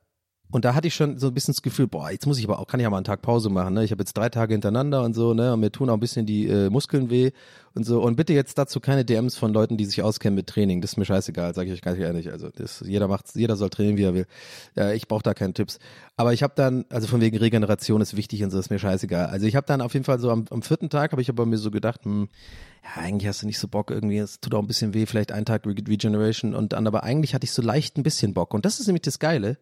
und 0.50 0.64
da 0.64 0.74
hatte 0.74 0.88
ich 0.88 0.94
schon 0.94 1.18
so 1.18 1.26
ein 1.26 1.34
bisschen 1.34 1.52
das 1.52 1.60
Gefühl, 1.60 1.88
boah, 1.88 2.10
jetzt 2.10 2.26
muss 2.26 2.38
ich 2.38 2.44
aber 2.44 2.58
auch, 2.58 2.66
kann 2.66 2.80
ich 2.80 2.84
ja 2.84 2.90
mal 2.90 2.96
einen 2.96 3.04
Tag 3.04 3.20
Pause 3.20 3.50
machen, 3.50 3.74
ne? 3.74 3.84
Ich 3.84 3.90
habe 3.90 4.00
jetzt 4.00 4.16
drei 4.16 4.30
Tage 4.30 4.54
hintereinander 4.54 5.02
und 5.02 5.14
so, 5.14 5.34
ne? 5.34 5.52
Und 5.52 5.60
mir 5.60 5.70
tun 5.70 5.90
auch 5.90 5.94
ein 5.94 6.00
bisschen 6.00 6.24
die 6.24 6.48
äh, 6.48 6.70
Muskeln 6.70 7.10
weh 7.10 7.32
und 7.74 7.84
so. 7.84 8.02
Und 8.02 8.16
bitte 8.16 8.32
jetzt 8.32 8.56
dazu 8.56 8.80
keine 8.80 9.04
DMs 9.04 9.36
von 9.36 9.52
Leuten, 9.52 9.76
die 9.76 9.84
sich 9.84 10.02
auskennen 10.02 10.34
mit 10.34 10.46
Training. 10.46 10.80
Das 10.80 10.92
ist 10.92 10.96
mir 10.96 11.04
scheißegal, 11.04 11.54
sage 11.54 11.68
ich 11.68 11.74
euch 11.74 11.82
ganz 11.82 11.98
ehrlich. 11.98 12.32
Also 12.32 12.48
das, 12.48 12.82
jeder 12.86 13.08
macht, 13.08 13.26
jeder 13.34 13.56
soll 13.56 13.68
trainieren, 13.68 13.98
wie 13.98 14.04
er 14.04 14.14
will. 14.14 14.26
Ja, 14.74 14.92
ich 14.92 15.06
brauche 15.06 15.22
da 15.22 15.34
keine 15.34 15.52
Tipps. 15.52 15.78
Aber 16.16 16.32
ich 16.32 16.42
habe 16.42 16.54
dann, 16.56 16.86
also 16.88 17.06
von 17.06 17.20
wegen 17.20 17.36
Regeneration 17.36 18.00
ist 18.00 18.16
wichtig 18.16 18.42
und 18.42 18.50
so, 18.50 18.58
ist 18.58 18.70
mir 18.70 18.78
scheißegal. 18.78 19.26
Also 19.26 19.46
ich 19.46 19.54
habe 19.54 19.66
dann 19.66 19.82
auf 19.82 19.92
jeden 19.92 20.04
Fall 20.04 20.18
so 20.18 20.30
am, 20.30 20.46
am 20.50 20.62
vierten 20.62 20.88
Tag 20.88 21.12
habe 21.12 21.20
ich 21.20 21.28
aber 21.28 21.44
mir 21.44 21.58
so 21.58 21.70
gedacht, 21.70 22.04
hm, 22.04 22.28
ja, 22.82 23.02
eigentlich 23.02 23.28
hast 23.28 23.42
du 23.42 23.46
nicht 23.46 23.58
so 23.58 23.68
Bock 23.68 23.90
irgendwie, 23.90 24.18
es 24.18 24.40
tut 24.40 24.54
auch 24.54 24.60
ein 24.60 24.66
bisschen 24.66 24.94
weh, 24.94 25.04
vielleicht 25.04 25.30
einen 25.30 25.44
Tag 25.44 25.66
Re 25.66 25.74
Regeneration 25.86 26.54
und 26.54 26.72
dann, 26.72 26.86
aber 26.86 27.02
eigentlich 27.02 27.34
hatte 27.34 27.44
ich 27.44 27.52
so 27.52 27.60
leicht 27.60 27.98
ein 27.98 28.02
bisschen 28.02 28.32
Bock. 28.32 28.54
Und 28.54 28.64
das 28.64 28.80
ist 28.80 28.86
nämlich 28.86 29.02
das 29.02 29.18
Geile, 29.18 29.58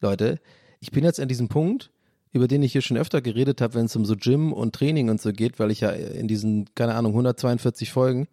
Leute 0.00 0.40
ich 0.80 0.90
bin 0.90 1.04
jetzt 1.04 1.20
an 1.20 1.28
diesem 1.28 1.48
Punkt, 1.48 1.90
über 2.32 2.48
den 2.48 2.62
ich 2.62 2.72
hier 2.72 2.82
schon 2.82 2.96
öfter 2.96 3.22
geredet 3.22 3.60
habe, 3.60 3.74
wenn 3.74 3.86
es 3.86 3.96
um 3.96 4.04
so 4.04 4.14
Gym 4.16 4.52
und 4.52 4.74
Training 4.74 5.08
und 5.08 5.20
so 5.20 5.32
geht, 5.32 5.58
weil 5.58 5.70
ich 5.70 5.80
ja 5.80 5.90
in 5.90 6.28
diesen, 6.28 6.66
keine 6.74 6.94
Ahnung, 6.94 7.12
142 7.12 7.90
Folgen, 7.90 8.28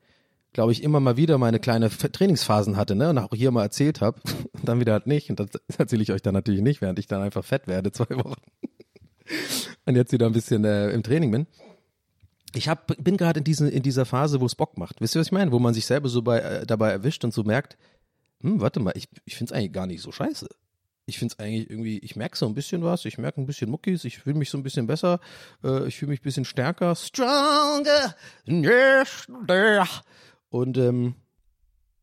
glaube 0.51 0.71
ich, 0.71 0.83
immer 0.83 0.99
mal 0.99 1.17
wieder 1.17 1.37
meine 1.37 1.59
kleine 1.59 1.89
Trainingsphasen 1.89 2.77
hatte, 2.77 2.95
ne? 2.95 3.09
Und 3.09 3.17
auch 3.17 3.33
hier 3.33 3.51
mal 3.51 3.63
erzählt 3.63 4.01
habe. 4.01 4.19
Und 4.53 4.69
dann 4.69 4.79
wieder 4.79 4.93
halt 4.93 5.07
nicht. 5.07 5.29
Und 5.29 5.39
das 5.39 5.47
erzähle 5.77 6.03
ich 6.03 6.11
euch 6.11 6.21
dann 6.21 6.33
natürlich 6.33 6.61
nicht, 6.61 6.81
während 6.81 6.99
ich 6.99 7.07
dann 7.07 7.21
einfach 7.21 7.43
fett 7.43 7.67
werde, 7.67 7.91
zwei 7.91 8.09
Wochen. 8.09 8.41
Und 9.85 9.95
jetzt 9.95 10.11
wieder 10.11 10.27
ein 10.27 10.33
bisschen 10.33 10.63
äh, 10.63 10.91
im 10.91 11.01
Training 11.01 11.31
bin. 11.31 11.47
Ich 12.53 12.69
hab, 12.69 12.95
bin 13.03 13.17
gerade 13.17 13.39
in, 13.39 13.43
diesen, 13.43 13.67
in 13.67 13.81
dieser 13.81 14.05
Phase, 14.05 14.41
wo 14.41 14.45
es 14.45 14.53
Bock 14.53 14.77
macht. 14.77 15.01
Wisst 15.01 15.15
ihr, 15.15 15.21
was 15.21 15.27
ich 15.27 15.31
meine? 15.31 15.51
Wo 15.51 15.57
man 15.57 15.73
sich 15.73 15.87
selber 15.87 16.07
so 16.07 16.21
bei, 16.21 16.39
äh, 16.39 16.65
dabei 16.67 16.91
erwischt 16.91 17.23
und 17.23 17.33
so 17.33 17.43
merkt, 17.43 17.77
hm, 18.41 18.61
warte 18.61 18.79
mal, 18.79 18.93
ich, 18.95 19.07
ich 19.25 19.35
finde 19.35 19.51
es 19.51 19.57
eigentlich 19.57 19.73
gar 19.73 19.87
nicht 19.87 20.03
so 20.03 20.11
scheiße 20.11 20.47
ich 21.05 21.19
finde 21.19 21.33
es 21.33 21.39
eigentlich 21.39 21.69
irgendwie, 21.69 21.99
ich 21.99 22.15
merke 22.15 22.37
so 22.37 22.45
ein 22.45 22.53
bisschen 22.53 22.83
was, 22.83 23.05
ich 23.05 23.17
merke 23.17 23.41
ein 23.41 23.45
bisschen 23.45 23.69
Muckis, 23.69 24.05
ich 24.05 24.19
fühle 24.19 24.37
mich 24.37 24.49
so 24.49 24.57
ein 24.57 24.63
bisschen 24.63 24.87
besser, 24.87 25.19
äh, 25.63 25.87
ich 25.87 25.97
fühle 25.97 26.11
mich 26.11 26.21
ein 26.21 26.23
bisschen 26.23 26.45
stärker, 26.45 26.95
stronger, 26.95 28.15
yes, 28.45 29.27
und 30.49 30.77
ähm, 30.77 31.15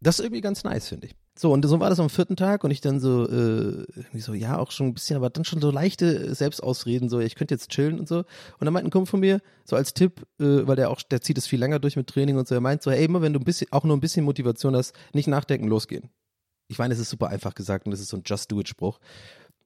das 0.01 0.19
ist 0.19 0.25
irgendwie 0.25 0.41
ganz 0.41 0.65
nice, 0.65 0.89
finde 0.89 1.07
ich. 1.07 1.15
So, 1.39 1.53
und 1.53 1.65
so 1.65 1.81
war 1.81 1.89
das 1.89 2.01
am 2.01 2.11
vierten 2.11 2.37
Tag 2.37 2.65
und 2.65 2.71
ich 2.71 2.83
dann 2.83 3.01
so, 3.01 3.27
äh, 3.27 3.87
irgendwie 3.95 4.21
so, 4.21 4.35
ja, 4.35 4.59
auch 4.59 4.73
schon 4.73 4.89
ein 4.89 4.95
bisschen, 4.95 5.17
aber 5.17 5.31
dann 5.31 5.45
schon 5.45 5.61
so 5.61 5.71
leichte 5.71 6.35
Selbstausreden, 6.35 7.09
so, 7.09 7.19
ich 7.21 7.35
könnte 7.35 7.55
jetzt 7.55 7.71
chillen 7.71 7.99
und 7.99 8.09
so. 8.09 8.19
Und 8.19 8.27
dann 8.61 8.75
meint 8.75 8.87
ein 8.87 8.91
Kumpel 8.91 9.09
von 9.09 9.21
mir, 9.21 9.41
so 9.65 9.77
als 9.77 9.95
Tipp, 9.95 10.27
äh, 10.39 10.67
weil 10.67 10.77
der 10.77 10.91
auch, 10.91 11.01
der 11.01 11.23
zieht 11.23 11.39
es 11.39 11.47
viel 11.47 11.59
länger 11.59 11.79
durch 11.79 11.97
mit 11.97 12.09
Training 12.09 12.37
und 12.37 12.47
so, 12.47 12.55
er 12.55 12.61
meint 12.61 12.83
so, 12.83 12.91
ey, 12.91 13.05
immer 13.05 13.23
wenn 13.23 13.33
du 13.33 13.41
ein 13.41 13.45
bisschen, 13.45 13.69
auch 13.71 13.85
nur 13.85 13.97
ein 13.97 14.01
bisschen 14.01 14.25
Motivation 14.25 14.77
hast, 14.77 14.95
nicht 15.15 15.29
nachdenken, 15.29 15.69
losgehen. 15.69 16.11
Ich 16.71 16.79
meine, 16.79 16.95
es 16.95 17.01
ist 17.01 17.11
super 17.11 17.29
einfach 17.29 17.55
gesagt 17.55 17.87
und 17.87 17.93
es 17.93 18.01
ist 18.01 18.09
so 18.09 18.17
ein 18.17 18.23
Just 18.25 18.51
Do 18.51 18.61
It 18.61 18.69
Spruch. 18.69 19.01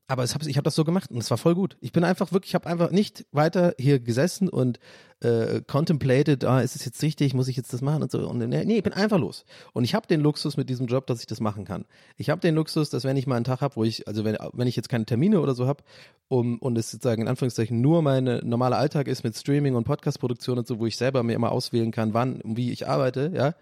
Aber 0.06 0.22
hab, 0.22 0.46
ich 0.46 0.56
habe 0.56 0.64
das 0.64 0.74
so 0.74 0.84
gemacht 0.84 1.10
und 1.10 1.18
es 1.18 1.30
war 1.30 1.38
voll 1.38 1.54
gut. 1.54 1.78
Ich 1.80 1.92
bin 1.92 2.04
einfach 2.04 2.30
wirklich, 2.30 2.50
ich 2.50 2.54
habe 2.54 2.66
einfach 2.66 2.90
nicht 2.90 3.24
weiter 3.32 3.74
hier 3.78 3.98
gesessen 4.00 4.50
und 4.50 4.78
äh, 5.20 5.62
contemplated, 5.66 6.44
ah, 6.44 6.60
ist 6.60 6.76
es 6.76 6.84
jetzt 6.84 7.02
richtig, 7.02 7.32
muss 7.32 7.48
ich 7.48 7.56
jetzt 7.56 7.72
das 7.72 7.80
machen 7.80 8.02
und 8.02 8.10
so. 8.10 8.28
Und 8.28 8.38
nee, 8.38 8.76
ich 8.76 8.82
bin 8.82 8.92
einfach 8.92 9.18
los. 9.18 9.46
Und 9.72 9.84
ich 9.84 9.94
habe 9.94 10.06
den 10.06 10.20
Luxus 10.20 10.58
mit 10.58 10.68
diesem 10.68 10.86
Job, 10.86 11.06
dass 11.06 11.20
ich 11.20 11.26
das 11.26 11.40
machen 11.40 11.64
kann. 11.64 11.86
Ich 12.18 12.28
habe 12.28 12.40
den 12.40 12.54
Luxus, 12.54 12.90
dass 12.90 13.04
wenn 13.04 13.16
ich 13.16 13.26
mal 13.26 13.36
einen 13.36 13.46
Tag 13.46 13.62
habe, 13.62 13.76
wo 13.76 13.84
ich, 13.84 14.06
also 14.06 14.24
wenn, 14.24 14.36
wenn 14.52 14.68
ich 14.68 14.76
jetzt 14.76 14.90
keine 14.90 15.06
Termine 15.06 15.40
oder 15.40 15.54
so 15.54 15.66
habe 15.66 15.82
um, 16.28 16.58
und 16.58 16.76
es 16.76 16.90
sozusagen 16.90 17.22
in 17.22 17.28
Anführungszeichen 17.28 17.80
nur 17.80 18.02
mein 18.02 18.24
normaler 18.44 18.76
Alltag 18.76 19.08
ist 19.08 19.24
mit 19.24 19.36
Streaming 19.36 19.74
und 19.74 19.84
Podcastproduktion 19.84 20.58
und 20.58 20.66
so, 20.66 20.78
wo 20.78 20.86
ich 20.86 20.98
selber 20.98 21.22
mir 21.22 21.34
immer 21.34 21.50
auswählen 21.50 21.92
kann, 21.92 22.12
wann 22.12 22.42
und 22.42 22.58
wie 22.58 22.72
ich 22.72 22.86
arbeite, 22.86 23.32
ja, 23.34 23.54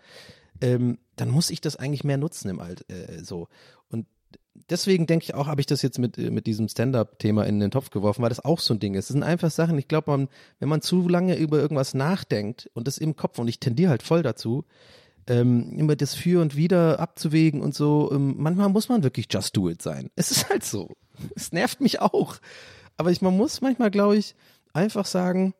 ähm, 0.63 0.99
dann 1.17 1.29
muss 1.29 1.51
ich 1.51 1.61
das 1.61 1.77
eigentlich 1.77 2.05
mehr 2.05 2.17
nutzen 2.17 2.49
im 2.49 2.61
Alt 2.61 2.89
äh, 2.89 3.23
so. 3.23 3.49
Und 3.91 4.07
deswegen 4.71 5.07
denke 5.07 5.25
ich 5.25 5.35
auch, 5.35 5.49
habe 5.49 5.61
ich 5.61 5.67
das 5.67 5.83
jetzt 5.83 5.99
mit, 5.99 6.17
mit 6.17 6.47
diesem 6.47 6.69
Stand-up-Thema 6.69 7.45
in 7.45 7.61
den 7.61 7.71
Topf 7.71 7.91
geworfen, 7.91 8.23
weil 8.23 8.29
das 8.29 8.45
auch 8.45 8.61
so 8.61 8.73
ein 8.73 8.81
Ding 8.81 8.95
ist. 8.95 9.11
Das 9.11 9.15
sind 9.15 9.25
einfach 9.25 9.51
Sachen, 9.51 9.77
ich 9.77 9.89
glaube, 9.89 10.11
man, 10.11 10.29
wenn 10.61 10.69
man 10.69 10.81
zu 10.81 11.09
lange 11.09 11.37
über 11.37 11.59
irgendwas 11.59 11.95
nachdenkt 11.95 12.71
und 12.75 12.87
das 12.87 12.99
im 12.99 13.17
Kopf, 13.17 13.39
und 13.39 13.49
ich 13.49 13.61
tendiere 13.61 13.91
halt 13.91 14.03
voll 14.03 14.23
dazu, 14.23 14.65
ähm, 15.27 15.73
immer 15.77 15.97
das 15.97 16.15
Für 16.15 16.41
und 16.41 16.57
Wider 16.57 16.99
abzuwägen 17.01 17.61
und 17.61 17.75
so, 17.75 18.11
ähm, 18.13 18.35
manchmal 18.39 18.69
muss 18.69 18.89
man 18.89 19.03
wirklich 19.03 19.27
just 19.31 19.57
do 19.57 19.69
it 19.69 19.83
sein. 19.83 20.11
Es 20.17 20.31
ist 20.31 20.49
halt 20.49 20.65
so. 20.65 20.91
Es 21.35 21.53
nervt 21.53 21.81
mich 21.81 22.01
auch. 22.01 22.37
Aber 22.97 23.11
ich, 23.11 23.21
man 23.21 23.37
muss 23.37 23.61
manchmal, 23.61 23.91
glaube 23.91 24.17
ich, 24.17 24.35
einfach 24.73 25.07
sagen, 25.07 25.55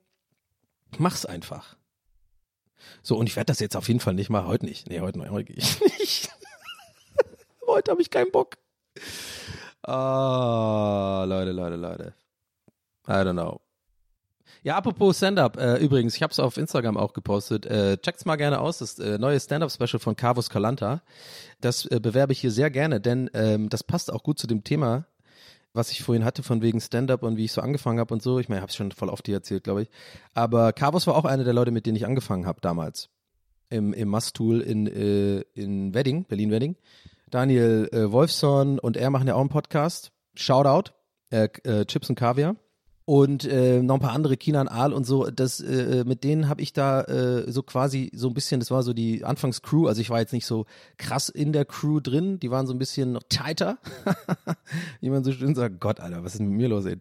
mach's 0.99 1.27
einfach. 1.27 1.77
So, 3.03 3.17
und 3.17 3.27
ich 3.29 3.37
werde 3.37 3.47
das 3.47 3.61
jetzt 3.61 3.77
auf 3.77 3.89
jeden 3.89 4.01
Fall 4.01 4.15
nicht 4.15 4.31
mal 4.31 4.47
heute 4.47 4.65
nicht. 4.65 4.89
Nee, 4.89 5.01
heute, 5.01 5.19
heute 5.31 5.45
gehe 5.45 5.57
ich 5.57 5.81
nicht. 5.99 6.31
heute 7.67 7.91
habe 7.91 8.03
ich 8.03 8.11
keinen 8.11 8.31
Bock. 8.31 8.57
Ah, 9.83 11.25
Leute, 11.27 11.53
Leute, 11.53 11.77
Leute. 11.77 12.15
I 13.09 13.13
don't 13.13 13.33
know. 13.33 13.61
Ja, 14.65 14.77
apropos 14.77 15.17
Stand-Up, 15.17 15.57
äh, 15.57 15.79
übrigens, 15.79 16.15
ich 16.15 16.23
habe 16.23 16.31
es 16.31 16.39
auf 16.39 16.57
Instagram 16.57 16.97
auch 16.97 17.15
gepostet. 17.15 17.67
Äh, 17.67 17.99
checkt's 17.99 18.25
mal 18.25 18.37
gerne 18.37 18.61
aus, 18.61 18.79
das 18.79 18.97
äh, 19.01 19.19
neue 19.19 19.41
Stand-Up-Special 19.41 19.99
von 19.99 20.15
Carvus 20.15 20.51
Calanta. 20.51 21.03
Das 21.61 21.85
äh, 21.87 21.99
bewerbe 21.99 22.33
ich 22.33 22.41
hier 22.41 22.53
sehr 22.53 22.71
gerne, 22.71 23.01
denn 23.01 23.29
ähm, 23.35 23.69
das 23.71 23.83
passt 23.83 24.13
auch 24.13 24.23
gut 24.23 24.39
zu 24.39 24.47
dem 24.47 24.63
Thema, 24.63 25.07
was 25.75 25.91
ich 25.91 26.03
vorhin 26.03 26.25
hatte 26.25 26.43
von 26.43 26.63
wegen 26.63 26.81
Stand-up 26.81 27.23
und 27.23 27.37
wie 27.37 27.45
ich 27.45 27.53
so 27.53 27.61
angefangen 27.61 27.99
habe 27.99 28.13
und 28.13 28.23
so. 28.23 28.39
Ich 28.39 28.49
meine, 28.49 28.59
ich 28.59 28.63
habe 28.63 28.71
es 28.71 28.77
schon 28.77 28.93
voll 28.93 29.09
oft 29.09 29.27
hier 29.27 29.37
erzählt, 29.37 29.65
glaube 29.65 29.83
ich. 29.83 29.91
Aber 30.35 30.73
Carvos 30.73 31.07
war 31.07 31.17
auch 31.17 31.25
einer 31.25 31.45
der 31.45 31.55
Leute, 31.55 31.71
mit 31.71 31.87
denen 31.87 31.97
ich 31.97 32.07
angefangen 32.07 32.47
habe 32.47 32.61
damals. 32.61 33.09
Im, 33.71 33.95
im 33.95 34.09
Must-Tool 34.09 34.61
in, 34.61 34.87
äh, 34.87 35.41
in 35.55 35.95
Wedding, 35.95 36.25
Berlin-Wedding. 36.25 36.77
Daniel 37.31 37.89
äh, 37.93 38.13
Wolfson 38.13 38.79
und 38.79 38.99
er 38.99 39.09
machen 39.09 39.27
ja 39.27 39.35
auch 39.35 39.41
einen 39.41 39.49
Podcast. 39.49 40.13
Shoutout, 40.35 40.93
äh, 41.31 41.49
äh, 41.65 41.87
Chips 41.87 42.11
und 42.11 42.17
Kaviar 42.17 42.57
und 43.05 43.45
äh, 43.45 43.83
noch 43.83 43.97
ein 43.97 44.01
paar 44.01 44.13
andere 44.13 44.37
Kinan 44.37 44.69
Aal 44.69 44.93
und 44.93 45.05
so 45.05 45.29
das 45.29 45.61
äh, 45.61 46.01
äh, 46.01 46.05
mit 46.05 46.23
denen 46.23 46.49
habe 46.49 46.63
ich 46.63 46.73
da 46.73 47.03
äh, 47.03 47.51
so 47.51 47.63
quasi 47.63 48.11
so 48.15 48.29
ein 48.29 48.35
bisschen 48.35 48.61
das 48.61 48.71
war 48.71 48.83
so 48.83 48.93
die 48.93 49.25
Anfangscrew. 49.25 49.89
Also 49.89 50.01
ich 50.01 50.11
war 50.11 50.21
jetzt 50.21 50.33
nicht 50.33 50.47
so 50.47 50.67
krass 50.99 51.29
in 51.29 51.53
der 51.53 51.65
Crew 51.65 52.01
drin. 52.01 52.39
Die 52.39 52.51
waren 52.51 52.67
so 52.67 52.73
ein 52.73 52.79
bisschen 52.79 53.13
noch 53.13 53.23
tighter. 53.29 53.79
Wie 55.01 55.11
man 55.11 55.25
so 55.25 55.33
schön 55.33 55.55
sagt 55.55 55.81
Gott 55.81 55.99
Alter 55.99 56.23
was 56.23 56.35
ist 56.35 56.41
mit 56.41 56.51
mir 56.51 56.69
los? 56.69 56.85
Ey? 56.85 56.97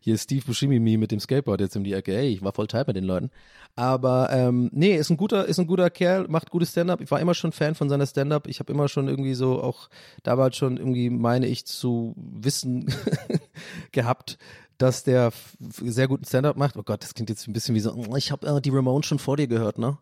hier 0.00 0.14
ist 0.14 0.24
Steve 0.24 0.44
Buscemi 0.44 0.78
mit 0.78 1.10
dem 1.10 1.20
Skateboard 1.20 1.60
jetzt 1.62 1.76
um 1.76 1.84
die 1.84 1.94
Ecke. 1.94 2.14
Ey 2.14 2.28
ich 2.28 2.42
war 2.42 2.52
voll 2.52 2.66
tight 2.66 2.86
mit 2.86 2.96
den 2.96 3.04
Leuten. 3.04 3.30
Aber 3.74 4.28
ähm, 4.30 4.68
nee 4.72 4.96
ist 4.96 5.08
ein 5.08 5.16
guter 5.16 5.46
ist 5.46 5.58
ein 5.58 5.66
guter 5.66 5.88
Kerl 5.88 6.28
macht 6.28 6.50
gutes 6.50 6.72
Stand-up. 6.72 7.00
Ich 7.00 7.10
war 7.10 7.20
immer 7.20 7.34
schon 7.34 7.52
Fan 7.52 7.74
von 7.74 7.88
seiner 7.88 8.06
Stand-up. 8.06 8.46
Ich 8.48 8.60
habe 8.60 8.70
immer 8.70 8.88
schon 8.88 9.08
irgendwie 9.08 9.34
so 9.34 9.62
auch 9.62 9.88
damals 10.22 10.56
schon 10.56 10.76
irgendwie 10.76 11.08
meine 11.08 11.46
ich 11.46 11.64
zu 11.64 12.14
wissen 12.16 12.92
gehabt 13.92 14.36
dass 14.82 15.04
der 15.04 15.32
sehr 15.60 16.08
guten 16.08 16.24
Stand-up 16.24 16.56
macht. 16.56 16.76
Oh 16.76 16.82
Gott, 16.82 17.02
das 17.02 17.14
klingt 17.14 17.30
jetzt 17.30 17.46
ein 17.46 17.52
bisschen 17.52 17.74
wie 17.74 17.80
so, 17.80 17.94
oh, 17.94 18.16
ich 18.16 18.32
habe 18.32 18.46
äh, 18.46 18.60
die 18.60 18.70
Ramones 18.70 19.06
schon 19.06 19.20
vor 19.20 19.36
dir 19.36 19.46
gehört, 19.46 19.78
ne? 19.78 19.96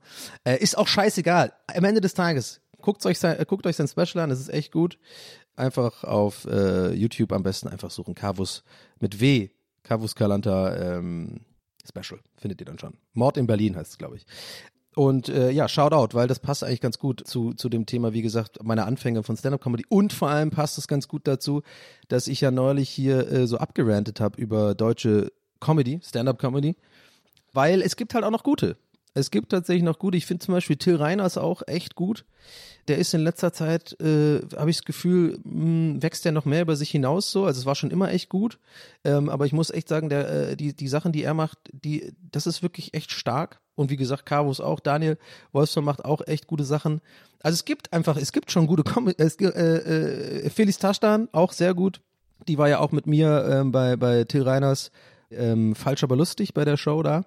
Äh, 0.44 0.56
ist 0.56 0.78
auch 0.78 0.88
scheißegal. 0.88 1.52
Am 1.66 1.84
Ende 1.84 2.00
des 2.00 2.14
Tages, 2.14 2.62
guckt 2.80 3.04
euch 3.04 3.18
sein, 3.18 3.38
äh, 3.38 3.44
guckt 3.44 3.66
euch 3.66 3.76
sein 3.76 3.88
Special 3.88 4.24
an, 4.24 4.30
es 4.30 4.40
ist 4.40 4.48
echt 4.48 4.72
gut. 4.72 4.98
Einfach 5.54 6.04
auf 6.04 6.46
äh, 6.46 6.92
YouTube 6.94 7.32
am 7.32 7.42
besten 7.42 7.68
einfach 7.68 7.90
suchen. 7.90 8.14
Cavus 8.14 8.64
mit 9.00 9.20
W. 9.20 9.50
Cavus 9.82 10.14
Calanta 10.14 10.74
ähm, 10.76 11.40
Special. 11.86 12.20
Findet 12.38 12.60
ihr 12.62 12.64
dann 12.64 12.78
schon. 12.78 12.94
Mord 13.12 13.36
in 13.36 13.46
Berlin 13.46 13.76
heißt 13.76 13.92
es, 13.92 13.98
glaube 13.98 14.16
ich. 14.16 14.26
Und 14.96 15.28
äh, 15.28 15.50
ja, 15.50 15.68
Shoutout, 15.68 16.14
weil 16.14 16.26
das 16.26 16.40
passt 16.40 16.64
eigentlich 16.64 16.80
ganz 16.80 16.98
gut 16.98 17.22
zu, 17.24 17.52
zu 17.54 17.68
dem 17.68 17.86
Thema, 17.86 18.12
wie 18.12 18.22
gesagt, 18.22 18.62
meine 18.64 18.86
Anfänge 18.86 19.22
von 19.22 19.36
Stand-Up-Comedy. 19.36 19.84
Und 19.88 20.12
vor 20.12 20.28
allem 20.28 20.50
passt 20.50 20.78
es 20.78 20.88
ganz 20.88 21.06
gut 21.06 21.28
dazu, 21.28 21.62
dass 22.08 22.26
ich 22.26 22.40
ja 22.40 22.50
neulich 22.50 22.90
hier 22.90 23.30
äh, 23.30 23.46
so 23.46 23.58
abgerantet 23.58 24.20
habe 24.20 24.40
über 24.40 24.74
deutsche 24.74 25.32
Comedy, 25.60 26.00
Stand-Up-Comedy. 26.02 26.74
Weil 27.52 27.82
es 27.82 27.96
gibt 27.96 28.14
halt 28.14 28.24
auch 28.24 28.30
noch 28.30 28.42
gute. 28.42 28.76
Es 29.14 29.30
gibt 29.30 29.50
tatsächlich 29.50 29.82
noch 29.82 29.98
gute. 29.98 30.16
Ich 30.16 30.26
finde 30.26 30.44
zum 30.44 30.54
Beispiel 30.54 30.76
Till 30.76 30.96
Reiners 30.96 31.36
auch 31.36 31.62
echt 31.66 31.94
gut. 31.94 32.24
Der 32.88 32.98
ist 32.98 33.12
in 33.12 33.20
letzter 33.20 33.52
Zeit, 33.52 34.00
äh, 34.00 34.40
habe 34.56 34.70
ich 34.70 34.78
das 34.78 34.84
Gefühl, 34.84 35.38
mh, 35.44 36.02
wächst 36.02 36.24
der 36.24 36.32
noch 36.32 36.44
mehr 36.44 36.62
über 36.62 36.76
sich 36.76 36.90
hinaus 36.90 37.30
so. 37.30 37.44
Also 37.44 37.60
es 37.60 37.66
war 37.66 37.74
schon 37.74 37.90
immer 37.90 38.10
echt 38.10 38.28
gut. 38.28 38.58
Ähm, 39.04 39.28
aber 39.28 39.46
ich 39.46 39.52
muss 39.52 39.70
echt 39.70 39.88
sagen, 39.88 40.08
der, 40.08 40.50
äh, 40.50 40.56
die, 40.56 40.74
die 40.74 40.88
Sachen, 40.88 41.12
die 41.12 41.22
er 41.22 41.34
macht, 41.34 41.58
die, 41.72 42.12
das 42.30 42.46
ist 42.46 42.62
wirklich 42.62 42.94
echt 42.94 43.10
stark. 43.12 43.60
Und 43.74 43.90
wie 43.90 43.96
gesagt, 43.96 44.26
Carvus 44.26 44.60
auch. 44.60 44.80
Daniel 44.80 45.18
Wolfson 45.52 45.84
macht 45.84 46.04
auch 46.04 46.26
echt 46.26 46.46
gute 46.46 46.64
Sachen. 46.64 47.00
Also 47.42 47.54
es 47.54 47.64
gibt 47.64 47.92
einfach, 47.92 48.16
es 48.16 48.32
gibt 48.32 48.50
schon 48.50 48.66
gute 48.66 48.84
gibt, 48.84 49.40
äh, 49.40 50.46
äh, 50.46 50.50
Felix 50.50 50.78
Taschdan, 50.78 51.28
auch 51.32 51.52
sehr 51.52 51.74
gut. 51.74 52.00
Die 52.48 52.58
war 52.58 52.68
ja 52.68 52.78
auch 52.78 52.92
mit 52.92 53.06
mir 53.06 53.46
ähm, 53.50 53.72
bei, 53.72 53.96
bei 53.96 54.24
Till 54.24 54.42
Reiners 54.42 54.90
ähm, 55.30 55.74
falsch 55.74 56.02
aber 56.02 56.16
lustig 56.16 56.54
bei 56.54 56.64
der 56.64 56.76
Show 56.76 57.02
da. 57.02 57.24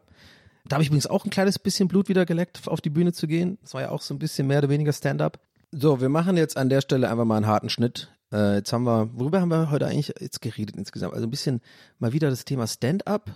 Da 0.65 0.75
habe 0.75 0.83
ich 0.83 0.89
übrigens 0.89 1.07
auch 1.07 1.25
ein 1.25 1.29
kleines 1.29 1.59
bisschen 1.59 1.87
Blut 1.87 2.07
wieder 2.09 2.25
geleckt, 2.25 2.67
auf 2.67 2.81
die 2.81 2.89
Bühne 2.89 3.13
zu 3.13 3.27
gehen. 3.27 3.57
Das 3.61 3.73
war 3.73 3.81
ja 3.81 3.89
auch 3.89 4.01
so 4.01 4.13
ein 4.13 4.19
bisschen 4.19 4.47
mehr 4.47 4.59
oder 4.59 4.69
weniger 4.69 4.93
Stand-up. 4.93 5.39
So, 5.71 5.99
wir 5.99 6.09
machen 6.09 6.37
jetzt 6.37 6.55
an 6.55 6.69
der 6.69 6.81
Stelle 6.81 7.09
einfach 7.09 7.25
mal 7.25 7.37
einen 7.37 7.47
harten 7.47 7.69
Schnitt. 7.69 8.11
Äh, 8.31 8.55
jetzt 8.55 8.71
haben 8.71 8.83
wir, 8.83 9.09
worüber 9.13 9.41
haben 9.41 9.49
wir 9.49 9.71
heute 9.71 9.87
eigentlich 9.87 10.13
jetzt 10.19 10.41
geredet 10.41 10.75
insgesamt? 10.77 11.13
Also 11.13 11.27
ein 11.27 11.31
bisschen 11.31 11.61
mal 11.99 12.13
wieder 12.13 12.29
das 12.29 12.45
Thema 12.45 12.67
Stand-up, 12.67 13.31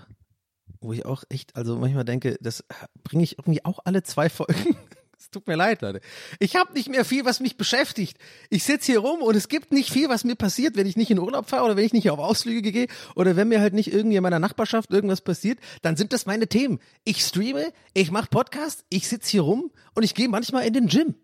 wo 0.80 0.94
ich 0.94 1.06
auch 1.06 1.24
echt, 1.30 1.56
also 1.56 1.78
manchmal 1.78 2.06
denke, 2.06 2.38
das 2.42 2.64
bringe 3.04 3.24
ich 3.24 3.38
irgendwie 3.40 3.66
auch 3.66 3.80
alle 3.84 4.04
zwei 4.04 4.30
Folgen. 4.30 4.78
Es 5.20 5.32
tut 5.32 5.47
mir 5.47 5.55
leid, 5.55 5.82
Leute. 5.82 5.99
Ich 6.39 6.55
habe 6.55 6.74
nicht 6.74 6.89
mehr 6.89 7.03
viel, 7.03 7.26
was 7.26 7.39
mich 7.39 7.57
beschäftigt. 7.57 8.18
Ich 8.51 8.63
sitze 8.63 8.91
hier 8.91 8.99
rum 8.99 9.22
und 9.24 9.36
es 9.36 9.47
gibt 9.47 9.74
nicht 9.74 9.89
viel, 9.89 10.09
was 10.09 10.24
mir 10.24 10.36
passiert, 10.36 10.76
wenn 10.76 10.86
ich 10.86 10.95
nicht 10.95 11.09
in 11.09 11.18
Urlaub 11.18 11.49
fahre 11.49 11.65
oder 11.65 11.76
wenn 11.76 11.86
ich 11.86 11.93
nicht 11.93 12.11
auf 12.11 12.20
Ausflüge 12.20 12.72
gehe 12.72 12.88
oder 13.15 13.36
wenn 13.36 13.47
mir 13.47 13.59
halt 13.59 13.74
nicht 13.74 13.91
irgendwie 13.91 14.18
in 14.18 14.24
meiner 14.24 14.38
Nachbarschaft 14.38 14.91
irgendwas 14.91 15.22
passiert, 15.22 15.57
dann 15.82 15.97
sind 15.97 16.13
das 16.13 16.28
meine 16.28 16.47
Themen. 16.47 16.80
Ich 17.03 17.26
streame, 17.26 17.74
ich 17.95 18.11
mache 18.11 18.28
Podcast, 18.30 18.86
ich 18.89 19.07
sitze 19.07 19.32
hier 19.32 19.41
rum 19.41 19.72
und 19.95 20.03
ich 20.03 20.13
gehe 20.13 20.30
manchmal 20.30 20.68
in 20.68 20.74
den 20.74 20.88
Gym. 20.88 21.15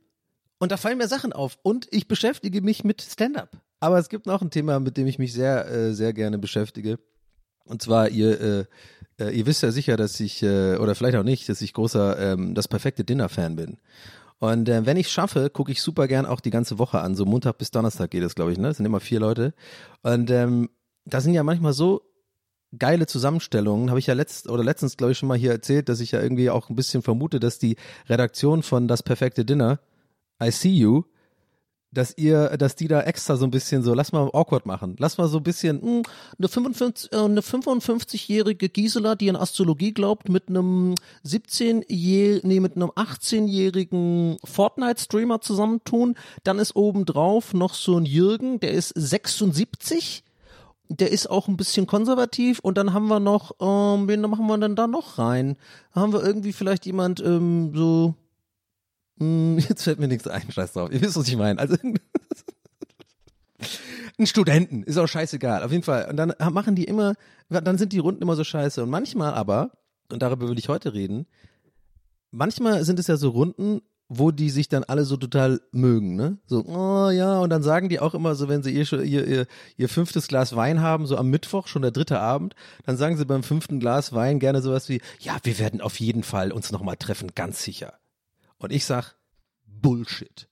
Und 0.57 0.71
da 0.71 0.77
fallen 0.77 0.97
mir 0.97 1.07
Sachen 1.07 1.31
auf 1.31 1.59
und 1.61 1.87
ich 1.91 2.07
beschäftige 2.07 2.61
mich 2.61 2.83
mit 2.83 3.01
Stand-up. 3.01 3.61
Aber 3.79 3.99
es 3.99 4.09
gibt 4.09 4.25
noch 4.25 4.41
ein 4.41 4.49
Thema, 4.49 4.79
mit 4.79 4.97
dem 4.97 5.05
ich 5.05 5.19
mich 5.19 5.33
sehr, 5.33 5.69
äh, 5.69 5.93
sehr 5.93 6.13
gerne 6.13 6.39
beschäftige. 6.39 6.97
Und 7.65 7.81
zwar, 7.81 8.09
ihr, 8.09 8.41
äh, 8.41 8.65
äh, 9.20 9.30
ihr 9.30 9.45
wisst 9.45 9.64
ja 9.64 9.72
sicher, 9.72 9.97
dass 9.97 10.20
ich, 10.20 10.43
äh, 10.43 10.78
oder 10.78 10.95
vielleicht 10.95 11.18
auch 11.18 11.24
nicht, 11.24 11.47
dass 11.49 11.61
ich 11.61 11.74
großer 11.74 12.34
ähm, 12.34 12.55
das 12.55 12.68
perfekte 12.68 13.03
Dinner-Fan 13.03 13.55
bin. 13.55 13.78
Und 14.39 14.68
äh, 14.68 14.86
wenn 14.86 14.97
ich 14.97 15.09
schaffe, 15.09 15.49
gucke 15.49 15.72
ich 15.72 15.82
super 15.82 16.07
gern 16.07 16.26
auch 16.26 16.41
die 16.41 16.49
ganze 16.49 16.78
Woche 16.78 16.99
an. 16.99 17.16
So 17.16 17.26
Montag 17.26 17.57
bis 17.57 17.72
Donnerstag 17.72 18.11
geht 18.11 18.24
das, 18.24 18.36
glaube 18.36 18.51
ich, 18.51 18.57
ne? 18.57 18.68
Das 18.68 18.78
sind 18.78 18.86
immer 18.86 18.99
vier 18.99 19.20
Leute. 19.20 19.53
Und 20.01 20.30
ähm, 20.32 20.70
da 21.05 21.22
sind 21.22 21.34
ja 21.34 21.43
manchmal 21.43 21.74
so 21.74 22.01
geile 22.78 23.05
Zusammenstellungen. 23.05 23.89
Habe 23.89 23.99
ich 23.99 24.07
ja 24.07 24.14
letzt 24.14 24.49
oder 24.49 24.64
letztens, 24.64 24.97
glaube 24.97 25.11
ich, 25.11 25.18
schon 25.18 25.30
mal 25.30 25.38
hier 25.38 25.51
erzählt, 25.51 25.88
dass 25.89 25.99
ich 25.99 26.11
ja 26.11 26.22
irgendwie 26.22 26.49
auch 26.49 26.70
ein 26.70 26.76
bisschen 26.76 27.01
vermute, 27.03 27.39
dass 27.39 27.59
die 27.59 27.78
Redaktion 28.09 28.64
von 28.64 28.88
Das 28.88 29.03
perfekte 29.03 29.45
Dinner, 29.45 29.80
I 30.41 30.51
See 30.51 30.70
You, 30.70 31.03
dass 31.93 32.17
ihr, 32.17 32.57
dass 32.57 32.75
die 32.75 32.87
da 32.87 33.01
extra 33.01 33.35
so 33.35 33.45
ein 33.45 33.51
bisschen 33.51 33.83
so, 33.83 33.93
lass 33.93 34.11
mal 34.11 34.29
awkward 34.33 34.65
machen, 34.65 34.95
lass 34.99 35.17
mal 35.17 35.27
so 35.27 35.37
ein 35.37 35.43
bisschen, 35.43 35.79
mh, 35.83 36.01
eine 36.37 36.47
55, 36.47 37.11
äh, 37.11 37.17
eine 37.17 37.41
55-jährige 37.41 38.69
Gisela, 38.69 39.15
die 39.15 39.29
an 39.29 39.35
Astrologie 39.35 39.93
glaubt, 39.93 40.29
mit 40.29 40.49
einem 40.49 40.95
17-jährigen, 41.25 42.47
nee, 42.49 42.59
mit 42.59 42.75
einem 42.75 42.89
18-jährigen 42.89 44.37
Fortnite-Streamer 44.43 45.41
zusammentun, 45.41 46.15
dann 46.43 46.59
ist 46.59 46.75
obendrauf 46.75 47.53
noch 47.53 47.73
so 47.73 47.97
ein 47.97 48.05
Jürgen, 48.05 48.59
der 48.59 48.71
ist 48.71 48.89
76, 48.89 50.23
der 50.89 51.11
ist 51.11 51.29
auch 51.29 51.47
ein 51.47 51.57
bisschen 51.57 51.87
konservativ. 51.87 52.59
Und 52.59 52.77
dann 52.77 52.93
haben 52.93 53.07
wir 53.07 53.19
noch, 53.19 53.51
ähm, 53.59 54.07
wen 54.07 54.21
machen 54.21 54.47
wir 54.47 54.57
denn 54.57 54.75
da 54.75 54.87
noch 54.87 55.17
rein? 55.17 55.57
Haben 55.91 56.13
wir 56.13 56.23
irgendwie 56.23 56.53
vielleicht 56.53 56.85
jemand, 56.85 57.19
ähm, 57.21 57.71
so, 57.73 58.07
hm, 58.07 58.22
Jetzt 59.20 59.84
fällt 59.84 59.99
mir 59.99 60.07
nichts 60.07 60.28
ein, 60.28 60.51
scheiß 60.51 60.74
drauf. 60.74 60.91
Ihr 60.91 61.01
wisst, 61.01 61.16
was 61.16 61.28
ich 61.28 61.38
meine. 61.38 61.59
Also 61.59 61.76
ein 64.18 64.28
Studenten, 64.28 64.84
ist 64.84 64.97
auch 64.97 65.07
scheißegal, 65.07 65.64
auf 65.64 65.72
jeden 65.72 65.84
Fall. 65.84 66.09
Und 66.09 66.18
dann 66.18 66.34
machen 66.51 66.76
die 66.76 66.84
immer, 66.86 67.16
dann 67.49 67.78
sind 67.78 67.93
die 67.93 67.99
Runden 67.99 68.22
immer 68.22 68.36
so 68.36 68.43
scheiße. 68.43 68.84
Und 68.84 68.89
manchmal 68.89 69.34
aber, 69.34 69.72
und 70.11 70.22
darüber 70.22 70.49
will 70.49 70.59
ich 70.59 70.70
heute 70.70 70.93
reden, 70.93 71.26
manchmal 72.32 72.84
sind 72.84 72.99
es 72.99 73.07
ja 73.07 73.18
so 73.18 73.30
Runden, 73.30 73.82
wo 74.09 74.32
die 74.32 74.49
sich 74.49 74.68
dann 74.68 74.84
alle 74.84 75.05
so 75.05 75.18
total 75.18 75.61
mögen, 75.72 76.16
ne? 76.16 76.38
So, 76.45 76.64
oh 76.66 77.09
ja, 77.09 77.39
und 77.39 77.49
dann 77.49 77.64
sagen 77.64 77.89
die 77.89 77.99
auch 77.99 78.14
immer 78.14 78.36
so, 78.36 78.47
wenn 78.47 78.61
sie 78.61 78.72
ihr, 78.72 78.91
ihr, 78.93 79.28
ihr, 79.28 79.47
ihr 79.78 79.89
fünftes 79.89 80.28
Glas 80.28 80.55
Wein 80.55 80.82
haben, 80.82 81.07
so 81.07 81.18
am 81.18 81.30
Mittwoch, 81.30 81.68
schon 81.68 81.82
der 81.82 81.91
dritte 81.91 82.20
Abend, 82.20 82.53
dann 82.86 82.97
sagen 82.97 83.18
sie 83.18 83.26
beim 83.26 83.43
fünften 83.43 83.80
Glas 83.80 84.14
Wein 84.14 84.39
gerne 84.39 84.61
sowas 84.61 84.89
wie, 84.89 85.01
ja, 85.20 85.38
wir 85.43 85.57
werden 85.57 85.82
auf 85.82 85.99
jeden 85.99 86.24
Fall 86.24 86.51
uns 86.51 86.72
nochmal 86.72 86.97
treffen, 86.97 87.32
ganz 87.34 87.64
sicher. 87.64 87.93
Und 88.64 88.72
ich 88.72 88.86
sag, 88.86 89.18
Bullshit. 89.66 90.47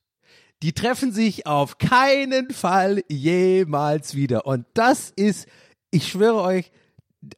Die 0.61 0.73
treffen 0.73 1.13
sich 1.13 1.47
auf 1.47 1.77
keinen 1.77 2.51
Fall 2.51 3.05
jemals 3.07 4.15
wieder. 4.15 4.45
Und 4.45 4.65
das 4.73 5.11
ist, 5.11 5.47
ich 5.91 6.09
schwöre 6.09 6.41
euch, 6.41 6.73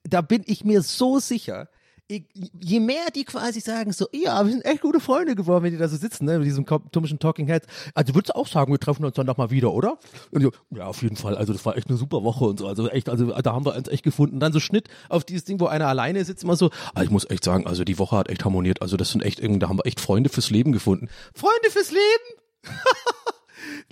da 0.02 0.22
bin 0.22 0.42
ich 0.48 0.66
mir 0.66 0.82
so 0.82 1.20
sicher. 1.20 1.70
Je 2.10 2.80
mehr 2.80 3.12
die 3.16 3.24
quasi 3.24 3.62
sagen, 3.62 3.94
so, 3.94 4.08
ja, 4.12 4.44
wir 4.46 4.52
sind 4.52 4.66
echt 4.66 4.82
gute 4.82 5.00
Freunde 5.00 5.36
geworden, 5.36 5.64
wenn 5.64 5.72
die 5.72 5.78
da 5.78 5.88
so 5.88 5.96
sitzen, 5.96 6.26
ne, 6.26 6.38
mit 6.38 6.46
diesem 6.46 6.66
komischen 6.66 7.18
Talking 7.18 7.48
Heads. 7.48 7.66
Also 7.94 8.14
würdest 8.14 8.32
du 8.32 8.36
auch 8.36 8.48
sagen, 8.48 8.72
wir 8.72 8.80
treffen 8.80 9.06
uns 9.06 9.16
dann 9.16 9.26
nochmal 9.26 9.52
wieder, 9.52 9.72
oder? 9.74 9.98
Und 10.32 10.42
so, 10.42 10.52
ja, 10.72 10.86
auf 10.86 11.02
jeden 11.02 11.16
Fall. 11.16 11.38
Also 11.38 11.54
das 11.54 11.66
war 11.66 11.78
echt 11.78 11.88
eine 11.88 11.98
super 11.98 12.24
Woche 12.24 12.44
und 12.46 12.60
so. 12.60 12.68
Also 12.68 12.90
echt, 12.90 13.10
also 13.10 13.28
da 13.28 13.54
haben 13.54 13.66
wir 13.66 13.76
uns 13.76 13.88
echt 13.88 14.04
gefunden. 14.04 14.40
dann 14.40 14.52
so 14.52 14.60
Schnitt 14.60 14.90
auf 15.08 15.24
dieses 15.24 15.46
Ding, 15.46 15.60
wo 15.60 15.68
einer 15.68 15.88
alleine 15.88 16.24
sitzt, 16.26 16.44
immer 16.44 16.58
so, 16.58 16.72
ah, 16.94 17.04
ich 17.04 17.10
muss 17.10 17.30
echt 17.30 17.44
sagen, 17.44 17.66
also 17.68 17.84
die 17.84 17.98
Woche 17.98 18.18
hat 18.18 18.30
echt 18.30 18.44
harmoniert. 18.44 18.82
Also 18.82 18.98
das 18.98 19.12
sind 19.12 19.24
echt, 19.24 19.40
irgendwie, 19.40 19.60
da 19.60 19.70
haben 19.70 19.80
wir 19.80 19.86
echt 19.86 20.02
Freunde 20.02 20.30
fürs 20.30 20.50
Leben 20.50 20.74
gefunden. 20.74 21.08
Freunde 21.34 21.72
fürs 21.72 21.92
Leben? 21.92 22.74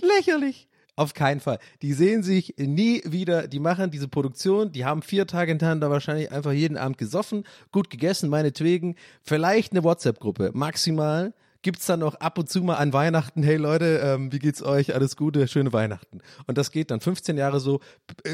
Lächerlich. 0.00 0.68
Auf 0.94 1.14
keinen 1.14 1.40
Fall. 1.40 1.58
Die 1.80 1.94
sehen 1.94 2.22
sich 2.22 2.54
nie 2.58 3.02
wieder, 3.06 3.48
die 3.48 3.60
machen 3.60 3.90
diese 3.90 4.08
Produktion, 4.08 4.72
die 4.72 4.84
haben 4.84 5.00
vier 5.00 5.26
Tage 5.26 5.50
hintereinander 5.50 5.90
wahrscheinlich 5.90 6.30
einfach 6.30 6.52
jeden 6.52 6.76
Abend 6.76 6.98
gesoffen, 6.98 7.44
gut 7.70 7.88
gegessen, 7.88 8.28
meinetwegen, 8.28 8.96
vielleicht 9.22 9.72
eine 9.72 9.84
WhatsApp-Gruppe, 9.84 10.50
maximal. 10.52 11.32
Gibt's 11.62 11.86
dann 11.86 12.00
noch 12.00 12.16
ab 12.16 12.38
und 12.38 12.50
zu 12.50 12.62
mal 12.62 12.74
an 12.74 12.92
Weihnachten, 12.92 13.42
hey 13.42 13.56
Leute, 13.56 14.02
ähm, 14.04 14.32
wie 14.32 14.40
geht's 14.40 14.62
euch? 14.62 14.94
Alles 14.94 15.16
Gute, 15.16 15.46
schöne 15.48 15.72
Weihnachten. 15.72 16.20
Und 16.46 16.58
das 16.58 16.72
geht 16.72 16.90
dann 16.90 17.00
15 17.00 17.38
Jahre 17.38 17.60
so, 17.60 17.80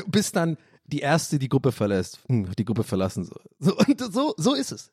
bis 0.07 0.33
dann 0.33 0.57
die 0.87 1.01
erste 1.01 1.39
die 1.39 1.49
Gruppe 1.49 1.71
verlässt, 1.71 2.21
hm, 2.29 2.49
die 2.59 2.65
Gruppe 2.65 2.83
verlassen 2.83 3.25
so. 3.25 3.37
so 3.59 3.77
und 3.77 4.13
so, 4.13 4.35
so 4.37 4.55
ist 4.55 4.73
es. 4.73 4.91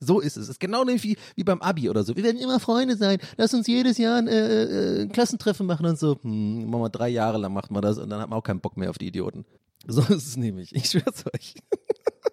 So 0.00 0.20
ist 0.20 0.36
es. 0.36 0.44
Es 0.44 0.48
ist 0.50 0.60
genau 0.60 0.86
wie, 0.86 1.16
wie 1.34 1.44
beim 1.44 1.60
Abi 1.60 1.90
oder 1.90 2.04
so. 2.04 2.16
Wir 2.16 2.22
werden 2.22 2.38
immer 2.38 2.60
Freunde 2.60 2.96
sein. 2.96 3.18
Lass 3.36 3.52
uns 3.52 3.66
jedes 3.66 3.98
Jahr 3.98 4.18
ein 4.18 4.28
äh, 4.28 5.02
äh, 5.02 5.06
Klassentreffen 5.06 5.66
machen 5.66 5.86
und 5.86 5.98
so. 5.98 6.18
Hm, 6.22 6.70
machen 6.70 6.82
wir 6.82 6.88
drei 6.88 7.08
Jahre 7.08 7.38
lang 7.38 7.52
macht 7.52 7.70
man 7.70 7.82
das 7.82 7.98
und 7.98 8.10
dann 8.10 8.20
hat 8.20 8.30
man 8.30 8.38
auch 8.38 8.44
keinen 8.44 8.60
Bock 8.60 8.76
mehr 8.76 8.90
auf 8.90 8.98
die 8.98 9.08
Idioten. 9.08 9.44
So 9.86 10.02
ist 10.02 10.26
es 10.26 10.36
nämlich. 10.36 10.74
Ich 10.74 10.90
schwör's 10.90 11.24
euch. 11.34 11.54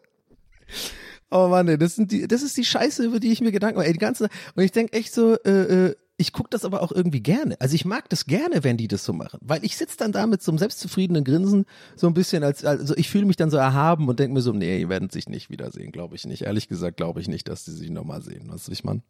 oh 1.31 1.47
Mann, 1.47 1.67
ey, 1.67 1.77
das 1.77 1.95
sind 1.95 2.11
die, 2.11 2.27
das 2.27 2.43
ist 2.43 2.55
die 2.57 2.65
Scheiße, 2.65 3.03
über 3.03 3.19
die 3.19 3.31
ich 3.31 3.41
mir 3.41 3.51
Gedanken 3.51 3.77
mache. 3.77 3.87
Ey, 3.87 3.93
die 3.93 3.99
ganze, 3.99 4.29
und 4.55 4.63
ich 4.63 4.71
denk 4.71 4.95
echt 4.95 5.13
so, 5.13 5.35
äh, 5.43 5.87
äh, 5.87 5.95
ich 6.17 6.31
gucke 6.31 6.49
das 6.49 6.63
aber 6.63 6.81
auch 6.81 6.91
irgendwie 6.91 7.21
gerne. 7.21 7.59
Also 7.59 7.75
ich 7.75 7.85
mag 7.85 8.09
das 8.09 8.25
gerne, 8.25 8.63
wenn 8.63 8.77
die 8.77 8.87
das 8.87 9.03
so 9.03 9.13
machen, 9.13 9.39
weil 9.41 9.63
ich 9.65 9.75
sitz 9.75 9.97
dann 9.97 10.11
da 10.11 10.27
mit 10.27 10.41
so 10.41 10.51
einem 10.51 10.59
selbstzufriedenen 10.59 11.23
Grinsen 11.23 11.65
so 11.95 12.07
ein 12.07 12.13
bisschen 12.13 12.43
als 12.43 12.63
also 12.63 12.95
ich 12.95 13.09
fühle 13.09 13.25
mich 13.25 13.35
dann 13.35 13.49
so 13.51 13.57
erhaben 13.57 14.07
und 14.07 14.19
denke 14.19 14.33
mir 14.33 14.41
so, 14.41 14.53
nee, 14.53 14.79
die 14.79 14.89
werden 14.89 15.09
sich 15.09 15.27
nicht 15.27 15.49
wiedersehen, 15.49 15.91
glaube 15.91 16.15
ich 16.15 16.25
nicht. 16.25 16.43
Ehrlich 16.43 16.67
gesagt 16.67 16.97
glaube 16.97 17.19
ich 17.19 17.27
nicht, 17.27 17.47
dass 17.47 17.65
die 17.65 17.71
sich 17.71 17.89
nochmal 17.89 18.21
sehen. 18.21 18.49
Weißt 18.49 18.67
du, 18.67 18.71
ich 18.71 18.83
meine? 18.83 19.01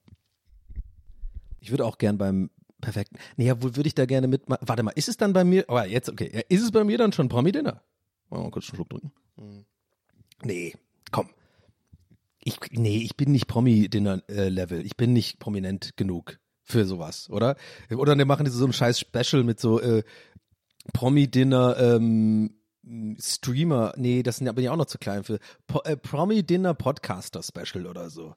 Ich 1.60 1.72
würde 1.72 1.86
auch 1.86 1.98
gern 1.98 2.18
beim 2.18 2.50
perfekten. 2.82 3.18
Nee, 3.38 3.48
ja, 3.48 3.62
wo 3.62 3.76
würde 3.76 3.88
ich 3.88 3.96
da 3.96 4.06
gerne 4.06 4.28
mit 4.28 4.44
Warte 4.48 4.84
mal, 4.84 4.92
ist 4.96 5.10
es 5.10 5.18
dann 5.18 5.34
bei 5.34 5.44
mir? 5.44 5.66
Oh, 5.68 5.80
jetzt 5.80 6.10
okay, 6.10 6.32
ja, 6.34 6.42
ist 6.50 6.64
es 6.64 6.72
bei 6.72 6.84
mir 6.84 6.98
dann 6.98 7.12
schon 7.12 7.30
Promi 7.30 7.52
Dinner? 7.52 7.82
Mal 8.30 8.50
kurz 8.50 8.70
einen 8.70 8.76
Schluck 8.76 8.90
drücken. 8.90 9.12
Hm. 9.38 9.66
Nee, 10.44 10.74
komm. 11.12 11.30
Ich, 12.44 12.60
nee, 12.72 12.98
ich 13.00 13.18
bin 13.18 13.32
nicht 13.32 13.48
Promi-Dinner-Level. 13.48 14.86
Ich 14.86 14.96
bin 14.96 15.14
nicht 15.14 15.40
prominent 15.40 15.98
genug 15.98 16.40
für 16.66 16.86
sowas, 16.86 17.30
oder? 17.30 17.56
Oder 17.92 18.16
die 18.16 18.26
machen 18.26 18.50
so 18.50 18.66
ein 18.66 18.74
scheiß 18.74 19.00
Special 19.00 19.44
mit 19.44 19.60
so 19.60 19.80
äh, 19.80 20.04
Promi-Dinner, 20.94 21.78
ähm, 21.80 22.56
Streamer, 23.20 23.94
nee, 23.98 24.22
das 24.22 24.38
sind, 24.38 24.54
bin 24.54 24.64
ich 24.64 24.70
auch 24.70 24.76
noch 24.76 24.86
zu 24.86 24.98
klein 24.98 25.24
für. 25.24 25.40
Po, 25.68 25.82
äh, 25.84 25.96
Promi-Dinner 25.96 26.74
Podcaster 26.74 27.42
Special 27.42 27.88
oder 27.88 28.10
so. 28.10 28.36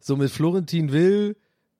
So 0.00 0.16
mit 0.16 0.30
Florentin 0.30 0.92
Will, 0.92 1.36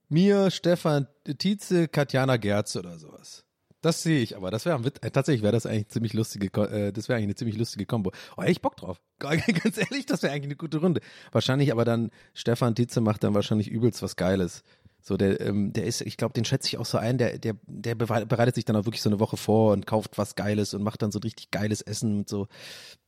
mir, 0.08 0.50
Stefan 0.50 1.06
Tietze, 1.38 1.88
Katjana 1.88 2.36
Gerz 2.36 2.76
oder 2.76 2.98
sowas. 2.98 3.44
Das 3.80 4.02
sehe 4.02 4.20
ich, 4.20 4.36
aber 4.36 4.50
das 4.50 4.64
wäre 4.64 4.80
äh, 5.02 5.10
tatsächlich 5.10 5.42
wäre 5.42 5.52
das 5.52 5.66
eigentlich 5.66 5.88
ziemlich 5.88 6.12
lustige, 6.12 6.46
äh, 6.46 6.92
das 6.92 7.08
wäre 7.08 7.18
eigentlich 7.18 7.26
eine 7.26 7.34
ziemlich 7.36 7.58
lustige 7.58 7.86
Kombo. 7.86 8.10
Oh, 8.36 8.42
ich 8.42 8.60
Bock 8.60 8.76
drauf. 8.76 9.00
Ganz 9.18 9.78
ehrlich, 9.78 10.06
das 10.06 10.22
wäre 10.22 10.32
eigentlich 10.32 10.46
eine 10.46 10.56
gute 10.56 10.78
Runde. 10.78 11.00
Wahrscheinlich 11.30 11.70
aber 11.72 11.84
dann 11.84 12.10
Stefan 12.34 12.74
Tietze 12.74 13.00
macht 13.00 13.22
dann 13.22 13.34
wahrscheinlich 13.34 13.68
übelst 13.68 14.02
was 14.02 14.16
Geiles. 14.16 14.62
So 15.06 15.16
der, 15.16 15.40
ähm, 15.40 15.72
der 15.72 15.84
ist, 15.84 16.00
ich 16.00 16.16
glaube, 16.16 16.32
den 16.32 16.44
schätze 16.44 16.66
ich 16.66 16.78
auch 16.78 16.84
so 16.84 16.98
ein. 16.98 17.16
Der, 17.16 17.38
der, 17.38 17.54
der 17.68 17.94
bereitet 17.94 18.56
sich 18.56 18.64
dann 18.64 18.74
auch 18.74 18.86
wirklich 18.86 19.02
so 19.02 19.08
eine 19.08 19.20
Woche 19.20 19.36
vor 19.36 19.72
und 19.72 19.86
kauft 19.86 20.18
was 20.18 20.34
Geiles 20.34 20.74
und 20.74 20.82
macht 20.82 21.00
dann 21.00 21.12
so 21.12 21.20
richtig 21.20 21.52
geiles 21.52 21.80
Essen 21.80 22.18
und 22.18 22.28
so. 22.28 22.48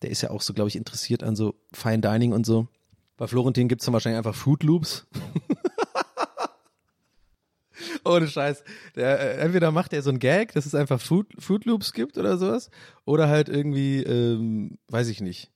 Der 0.02 0.10
ist 0.10 0.22
ja 0.22 0.30
auch 0.30 0.40
so, 0.40 0.54
glaube 0.54 0.68
ich, 0.68 0.76
interessiert 0.76 1.24
an 1.24 1.34
so 1.34 1.56
Fine 1.72 1.98
Dining 1.98 2.32
und 2.32 2.46
so. 2.46 2.68
Bei 3.16 3.26
Florentin 3.26 3.66
gibt's 3.66 3.84
dann 3.84 3.94
wahrscheinlich 3.94 4.18
einfach 4.18 4.36
Food 4.36 4.62
Loops. 4.62 5.08
Ohne 8.04 8.28
Scheiß. 8.28 8.62
Der, 8.94 9.18
äh, 9.18 9.40
entweder 9.40 9.72
macht 9.72 9.92
er 9.92 10.02
so 10.02 10.10
ein 10.10 10.20
Gag, 10.20 10.52
dass 10.52 10.66
es 10.66 10.76
einfach 10.76 11.00
Food, 11.00 11.26
Food 11.36 11.64
Loops 11.64 11.92
gibt 11.92 12.16
oder 12.16 12.38
sowas. 12.38 12.70
Oder 13.06 13.28
halt 13.28 13.48
irgendwie, 13.48 14.04
ähm, 14.04 14.78
weiß 14.86 15.08
ich 15.08 15.20
nicht. 15.20 15.50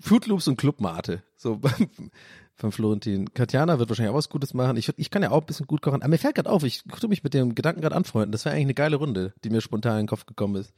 Food 0.00 0.26
Loops 0.26 0.48
und 0.48 0.56
Clubmate. 0.56 1.22
So 1.36 1.60
von 2.58 2.72
Florentin. 2.72 3.32
Katjana 3.32 3.78
wird 3.78 3.88
wahrscheinlich 3.88 4.12
auch 4.12 4.18
was 4.18 4.28
Gutes 4.28 4.52
machen. 4.52 4.76
Ich, 4.76 4.92
ich 4.96 5.10
kann 5.10 5.22
ja 5.22 5.30
auch 5.30 5.40
ein 5.40 5.46
bisschen 5.46 5.66
gut 5.66 5.80
kochen. 5.80 6.02
Aber 6.02 6.10
mir 6.10 6.18
fällt 6.18 6.34
gerade 6.34 6.50
auf, 6.50 6.64
ich 6.64 6.82
tue 6.82 7.08
mich 7.08 7.22
mit 7.22 7.32
dem 7.32 7.54
Gedanken 7.54 7.80
gerade 7.80 7.96
anfreunden. 7.96 8.32
Das 8.32 8.44
wäre 8.44 8.54
eigentlich 8.54 8.66
eine 8.66 8.74
geile 8.74 8.96
Runde, 8.96 9.32
die 9.44 9.50
mir 9.50 9.60
spontan 9.60 9.92
in 9.92 10.02
den 10.02 10.08
Kopf 10.08 10.26
gekommen 10.26 10.56
ist. 10.56 10.72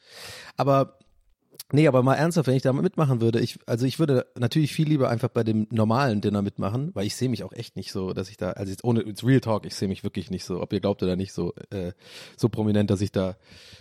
Aber 0.57 0.99
Nee, 1.73 1.87
aber 1.87 2.03
mal 2.03 2.17
ernsthaft, 2.17 2.49
wenn 2.49 2.57
ich 2.57 2.63
da 2.63 2.73
mitmachen 2.73 3.21
würde, 3.21 3.39
ich, 3.39 3.61
also 3.67 3.87
ich 3.87 4.01
würde 4.01 4.27
natürlich 4.37 4.73
viel 4.75 4.89
lieber 4.89 5.09
einfach 5.09 5.29
bei 5.29 5.45
dem 5.45 5.69
normalen 5.71 6.21
Dinner 6.21 6.43
mitmachen, 6.43 6.91
weil 6.95 7.07
ich 7.07 7.15
sehe 7.15 7.29
mich 7.29 7.45
auch 7.45 7.53
echt 7.53 7.77
nicht 7.77 7.93
so, 7.93 8.13
dass 8.13 8.29
ich 8.29 8.37
da, 8.37 8.51
also 8.53 8.71
jetzt 8.71 8.83
ohne 8.83 9.03
it's 9.03 9.25
Real 9.25 9.41
Talk, 9.41 9.67
ich 9.67 9.77
sehe 9.77 9.87
mich 9.87 10.03
wirklich 10.03 10.31
nicht 10.31 10.45
so, 10.45 10.61
ob 10.61 10.73
ihr 10.73 10.81
glaubt 10.81 11.01
oder 11.05 11.15
nicht, 11.15 11.33
so, 11.33 11.55
äh, 11.71 11.93
so 12.37 12.49
prominent, 12.49 12.91
dass 12.91 13.01
ich 13.01 13.13
da 13.13 13.37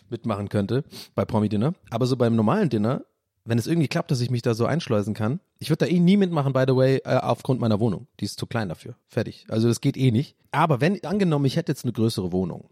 mitmachen 0.09 0.49
könnte 0.49 0.83
bei 1.15 1.25
Promi 1.25 1.49
Dinner. 1.49 1.73
Aber 1.89 2.05
so 2.05 2.15
beim 2.15 2.35
normalen 2.35 2.69
Dinner, 2.69 3.05
wenn 3.49 3.57
es 3.57 3.67
irgendwie 3.67 3.87
klappt, 3.87 4.11
dass 4.11 4.21
ich 4.21 4.29
mich 4.29 4.41
da 4.41 4.53
so 4.53 4.65
einschleusen 4.65 5.13
kann, 5.13 5.39
ich 5.59 5.69
würde 5.69 5.85
da 5.85 5.91
eh 5.91 5.99
nie 5.99 6.17
mitmachen, 6.17 6.53
by 6.53 6.63
the 6.67 6.75
way, 6.75 7.01
äh, 7.03 7.17
aufgrund 7.17 7.59
meiner 7.59 7.79
Wohnung. 7.79 8.07
Die 8.19 8.25
ist 8.25 8.39
zu 8.39 8.45
klein 8.45 8.69
dafür. 8.69 8.95
Fertig. 9.07 9.45
Also 9.49 9.67
das 9.67 9.81
geht 9.81 9.97
eh 9.97 10.11
nicht. 10.11 10.35
Aber 10.51 10.81
wenn, 10.81 11.03
angenommen, 11.03 11.45
ich 11.45 11.55
hätte 11.55 11.71
jetzt 11.71 11.83
eine 11.83 11.93
größere 11.93 12.31
Wohnung, 12.31 12.69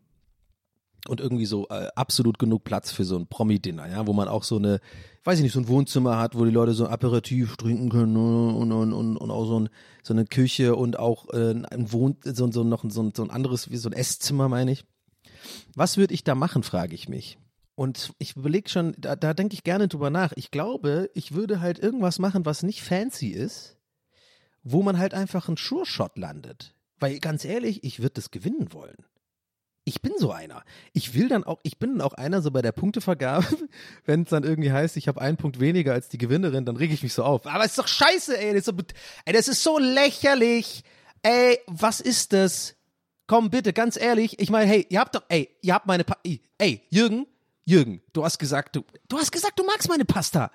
und 1.08 1.22
irgendwie 1.22 1.46
so 1.46 1.68
äh, 1.70 1.88
absolut 1.96 2.38
genug 2.38 2.64
Platz 2.64 2.92
für 2.92 3.06
so 3.06 3.18
ein 3.18 3.28
Promi-Dinner, 3.28 3.88
ja, 3.90 4.08
wo 4.08 4.14
man 4.14 4.28
auch 4.28 4.44
so 4.44 4.58
eine, 4.58 4.80
weiß 5.24 5.40
ich 5.40 5.44
nicht, 5.44 5.54
so 5.54 5.60
ein 5.60 5.68
Wohnzimmer 5.68 6.18
hat, 6.18 6.36
wo 6.36 6.44
die 6.44 6.52
Leute 6.52 6.74
so 6.74 6.86
ein 6.86 6.92
Aperitif 6.92 7.56
trinken 7.56 7.90
können 7.90 8.18
und, 8.18 8.72
und, 8.72 8.94
und, 8.94 9.18
und 9.18 9.32
auch 9.32 9.46
so, 9.46 9.60
ein, 9.60 9.70
so 10.04 10.14
eine 10.14 10.26
Küche 10.26 10.76
und 10.76 11.00
auch 11.00 11.30
äh, 11.34 11.52
ein 11.52 11.92
Wohn, 11.92 12.18
so, 12.24 12.52
so 12.52 12.64
noch 12.64 12.84
so 12.90 13.04
ein, 13.04 13.14
so 13.16 13.24
ein 13.24 13.30
anderes, 13.30 13.72
wie 13.72 13.78
so 13.78 13.90
ein 13.90 13.94
Esszimmer, 13.94 14.50
meine 14.50 14.72
ich. 14.72 14.86
Was 15.76 15.98
würde 15.98 16.14
ich 16.14 16.24
da 16.24 16.36
machen, 16.36 16.64
frage 16.64 16.96
ich 16.96 17.08
mich. 17.08 17.38
Und 17.78 18.14
ich 18.18 18.36
überlege 18.36 18.68
schon, 18.68 18.96
da, 18.98 19.16
da 19.16 19.34
denke 19.34 19.54
ich 19.54 19.64
gerne 19.64 19.88
drüber 19.88 20.10
nach. 20.10 20.34
Ich 20.36 20.52
glaube, 20.52 21.10
ich 21.14 21.34
würde 21.34 21.62
halt 21.62 21.80
irgendwas 21.80 22.20
machen, 22.20 22.46
was 22.46 22.64
nicht 22.64 22.82
fancy 22.82 23.30
ist, 23.30 23.78
wo 24.64 24.84
man 24.84 24.98
halt 24.98 25.14
einfach 25.14 25.48
einen 25.48 25.58
Sure-Shot 25.58 26.18
landet. 26.18 26.74
Weil 27.00 27.20
ganz 27.20 27.46
ehrlich, 27.46 27.86
ich 27.86 28.00
würde 28.00 28.16
das 28.16 28.32
gewinnen 28.32 28.74
wollen 28.74 29.06
ich 29.88 30.02
bin 30.02 30.12
so 30.18 30.34
einer. 30.34 30.66
Ich 30.92 31.14
will 31.14 31.30
dann 31.30 31.46
auch, 31.46 31.60
ich 31.64 31.78
bin 31.78 31.92
dann 31.92 32.02
auch 32.02 32.14
einer 32.14 32.42
so 32.42 32.52
bei 32.52 32.62
der 32.62 32.74
Punktevergabe, 32.74 33.48
wenn 34.06 34.24
es 34.24 34.30
dann 34.30 34.44
irgendwie 34.44 34.74
heißt, 34.74 34.98
ich 34.98 35.08
habe 35.08 35.22
einen 35.22 35.38
Punkt 35.38 35.62
weniger 35.62 35.94
als 35.94 36.10
die 36.10 36.18
Gewinnerin, 36.18 36.66
dann 36.66 36.76
reg 36.76 36.92
ich 36.92 37.04
mich 37.04 37.14
so 37.14 37.24
auf. 37.24 37.46
Aber 37.48 37.64
ist 37.64 37.78
doch 37.78 37.88
scheiße, 37.88 38.38
ey, 38.38 38.52
das 38.52 38.60
ist 38.60 38.66
so, 38.66 38.74
ey, 39.24 39.34
das 39.34 39.48
ist 39.48 39.64
so 39.64 39.80
lächerlich. 39.80 40.84
Ey, 41.24 41.60
was 41.68 42.02
ist 42.02 42.34
das? 42.34 42.76
Komm 43.28 43.50
bitte, 43.50 43.72
ganz 43.72 43.96
ehrlich, 43.96 44.40
ich 44.40 44.50
meine, 44.50 44.70
hey, 44.70 44.86
ihr 44.90 45.00
habt 45.00 45.16
doch, 45.16 45.24
ey, 45.30 45.56
ihr 45.62 45.74
habt 45.74 45.86
meine, 45.88 46.04
pa 46.04 46.18
ey, 46.58 46.82
Jürgen, 46.90 47.26
Jürgen, 47.68 48.02
du 48.14 48.24
hast 48.24 48.40
gesagt, 48.40 48.78
du, 48.78 48.86
du 49.10 49.18
hast 49.18 49.30
gesagt, 49.30 49.60
du 49.60 49.66
magst 49.66 49.90
meine 49.90 50.06
Pasta. 50.06 50.52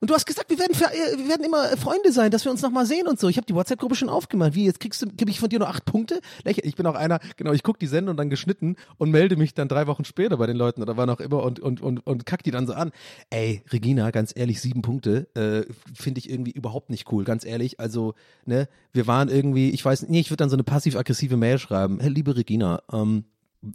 Und 0.00 0.10
du 0.10 0.14
hast 0.14 0.26
gesagt, 0.26 0.50
wir 0.50 0.58
werden, 0.58 0.74
äh, 0.74 1.18
wir 1.18 1.28
werden 1.28 1.44
immer 1.44 1.76
Freunde 1.76 2.10
sein, 2.10 2.32
dass 2.32 2.44
wir 2.44 2.50
uns 2.50 2.62
nochmal 2.62 2.84
sehen 2.84 3.06
und 3.06 3.20
so. 3.20 3.28
Ich 3.28 3.36
habe 3.36 3.46
die 3.46 3.54
WhatsApp-Gruppe 3.54 3.94
schon 3.94 4.08
aufgemacht. 4.08 4.54
Wie, 4.54 4.64
jetzt 4.64 4.80
kriegst 4.80 5.00
du, 5.02 5.06
gebe 5.06 5.30
ich 5.30 5.38
von 5.38 5.48
dir 5.48 5.60
nur 5.60 5.68
acht 5.68 5.84
Punkte? 5.84 6.20
Ich 6.44 6.74
bin 6.74 6.84
auch 6.86 6.96
einer, 6.96 7.20
genau, 7.36 7.52
ich 7.52 7.62
gucke 7.62 7.78
die 7.78 7.86
Sendung 7.86 8.16
dann 8.16 8.28
geschnitten 8.28 8.74
und 8.96 9.12
melde 9.12 9.36
mich 9.36 9.54
dann 9.54 9.68
drei 9.68 9.86
Wochen 9.86 10.04
später 10.04 10.36
bei 10.36 10.48
den 10.48 10.56
Leuten 10.56 10.82
oder 10.82 10.96
wann 10.96 11.10
auch 11.10 11.20
immer 11.20 11.44
und, 11.44 11.60
und, 11.60 11.80
und, 11.80 12.04
und 12.04 12.26
kack 12.26 12.42
die 12.42 12.50
dann 12.50 12.66
so 12.66 12.72
an. 12.72 12.90
Ey, 13.30 13.62
Regina, 13.70 14.10
ganz 14.10 14.32
ehrlich, 14.34 14.60
sieben 14.60 14.82
Punkte, 14.82 15.28
äh, 15.34 15.72
finde 15.94 16.18
ich 16.18 16.28
irgendwie 16.28 16.52
überhaupt 16.52 16.90
nicht 16.90 17.10
cool, 17.12 17.22
ganz 17.22 17.44
ehrlich. 17.44 17.78
Also, 17.78 18.14
ne, 18.46 18.68
wir 18.92 19.06
waren 19.06 19.28
irgendwie, 19.28 19.70
ich 19.70 19.84
weiß 19.84 20.08
nicht, 20.08 20.26
ich 20.26 20.30
würde 20.30 20.42
dann 20.42 20.50
so 20.50 20.56
eine 20.56 20.64
passiv-aggressive 20.64 21.36
Mail 21.36 21.58
schreiben. 21.58 22.00
Hey, 22.00 22.10
liebe 22.10 22.36
Regina, 22.36 22.82
ähm, 22.92 23.24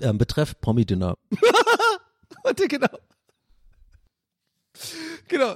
ähm, 0.02 0.18
betreff 0.18 0.60
Promi-Dinner. 0.62 1.16
Warte, 2.44 2.68
genau. 2.68 2.88
Genau. 5.28 5.56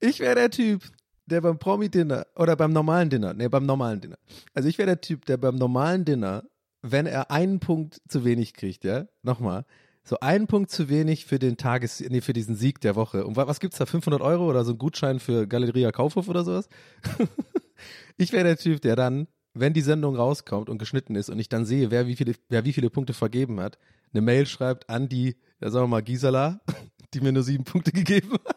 Ich 0.00 0.20
wäre 0.20 0.34
der 0.34 0.50
Typ, 0.50 0.82
der 1.26 1.40
beim 1.40 1.58
Promi-Dinner 1.58 2.26
oder 2.36 2.56
beim 2.56 2.72
normalen 2.72 3.10
Dinner, 3.10 3.34
nee, 3.34 3.48
beim 3.48 3.66
normalen 3.66 4.00
Dinner. 4.00 4.16
Also 4.54 4.68
ich 4.68 4.78
wäre 4.78 4.86
der 4.86 5.00
Typ, 5.00 5.24
der 5.26 5.36
beim 5.36 5.56
normalen 5.56 6.04
Dinner, 6.04 6.44
wenn 6.82 7.06
er 7.06 7.30
einen 7.30 7.60
Punkt 7.60 8.00
zu 8.08 8.24
wenig 8.24 8.54
kriegt, 8.54 8.84
ja, 8.84 9.06
nochmal, 9.22 9.64
so 10.04 10.20
einen 10.20 10.46
Punkt 10.46 10.70
zu 10.70 10.88
wenig 10.88 11.26
für 11.26 11.38
den 11.38 11.56
Tages, 11.56 12.00
nee, 12.00 12.20
für 12.22 12.32
diesen 12.32 12.54
Sieg 12.56 12.80
der 12.80 12.96
Woche. 12.96 13.26
Und 13.26 13.36
wa- 13.36 13.46
was 13.46 13.60
gibt's 13.60 13.76
da, 13.78 13.84
500 13.86 14.22
Euro 14.22 14.48
oder 14.48 14.64
so 14.64 14.72
ein 14.72 14.78
Gutschein 14.78 15.20
für 15.20 15.46
Galeria 15.46 15.90
Kaufhof 15.92 16.28
oder 16.28 16.44
sowas? 16.44 16.68
ich 18.16 18.32
wäre 18.32 18.44
der 18.44 18.56
Typ, 18.56 18.80
der 18.80 18.96
dann, 18.96 19.26
wenn 19.60 19.72
die 19.72 19.80
Sendung 19.80 20.16
rauskommt 20.16 20.68
und 20.68 20.78
geschnitten 20.78 21.14
ist 21.14 21.30
und 21.30 21.38
ich 21.38 21.48
dann 21.48 21.64
sehe, 21.64 21.90
wer 21.90 22.06
wie 22.06 22.16
viele, 22.16 22.34
wer 22.48 22.64
wie 22.64 22.72
viele 22.72 22.90
Punkte 22.90 23.14
vergeben 23.14 23.60
hat, 23.60 23.78
eine 24.12 24.22
Mail 24.22 24.46
schreibt 24.46 24.88
an 24.88 25.08
die, 25.08 25.36
ja, 25.60 25.70
sagen 25.70 25.84
wir 25.84 25.88
mal, 25.88 26.02
Gisela, 26.02 26.60
die 27.14 27.20
mir 27.20 27.32
nur 27.32 27.42
sieben 27.42 27.64
Punkte 27.64 27.92
gegeben 27.92 28.32
hat. 28.32 28.56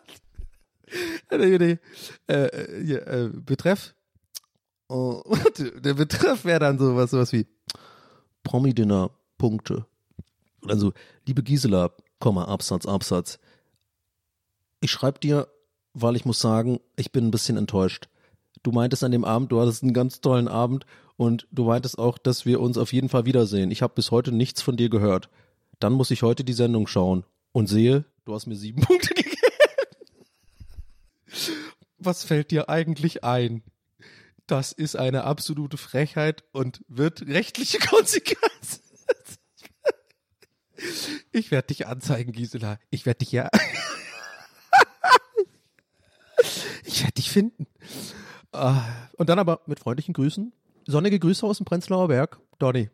Äh, 1.32 1.80
hier, 2.84 3.08
äh, 3.08 3.30
Betreff. 3.34 3.96
Oh, 4.90 5.24
der 5.58 5.94
Betreff 5.94 6.44
wäre 6.44 6.60
dann 6.60 6.78
sowas, 6.78 7.12
sowas 7.12 7.32
wie 7.32 7.48
Promi-Dinner, 8.44 9.12
Punkte. 9.38 9.86
Also, 10.68 10.94
liebe 11.26 11.44
Gisela, 11.44 11.92
Komma, 12.20 12.46
Absatz, 12.46 12.86
Absatz. 12.86 13.40
Ich 14.82 14.92
schreibe 14.92 15.20
dir, 15.20 15.48
weil 15.94 16.16
ich 16.16 16.26
muss 16.26 16.40
sagen, 16.40 16.80
ich 16.98 17.12
bin 17.12 17.26
ein 17.26 17.32
bisschen 17.32 17.58
enttäuscht. 17.58 18.10
Du 18.64 18.72
meintest 18.72 19.04
an 19.04 19.12
dem 19.12 19.26
Abend, 19.26 19.52
du 19.52 19.60
hattest 19.60 19.84
einen 19.84 19.94
ganz 19.94 20.22
tollen 20.22 20.48
Abend 20.48 20.86
und 21.18 21.48
du 21.52 21.66
meintest 21.66 21.98
auch, 21.98 22.18
dass 22.18 22.46
wir 22.46 22.60
uns 22.60 22.78
auf 22.78 22.94
jeden 22.94 23.10
Fall 23.10 23.26
wiedersehen. 23.26 23.72
Ich 23.72 23.82
habe 23.82 23.94
bis 23.96 24.12
heute 24.12 24.32
nichts 24.32 24.62
von 24.62 24.78
dir 24.78 24.90
gehört. 24.90 25.30
Dann 25.80 25.94
muss 25.94 26.12
ich 26.12 26.22
heute 26.22 26.44
die 26.44 26.54
Sendung 26.54 26.88
schauen 26.88 27.24
und 27.52 27.68
sehe, 27.68 28.06
du 28.26 28.34
hast 28.34 28.46
mir 28.46 28.56
sieben 28.56 28.82
Punkte 28.86 29.14
gegeben. 29.14 29.32
Was 31.98 32.24
fällt 32.24 32.52
dir 32.52 32.70
eigentlich 32.70 33.24
ein? 33.24 33.64
Das 34.48 34.72
ist 34.72 34.96
eine 34.96 35.24
absolute 35.24 35.78
Frechheit 35.78 36.44
und 36.52 36.84
wird 36.88 37.28
rechtliche 37.28 37.80
Konsequenzen. 37.88 38.82
Ich 41.32 41.52
werde 41.52 41.68
dich 41.68 41.88
anzeigen, 41.88 42.32
Gisela. 42.32 42.80
Ich 42.90 43.06
werde 43.06 43.20
dich 43.20 43.32
ja. 43.32 43.50
Ich 46.84 47.04
werde 47.04 47.14
dich 47.14 47.30
finden. 47.32 47.68
Ah, 48.52 48.82
Und 49.18 49.30
dann 49.30 49.40
aber 49.40 49.62
mit 49.66 49.80
freundlichen 49.80 50.14
Grüßen. 50.14 50.52
Sonnige 50.86 51.20
Grüße 51.20 51.46
aus 51.46 51.58
dem 51.58 51.66
Prenzlauer 51.66 52.08
Berg. 52.08 52.40
Donny. 52.60 52.90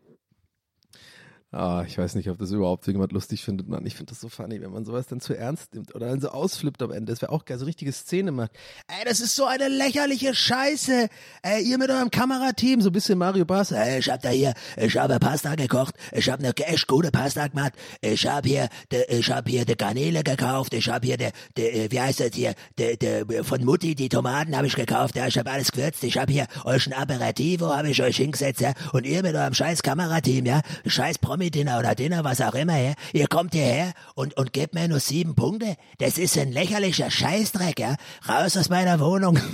Ah, 1.52 1.86
ich 1.88 1.98
weiß 1.98 2.16
nicht, 2.16 2.30
ob 2.30 2.38
das 2.40 2.52
überhaupt 2.52 2.86
jemand 2.88 3.14
lustig 3.14 3.42
findet, 3.42 3.70
Mann. 3.70 3.86
Ich 3.86 3.96
finde 3.96 4.12
das 4.12 4.20
so 4.20 4.28
funny, 4.28 4.60
wenn 4.60 4.70
man 4.70 4.84
sowas 4.84 5.08
dann 5.08 5.22
zu 5.22 5.34
ernst 5.34 5.74
nimmt 5.74 5.96
oder 5.96 6.08
dann 6.08 6.20
so 6.20 6.28
ausflippt 6.28 6.82
am 6.82 6.92
Ende. 6.92 7.10
Das 7.14 7.22
wäre 7.22 7.32
auch 7.32 7.46
geil, 7.46 7.58
so 7.58 7.64
richtige 7.64 7.94
Szene 7.94 8.34
macht. 8.34 8.52
Ey, 8.88 9.06
das 9.06 9.22
ist 9.22 9.34
so 9.34 9.46
eine 9.46 9.70
lächerliche 9.70 10.36
Scheiße. 10.36 11.08
Ey, 11.44 11.64
ihr 11.64 11.78
mit 11.78 11.90
eurem 11.90 12.12
Kamerateam, 12.12 12.82
so 12.82 12.90
ein 12.90 12.92
bisschen 12.92 13.18
Mario 13.18 13.46
Bars. 13.46 13.72
Ey, 13.72 14.00
ich 14.00 14.10
hab 14.10 14.22
da 14.22 14.30
hier, 14.30 14.56
ich 14.76 14.98
habe 14.98 15.20
Pasta 15.20 15.56
gekocht. 15.56 15.96
Ich 16.12 16.30
habe 16.30 16.44
eine 16.44 16.54
echt 16.58 16.86
gute 16.86 17.12
Pasta 17.12 17.48
gemacht. 17.48 17.72
Ich 18.02 18.28
habe 18.28 18.50
hier, 18.50 18.68
de, 18.92 19.06
ich 19.18 19.32
habe 19.32 19.50
hier 19.50 19.64
die 19.64 19.78
Garnele 19.78 20.24
gekauft. 20.24 20.74
Ich 20.74 20.90
habe 20.90 21.06
hier 21.08 21.16
de, 21.16 21.32
de, 21.56 21.90
wie 21.90 22.02
heißt 22.02 22.20
das 22.20 22.32
hier, 22.34 22.56
de, 22.78 22.98
de, 22.98 23.44
von 23.46 23.64
Mutti 23.64 23.96
die 23.96 24.10
Tomaten 24.10 24.54
habe 24.54 24.68
ich 24.68 24.76
gekauft. 24.76 25.16
Ja, 25.16 25.28
ich 25.28 25.38
habe 25.38 25.50
alles 25.50 25.72
gewürzt. 25.72 26.04
Ich 26.04 26.18
habe 26.18 26.30
hier 26.30 26.48
euch 26.66 26.88
ein 26.88 26.94
Aperitivo, 26.94 27.74
habe 27.74 27.90
ich 27.90 28.04
euch 28.04 28.18
hingesetzt. 28.18 28.60
Ja, 28.60 28.74
und 28.92 29.06
ihr 29.06 29.24
mit 29.24 29.34
eurem 29.34 29.54
scheiß 29.54 29.82
Kamerateam, 29.82 30.46
ja, 30.46 30.60
scheiß 30.86 31.20
Promi-Dinner 31.38 31.78
oder 31.78 31.94
Dinner, 31.94 32.24
was 32.24 32.42
auch 32.42 32.56
immer, 32.56 32.80
ja, 32.80 32.94
ihr 33.14 33.28
kommt 33.28 33.54
hierher 33.54 33.94
und, 34.16 34.36
und 34.38 34.54
gebt 34.54 34.74
mir 34.74 34.88
nur 34.88 35.00
sieben 35.00 35.36
Punkte. 35.36 35.76
Das 36.00 36.18
ist 36.18 36.36
ein 36.36 36.52
lächerlicher 36.52 37.12
Scheißdreck, 37.12 37.80
ja. 37.80 37.96
Raus 38.28 38.58
aus 38.58 38.70
meiner 38.70 39.00
Wohnung. 39.00 39.38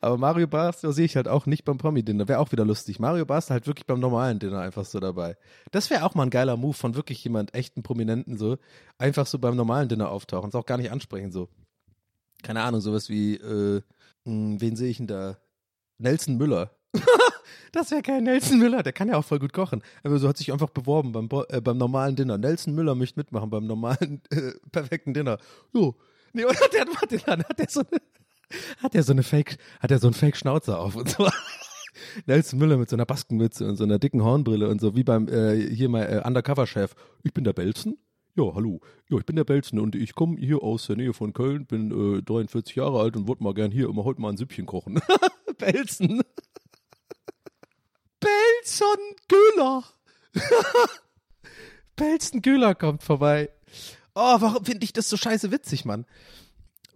Aber 0.00 0.18
Mario 0.18 0.46
Basler 0.46 0.92
sehe 0.92 1.06
ich 1.06 1.16
halt 1.16 1.28
auch 1.28 1.46
nicht 1.46 1.64
beim 1.64 1.78
Promi-Dinner. 1.78 2.28
Wäre 2.28 2.40
auch 2.40 2.52
wieder 2.52 2.66
lustig. 2.66 3.00
Mario 3.00 3.24
Basler 3.24 3.54
halt 3.54 3.66
wirklich 3.66 3.86
beim 3.86 4.00
normalen 4.00 4.38
Dinner 4.38 4.60
einfach 4.60 4.84
so 4.84 5.00
dabei. 5.00 5.38
Das 5.72 5.88
wäre 5.88 6.04
auch 6.04 6.14
mal 6.14 6.24
ein 6.24 6.30
geiler 6.30 6.58
Move 6.58 6.74
von 6.74 6.94
wirklich 6.94 7.24
jemand 7.24 7.54
echten 7.54 7.82
Prominenten 7.82 8.36
so. 8.36 8.58
Einfach 8.98 9.26
so 9.26 9.38
beim 9.38 9.56
normalen 9.56 9.88
Dinner 9.88 10.10
auftauchen. 10.10 10.50
Ist 10.50 10.54
auch 10.54 10.66
gar 10.66 10.76
nicht 10.76 10.92
ansprechen 10.92 11.32
so. 11.32 11.48
Keine 12.42 12.60
Ahnung, 12.62 12.82
sowas 12.82 13.08
wie, 13.08 13.36
äh, 13.36 13.80
mh, 14.24 14.60
wen 14.60 14.76
sehe 14.76 14.90
ich 14.90 14.98
denn 14.98 15.06
da? 15.06 15.38
Nelson 15.98 16.36
Müller. 16.36 16.75
das 17.72 17.90
wäre 17.90 18.02
kein 18.02 18.24
Nelson 18.24 18.58
Müller, 18.58 18.82
der 18.82 18.92
kann 18.92 19.08
ja 19.08 19.16
auch 19.16 19.24
voll 19.24 19.38
gut 19.38 19.52
kochen. 19.52 19.82
Aber 20.02 20.18
so 20.18 20.28
hat 20.28 20.36
sich 20.36 20.52
einfach 20.52 20.70
beworben 20.70 21.12
beim, 21.12 21.28
Bo- 21.28 21.44
äh, 21.48 21.60
beim 21.60 21.78
normalen 21.78 22.16
Dinner. 22.16 22.38
Nelson 22.38 22.74
Müller 22.74 22.94
möchte 22.94 23.18
mitmachen 23.20 23.50
beim 23.50 23.66
normalen, 23.66 24.22
äh, 24.30 24.52
perfekten 24.72 25.14
Dinner. 25.14 25.38
Jo. 25.72 25.94
Nee, 26.32 26.44
oder 26.44 26.54
hat 26.60 26.72
der, 26.72 26.86
warte, 26.88 27.18
dann 27.18 27.42
hat 27.44 27.58
der 27.58 27.68
so 27.68 27.80
eine, 27.80 28.00
hat 28.82 28.94
der 28.94 29.02
so 29.02 29.12
eine 29.12 29.22
Fake, 29.22 29.58
hat 29.80 29.90
er 29.90 29.98
so 29.98 30.06
einen 30.06 30.14
Fake-Schnauzer 30.14 30.78
auf 30.78 30.96
und 30.96 31.08
so. 31.08 31.28
Nelson 32.26 32.58
Müller 32.58 32.76
mit 32.76 32.90
so 32.90 32.96
einer 32.96 33.06
Baskenmütze 33.06 33.66
und 33.66 33.76
so 33.76 33.84
einer 33.84 33.98
dicken 33.98 34.22
Hornbrille 34.22 34.68
und 34.68 34.80
so, 34.80 34.94
wie 34.96 35.04
beim, 35.04 35.28
äh, 35.28 35.56
hier 35.56 35.88
mal 35.88 36.02
äh, 36.02 36.26
Undercover-Chef. 36.26 36.94
Ich 37.22 37.32
bin 37.32 37.44
der 37.44 37.52
Belzen. 37.54 37.98
Ja, 38.34 38.54
hallo. 38.54 38.80
Ja, 39.08 39.16
ich 39.16 39.24
bin 39.24 39.36
der 39.36 39.44
Belzen 39.44 39.78
und 39.78 39.94
ich 39.94 40.14
komme 40.14 40.36
hier 40.38 40.62
aus 40.62 40.86
der 40.88 40.96
Nähe 40.96 41.14
von 41.14 41.32
Köln, 41.32 41.64
bin 41.64 42.18
äh, 42.18 42.22
43 42.22 42.76
Jahre 42.76 43.00
alt 43.00 43.16
und 43.16 43.26
wollte 43.28 43.42
mal 43.42 43.54
gern 43.54 43.70
hier 43.70 43.88
immer 43.88 44.04
heute 44.04 44.20
mal 44.20 44.28
ein 44.28 44.36
Süppchen 44.36 44.66
kochen. 44.66 45.00
Belzen. 45.58 46.20
Belzen 48.66 48.98
Güller. 49.28 49.84
Belzen 51.96 52.42
Güller 52.42 52.74
kommt 52.74 53.04
vorbei. 53.04 53.50
Oh, 54.16 54.40
warum 54.40 54.64
finde 54.64 54.84
ich 54.84 54.92
das 54.92 55.08
so 55.08 55.16
scheiße 55.16 55.52
witzig, 55.52 55.84
Mann? 55.84 56.04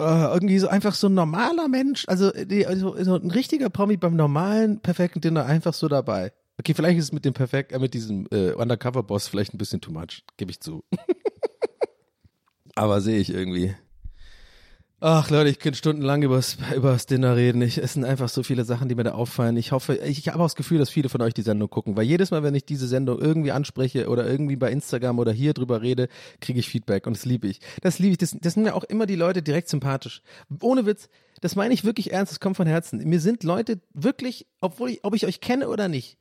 Äh, 0.00 0.02
irgendwie 0.02 0.58
so 0.58 0.66
einfach 0.66 0.96
so 0.96 1.06
ein 1.08 1.14
normaler 1.14 1.68
Mensch, 1.68 2.06
also, 2.08 2.32
die, 2.32 2.66
also 2.66 3.00
so 3.04 3.14
ein 3.14 3.30
richtiger 3.30 3.70
Promi 3.70 3.96
beim 3.96 4.16
normalen 4.16 4.80
perfekten 4.80 5.20
Dinner 5.20 5.44
einfach 5.44 5.72
so 5.72 5.86
dabei. 5.86 6.32
Okay, 6.58 6.74
vielleicht 6.74 6.98
ist 6.98 7.04
es 7.04 7.12
mit 7.12 7.24
dem 7.24 7.34
perfekt, 7.34 7.70
äh, 7.70 7.78
mit 7.78 7.94
diesem 7.94 8.26
äh, 8.32 8.52
Undercover-Boss 8.52 9.28
vielleicht 9.28 9.54
ein 9.54 9.58
bisschen 9.58 9.80
too 9.80 9.92
much, 9.92 10.24
gebe 10.38 10.50
ich 10.50 10.60
zu. 10.60 10.82
Aber 12.74 13.00
sehe 13.00 13.20
ich 13.20 13.30
irgendwie. 13.32 13.76
Ach 15.02 15.30
Leute, 15.30 15.48
ich 15.48 15.58
könnte 15.58 15.78
stundenlang 15.78 16.22
übers, 16.22 16.58
übers 16.76 17.06
Dinner 17.06 17.34
reden. 17.34 17.62
Ich, 17.62 17.78
es 17.78 17.94
sind 17.94 18.04
einfach 18.04 18.28
so 18.28 18.42
viele 18.42 18.66
Sachen, 18.66 18.90
die 18.90 18.94
mir 18.94 19.04
da 19.04 19.12
auffallen. 19.12 19.56
Ich 19.56 19.72
hoffe, 19.72 19.94
ich, 19.96 20.18
ich 20.18 20.28
habe 20.28 20.40
auch 20.40 20.44
das 20.44 20.56
Gefühl, 20.56 20.76
dass 20.76 20.90
viele 20.90 21.08
von 21.08 21.22
euch 21.22 21.32
die 21.32 21.40
Sendung 21.40 21.70
gucken, 21.70 21.96
weil 21.96 22.04
jedes 22.04 22.30
Mal, 22.30 22.42
wenn 22.42 22.54
ich 22.54 22.66
diese 22.66 22.86
Sendung 22.86 23.18
irgendwie 23.18 23.50
anspreche 23.50 24.10
oder 24.10 24.28
irgendwie 24.28 24.56
bei 24.56 24.70
Instagram 24.70 25.18
oder 25.18 25.32
hier 25.32 25.54
drüber 25.54 25.80
rede, 25.80 26.08
kriege 26.42 26.60
ich 26.60 26.68
Feedback 26.68 27.06
und 27.06 27.16
das 27.16 27.24
liebe 27.24 27.48
ich. 27.48 27.60
Das 27.80 27.98
liebe 27.98 28.12
ich. 28.12 28.18
Das, 28.18 28.36
das 28.38 28.52
sind 28.52 28.64
mir 28.64 28.74
auch 28.74 28.84
immer 28.84 29.06
die 29.06 29.14
Leute 29.14 29.40
direkt 29.40 29.70
sympathisch. 29.70 30.20
Ohne 30.60 30.84
Witz, 30.84 31.08
das 31.40 31.56
meine 31.56 31.72
ich 31.72 31.82
wirklich 31.82 32.12
ernst, 32.12 32.32
das 32.32 32.40
kommt 32.40 32.58
von 32.58 32.66
Herzen. 32.66 32.98
Mir 33.08 33.20
sind 33.20 33.42
Leute 33.42 33.80
wirklich, 33.94 34.46
obwohl 34.60 34.90
ich, 34.90 35.00
ob 35.02 35.14
ich 35.14 35.24
euch 35.24 35.40
kenne 35.40 35.70
oder 35.70 35.88
nicht, 35.88 36.18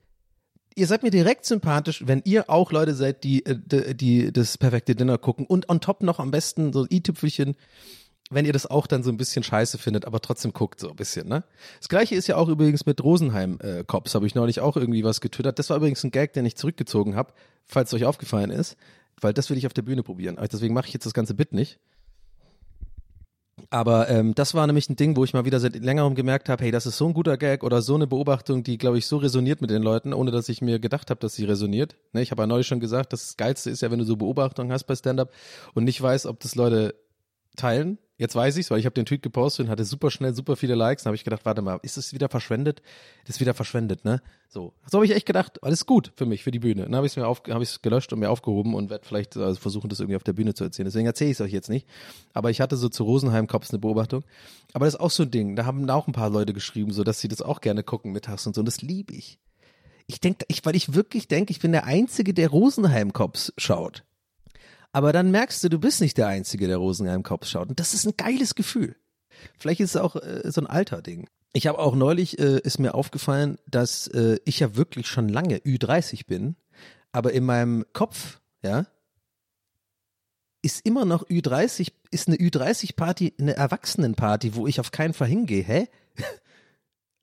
ihr 0.76 0.88
seid 0.88 1.04
mir 1.04 1.12
direkt 1.12 1.44
sympathisch, 1.46 2.08
wenn 2.08 2.22
ihr 2.24 2.50
auch 2.50 2.72
Leute 2.72 2.94
seid, 2.94 3.26
die, 3.26 3.46
äh, 3.46 3.58
die, 3.58 3.98
die 3.98 4.32
das 4.32 4.58
perfekte 4.58 4.96
Dinner 4.96 5.18
gucken 5.18 5.46
und 5.46 5.68
on 5.68 5.82
top 5.82 6.02
noch 6.02 6.20
am 6.20 6.32
besten 6.32 6.72
so 6.72 6.88
i-Tüpfelchen, 6.90 7.58
wenn 8.30 8.46
ihr 8.46 8.54
das 8.54 8.68
auch 8.68 8.86
dann 8.86 9.04
so 9.04 9.10
ein 9.10 9.18
bisschen 9.18 9.44
scheiße 9.44 9.78
findet, 9.78 10.06
aber 10.06 10.22
trotzdem 10.22 10.54
guckt 10.54 10.80
so 10.80 10.90
ein 10.90 10.96
bisschen, 10.96 11.28
ne? 11.28 11.44
Das 11.80 11.90
gleiche 11.90 12.16
ist 12.16 12.28
ja 12.28 12.36
auch 12.36 12.48
übrigens 12.48 12.86
mit 12.86 13.04
Rosenheim 13.04 13.60
äh, 13.62 13.84
Cops, 13.84 14.14
habe 14.14 14.28
ich 14.28 14.36
neulich 14.36 14.60
auch 14.60 14.78
irgendwie 14.78 15.04
was 15.04 15.22
getwittert. 15.22 15.58
Das 15.58 15.70
war 15.70 15.78
übrigens 15.78 16.04
ein 16.04 16.12
Gag, 16.12 16.34
den 16.34 16.46
ich 16.46 16.56
zurückgezogen 16.56 17.16
habe, 17.16 17.34
falls 17.66 17.90
es 17.90 17.96
euch 17.96 18.06
aufgefallen 18.06 18.52
ist, 18.52 18.78
weil 19.20 19.34
das 19.34 19.50
will 19.50 19.58
ich 19.58 19.66
auf 19.66 19.74
der 19.74 19.82
Bühne 19.82 20.04
probieren. 20.04 20.38
Deswegen 20.52 20.74
mache 20.74 20.88
ich 20.88 20.94
jetzt 20.94 21.06
das 21.06 21.14
ganze 21.14 21.34
Bit 21.34 21.54
nicht. 21.54 21.80
Aber 23.72 24.10
ähm, 24.10 24.34
das 24.36 24.54
war 24.54 24.66
nämlich 24.68 24.90
ein 24.90 24.96
Ding, 24.96 25.16
wo 25.16 25.24
ich 25.24 25.34
mal 25.34 25.46
wieder 25.46 25.60
seit 25.60 25.76
längerem 25.76 26.16
gemerkt 26.16 26.50
habe, 26.50 26.64
hey, 26.64 26.72
das 26.72 26.86
ist 26.86 26.98
so 26.98 27.08
ein 27.08 27.14
guter 27.14 27.38
Gag 27.38 27.64
oder 27.64 27.82
so 27.82 27.96
eine 27.96 28.08
Beobachtung, 28.08 28.64
die, 28.64 28.78
glaube 28.78 28.98
ich, 28.98 29.06
so 29.06 29.18
resoniert 29.18 29.62
mit 29.62 29.70
den 29.70 29.84
Leuten, 29.84 30.14
ohne 30.14 30.32
dass 30.32 30.50
ich 30.50 30.62
mir 30.62 30.80
gedacht 30.80 31.10
habe, 31.10 31.20
dass 31.20 31.36
sie 31.36 31.46
resoniert. 31.46 31.96
Ne, 32.14 32.22
ich 32.22 32.32
habe 32.32 32.44
ja 32.44 32.48
neulich 32.48 32.68
schon 32.68 32.80
gesagt, 32.80 33.12
das 33.12 33.38
Geilste 33.38 33.70
ist 33.70 33.82
ja, 33.82 33.92
wenn 33.92 34.00
du 34.00 34.06
so 34.06 34.16
Beobachtungen 34.16 34.72
hast 34.72 34.86
bei 34.86 34.96
Stand-Up 34.96 35.32
und 35.74 35.84
nicht 35.84 36.02
weißt, 36.02 36.26
ob 36.26 36.40
das 36.40 36.56
Leute 36.56 36.96
teilen. 37.56 37.98
Jetzt 38.20 38.36
weiß 38.36 38.58
ich's, 38.58 38.70
weil 38.70 38.80
ich 38.80 38.86
habe 38.86 38.96
den 38.96 39.06
Tweet 39.06 39.22
gepostet 39.22 39.66
und 39.66 39.72
hatte 39.72 39.86
super 39.86 40.12
schnell 40.12 40.34
super 40.34 40.58
viele 40.58 40.76
Likes. 40.76 41.04
Dann 41.04 41.12
habe 41.12 41.16
ich 41.16 41.24
gedacht, 41.24 41.46
warte 41.46 41.62
mal, 41.62 41.80
ist 41.84 41.98
es 41.98 42.14
wieder 42.14 42.28
verschwendet? 42.28 42.82
Das 43.26 43.38
ist 43.38 43.40
wieder 43.40 43.54
verschwendet, 43.54 44.04
ne? 44.04 44.22
So, 44.50 44.74
so 44.92 44.98
habe 44.98 45.06
ich 45.06 45.12
echt 45.12 45.26
gedacht, 45.26 45.64
alles 45.64 45.86
gut 45.86 46.12
für 46.18 46.26
mich, 46.26 46.44
für 46.44 46.52
die 46.52 46.60
Bühne. 46.60 46.84
Dann 46.84 46.98
habe 46.98 47.06
ich 47.08 47.14
es 47.14 47.16
mir 47.16 47.26
auf, 47.26 47.44
habe 47.48 47.64
ich 47.64 47.82
gelöscht 47.82 48.12
und 48.12 48.20
mir 48.20 48.30
aufgehoben 48.30 48.74
und 48.74 48.90
werde 48.90 49.08
vielleicht 49.08 49.38
also 49.38 49.58
versuchen, 49.58 49.90
das 49.90 50.02
irgendwie 50.02 50.18
auf 50.18 50.26
der 50.26 50.34
Bühne 50.34 50.54
zu 50.54 50.66
erzählen. 50.66 50.84
Deswegen 50.84 51.06
erzähle 51.06 51.32
ich 51.32 51.38
es 51.38 51.42
euch 51.42 51.54
jetzt 51.54 51.70
nicht. 51.70 51.88
Aber 52.34 52.50
ich 52.50 52.60
hatte 52.60 52.76
so 52.76 52.90
zu 52.90 53.06
Rosenheim 53.06 53.48
Cops 53.48 53.70
eine 53.70 53.80
Beobachtung. 53.80 54.26
Aber 54.74 54.84
das 54.84 54.96
ist 54.96 55.00
auch 55.00 55.12
so 55.12 55.24
ein 55.24 55.32
Ding. 55.32 55.56
Da 55.56 55.66
haben 55.66 55.90
auch 55.90 56.08
ein 56.08 56.14
paar 56.14 56.30
Leute 56.30 56.52
geschrieben, 56.52 56.92
so 56.92 57.06
dass 57.06 57.22
sie 57.22 57.30
das 57.30 57.42
auch 57.42 57.62
gerne 57.62 57.84
gucken 57.84 58.12
mittags 58.12 58.46
und 58.46 58.54
so. 58.54 58.60
Und 58.60 58.66
das 58.66 58.82
liebe 58.82 59.14
ich. 59.14 59.40
Ich 60.08 60.20
denke, 60.20 60.44
ich, 60.50 60.66
weil 60.66 60.76
ich 60.76 60.94
wirklich 60.94 61.30
denke, 61.30 61.52
ich 61.52 61.62
bin 61.62 61.72
der 61.72 61.86
Einzige, 61.86 62.34
der 62.34 62.50
Rosenheim 62.50 63.14
Cops 63.14 63.54
schaut. 63.58 64.04
Aber 64.92 65.14
dann 65.14 65.32
merkst 65.32 65.64
du, 65.64 65.70
du 65.70 65.80
bist 65.80 66.02
nicht 66.02 66.18
der 66.18 66.28
Einzige, 66.28 66.68
der 66.68 66.78
Rosenheim 66.78 67.24
Cops 67.24 67.50
schaut. 67.50 67.70
Und 67.70 67.80
das 67.80 67.94
ist 67.94 68.06
ein 68.06 68.18
geiles 68.18 68.56
Gefühl. 68.56 68.96
Vielleicht 69.58 69.80
ist 69.82 69.96
es 69.96 70.02
auch 70.02 70.16
äh, 70.16 70.50
so 70.52 70.62
ein 70.62 70.68
Alter-Ding. 70.68 71.28
Ich 71.54 71.68
habe 71.68 71.80
auch 71.80 71.96
neulich, 71.96 72.40
äh, 72.40 72.60
ist 72.60 72.80
mir 72.80 72.94
aufgefallen, 72.94 73.58
dass 73.68 74.08
äh, 74.08 74.40
ich 74.46 74.60
ja 74.60 74.76
wirklich 74.76 75.08
schon 75.08 75.30
lange 75.30 75.58
Ü30 75.58 76.26
bin, 76.28 76.56
aber 77.12 77.34
in 77.34 77.46
meinem 77.46 77.86
Kopf, 77.94 78.40
ja, 78.62 78.86
ist 80.62 80.86
immer 80.86 81.06
noch 81.06 81.28
Ü30, 81.28 81.92
ist 82.12 82.28
eine 82.28 82.38
Ü30-Party 82.38 83.34
eine 83.40 83.56
Erwachsenenparty, 83.56 84.56
wo 84.56 84.68
ich 84.68 84.80
auf 84.80 84.92
keinen 84.92 85.14
Fall 85.14 85.28
hingehe. 85.28 85.64
Hä? 85.64 85.88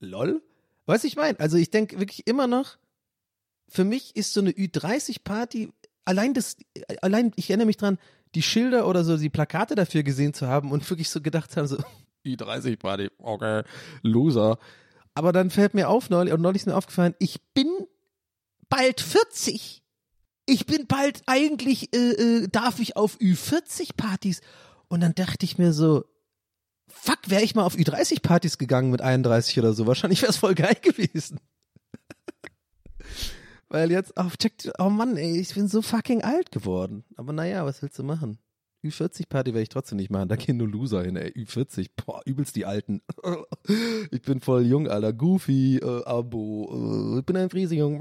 Lol? 0.00 0.42
Du, 0.86 0.94
ich 0.94 1.16
meine? 1.16 1.38
Also 1.38 1.56
ich 1.56 1.70
denke 1.70 1.98
wirklich 1.98 2.26
immer 2.26 2.46
noch, 2.46 2.78
für 3.68 3.84
mich 3.84 4.16
ist 4.16 4.32
so 4.32 4.40
eine 4.40 4.52
Ü30-Party, 4.52 5.72
allein 6.06 6.32
das, 6.32 6.56
allein, 7.02 7.32
ich 7.36 7.50
erinnere 7.50 7.66
mich 7.66 7.76
dran, 7.76 7.98
die 8.34 8.42
Schilder 8.42 8.88
oder 8.88 9.04
so, 9.04 9.16
die 9.16 9.28
Plakate 9.28 9.74
dafür 9.74 10.02
gesehen 10.02 10.32
zu 10.32 10.46
haben 10.46 10.70
und 10.70 10.88
wirklich 10.88 11.10
so 11.10 11.20
gedacht 11.20 11.56
haben, 11.56 11.66
so, 11.66 11.76
Ü30-Party, 12.24 13.10
okay, 13.18 13.62
Loser. 14.02 14.58
Aber 15.14 15.32
dann 15.32 15.50
fällt 15.50 15.74
mir 15.74 15.88
auf, 15.88 16.10
neulich, 16.10 16.32
und 16.32 16.40
neulich 16.40 16.62
ist 16.62 16.66
mir 16.66 16.76
aufgefallen, 16.76 17.14
ich 17.18 17.40
bin 17.54 17.68
bald 18.68 19.00
40. 19.00 19.82
Ich 20.46 20.66
bin 20.66 20.86
bald 20.86 21.22
eigentlich, 21.26 21.94
äh, 21.94 22.10
äh, 22.44 22.48
darf 22.48 22.78
ich 22.78 22.96
auf 22.96 23.16
Ü40-Partys. 23.18 24.40
Und 24.88 25.00
dann 25.00 25.14
dachte 25.14 25.44
ich 25.44 25.58
mir 25.58 25.72
so, 25.72 26.04
fuck, 26.88 27.18
wäre 27.28 27.42
ich 27.42 27.54
mal 27.54 27.64
auf 27.64 27.74
Ü30-Partys 27.74 28.58
gegangen 28.58 28.90
mit 28.90 29.00
31 29.00 29.58
oder 29.58 29.72
so. 29.72 29.86
Wahrscheinlich 29.86 30.22
wäre 30.22 30.30
es 30.30 30.36
voll 30.36 30.54
geil 30.54 30.76
gewesen. 30.80 31.40
Weil 33.68 33.90
jetzt, 33.90 34.12
oh, 34.16 34.28
check, 34.38 34.52
oh 34.78 34.90
Mann, 34.90 35.16
ey, 35.16 35.40
ich 35.40 35.54
bin 35.54 35.66
so 35.68 35.82
fucking 35.82 36.22
alt 36.22 36.52
geworden. 36.52 37.04
Aber 37.16 37.32
naja, 37.32 37.66
was 37.66 37.82
willst 37.82 37.98
du 37.98 38.04
machen? 38.04 38.38
Ü40-Party 38.84 39.52
werde 39.52 39.62
ich 39.62 39.68
trotzdem 39.68 39.96
nicht 39.96 40.10
machen. 40.10 40.28
Da 40.28 40.36
gehen 40.36 40.56
nur 40.58 40.68
Loser 40.68 41.02
hin, 41.02 41.16
ey. 41.16 41.30
Ü40, 41.32 41.88
boah, 41.96 42.22
übelst 42.24 42.54
die 42.54 42.64
Alten. 42.64 43.02
ich 44.12 44.22
bin 44.22 44.40
voll 44.40 44.64
jung, 44.64 44.88
Alter. 44.88 45.12
Goofy, 45.12 45.78
äh, 45.78 46.04
Abo, 46.04 47.16
äh, 47.16 47.18
ich 47.18 47.26
bin 47.26 47.36
ein 47.36 47.50
Friesejung. 47.50 48.00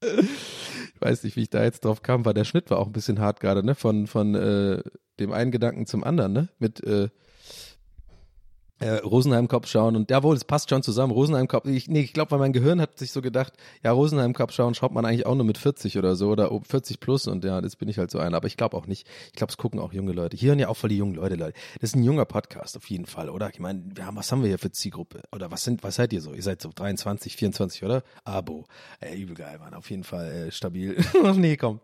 ich 0.00 1.00
weiß 1.00 1.24
nicht, 1.24 1.36
wie 1.36 1.42
ich 1.42 1.50
da 1.50 1.62
jetzt 1.62 1.84
drauf 1.86 2.02
kam, 2.02 2.26
weil 2.26 2.34
der 2.34 2.44
Schnitt 2.44 2.70
war 2.70 2.78
auch 2.78 2.86
ein 2.86 2.92
bisschen 2.92 3.20
hart 3.20 3.40
gerade, 3.40 3.64
ne? 3.64 3.74
Von, 3.74 4.06
von 4.06 4.34
äh, 4.34 4.82
dem 5.18 5.32
einen 5.32 5.50
Gedanken 5.50 5.86
zum 5.86 6.04
anderen, 6.04 6.34
ne? 6.34 6.48
Mit 6.58 6.84
äh, 6.84 7.08
äh, 8.80 8.96
Rosenheim 8.96 9.48
Cup 9.48 9.66
schauen 9.66 9.96
und 9.96 10.10
jawohl, 10.10 10.36
es 10.36 10.44
passt 10.44 10.70
schon 10.70 10.82
zusammen. 10.82 11.12
Rosenheim 11.12 11.48
Cup, 11.48 11.66
ich, 11.66 11.88
nee, 11.88 12.00
ich 12.00 12.12
glaube, 12.12 12.32
weil 12.32 12.38
mein 12.38 12.52
Gehirn 12.52 12.80
hat 12.80 12.98
sich 12.98 13.12
so 13.12 13.22
gedacht, 13.22 13.54
ja, 13.82 13.92
Rosenheim 13.92 14.34
Cup 14.34 14.52
schauen 14.52 14.74
schaut 14.74 14.92
man 14.92 15.04
eigentlich 15.04 15.26
auch 15.26 15.34
nur 15.34 15.44
mit 15.44 15.58
40 15.58 15.98
oder 15.98 16.16
so 16.16 16.30
oder 16.30 16.50
40 16.50 17.00
plus 17.00 17.26
und 17.26 17.44
ja, 17.44 17.60
das 17.60 17.76
bin 17.76 17.88
ich 17.88 17.98
halt 17.98 18.10
so 18.10 18.18
einer. 18.18 18.36
Aber 18.36 18.46
ich 18.46 18.56
glaube 18.56 18.76
auch 18.76 18.86
nicht. 18.86 19.06
Ich 19.26 19.32
glaube, 19.32 19.50
es 19.50 19.56
gucken 19.56 19.80
auch 19.80 19.92
junge 19.92 20.12
Leute. 20.12 20.36
Hier 20.36 20.50
hören 20.50 20.58
ja 20.58 20.68
auch 20.68 20.76
voll 20.76 20.90
die 20.90 20.98
jungen 20.98 21.14
Leute, 21.14 21.34
Leute. 21.34 21.58
Das 21.80 21.90
ist 21.90 21.96
ein 21.96 22.04
junger 22.04 22.24
Podcast 22.24 22.76
auf 22.76 22.88
jeden 22.88 23.06
Fall, 23.06 23.28
oder? 23.28 23.50
Ich 23.50 23.60
meine, 23.60 23.82
haben, 24.00 24.16
was 24.16 24.30
haben 24.30 24.42
wir 24.42 24.48
hier 24.48 24.58
für 24.58 24.70
Zielgruppe? 24.70 25.22
Oder 25.32 25.50
was 25.50 25.64
sind, 25.64 25.82
was 25.82 25.96
seid 25.96 26.12
ihr 26.12 26.20
so? 26.20 26.32
Ihr 26.32 26.42
seid 26.42 26.62
so 26.62 26.70
23, 26.74 27.36
24, 27.36 27.84
oder? 27.84 28.02
Abo. 28.24 28.66
Ey, 29.00 29.20
übel 29.20 29.34
geil, 29.34 29.58
Mann. 29.58 29.74
Auf 29.74 29.90
jeden 29.90 30.04
Fall 30.04 30.30
äh, 30.30 30.50
stabil. 30.50 30.96
nee, 31.34 31.56
komm. 31.56 31.80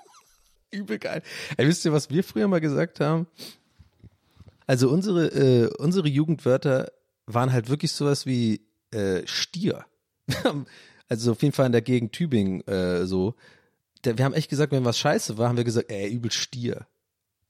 übel 0.70 0.98
geil. 0.98 1.22
Ey, 1.56 1.66
wisst 1.66 1.84
ihr, 1.84 1.92
was 1.92 2.10
wir 2.10 2.22
früher 2.24 2.48
mal 2.48 2.60
gesagt 2.60 3.00
haben? 3.00 3.26
Also 4.66 4.90
unsere, 4.90 5.26
äh, 5.28 5.70
unsere 5.78 6.08
Jugendwörter 6.08 6.90
waren 7.26 7.52
halt 7.52 7.68
wirklich 7.68 7.92
sowas 7.92 8.26
wie 8.26 8.66
äh, 8.90 9.22
Stier. 9.26 9.84
also 11.08 11.32
auf 11.32 11.42
jeden 11.42 11.54
Fall 11.54 11.66
in 11.66 11.72
der 11.72 11.82
Gegend 11.82 12.12
Tübingen 12.12 12.66
äh, 12.66 13.06
so. 13.06 13.34
Der, 14.04 14.18
wir 14.18 14.24
haben 14.24 14.34
echt 14.34 14.50
gesagt, 14.50 14.72
wenn 14.72 14.84
was 14.84 14.98
scheiße 14.98 15.38
war, 15.38 15.48
haben 15.48 15.56
wir 15.56 15.64
gesagt, 15.64 15.90
ey, 15.90 16.08
übel 16.08 16.30
Stier. 16.30 16.86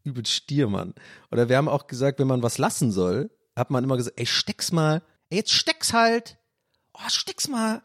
Übel 0.04 0.24
Stier, 0.26 0.68
Mann. 0.68 0.94
Oder 1.30 1.48
wir 1.48 1.56
haben 1.56 1.68
auch 1.68 1.86
gesagt, 1.86 2.18
wenn 2.18 2.28
man 2.28 2.42
was 2.42 2.58
lassen 2.58 2.92
soll, 2.92 3.30
hat 3.56 3.70
man 3.70 3.84
immer 3.84 3.96
gesagt, 3.96 4.18
ey, 4.18 4.26
steck's 4.26 4.72
mal. 4.72 5.02
Ey, 5.30 5.38
jetzt 5.38 5.52
steck's 5.52 5.92
halt. 5.92 6.38
Oh, 6.94 7.08
steck's 7.08 7.48
mal. 7.48 7.82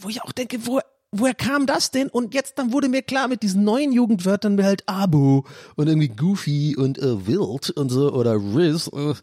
Wo 0.00 0.08
ich 0.08 0.22
auch 0.22 0.32
denke, 0.32 0.66
wo, 0.66 0.80
woher 1.18 1.34
kam 1.34 1.66
das 1.66 1.90
denn? 1.90 2.08
Und 2.08 2.34
jetzt 2.34 2.58
dann 2.58 2.72
wurde 2.72 2.88
mir 2.88 3.02
klar, 3.02 3.28
mit 3.28 3.42
diesen 3.42 3.64
neuen 3.64 3.92
Jugendwörtern 3.92 4.62
halt 4.62 4.82
Abo 4.86 5.44
und 5.76 5.88
irgendwie 5.88 6.08
Goofy 6.08 6.76
und 6.76 6.98
äh, 6.98 7.26
Wild 7.26 7.70
und 7.70 7.88
so 7.90 8.12
oder 8.12 8.34
Riz. 8.36 8.90
Äh, 8.92 9.14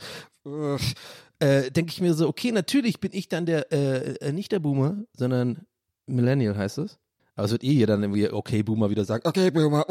äh, 0.49 0.77
äh, 1.39 1.71
denke 1.71 1.91
ich 1.91 2.01
mir 2.01 2.13
so, 2.13 2.27
okay, 2.27 2.51
natürlich 2.51 2.99
bin 2.99 3.11
ich 3.13 3.27
dann 3.27 3.45
der, 3.45 3.71
äh, 3.71 4.13
äh, 4.15 4.31
nicht 4.31 4.51
der 4.51 4.59
Boomer, 4.59 4.97
sondern 5.17 5.65
Millennial 6.05 6.55
heißt 6.55 6.77
es. 6.77 6.99
Aber 7.35 7.45
es 7.45 7.51
wird 7.51 7.63
eh 7.63 7.71
jeder 7.71 7.93
dann 7.93 8.03
irgendwie, 8.03 8.29
okay, 8.29 8.61
Boomer 8.61 8.89
wieder 8.89 9.05
sagen, 9.05 9.27
okay, 9.27 9.49
Boomer. 9.49 9.85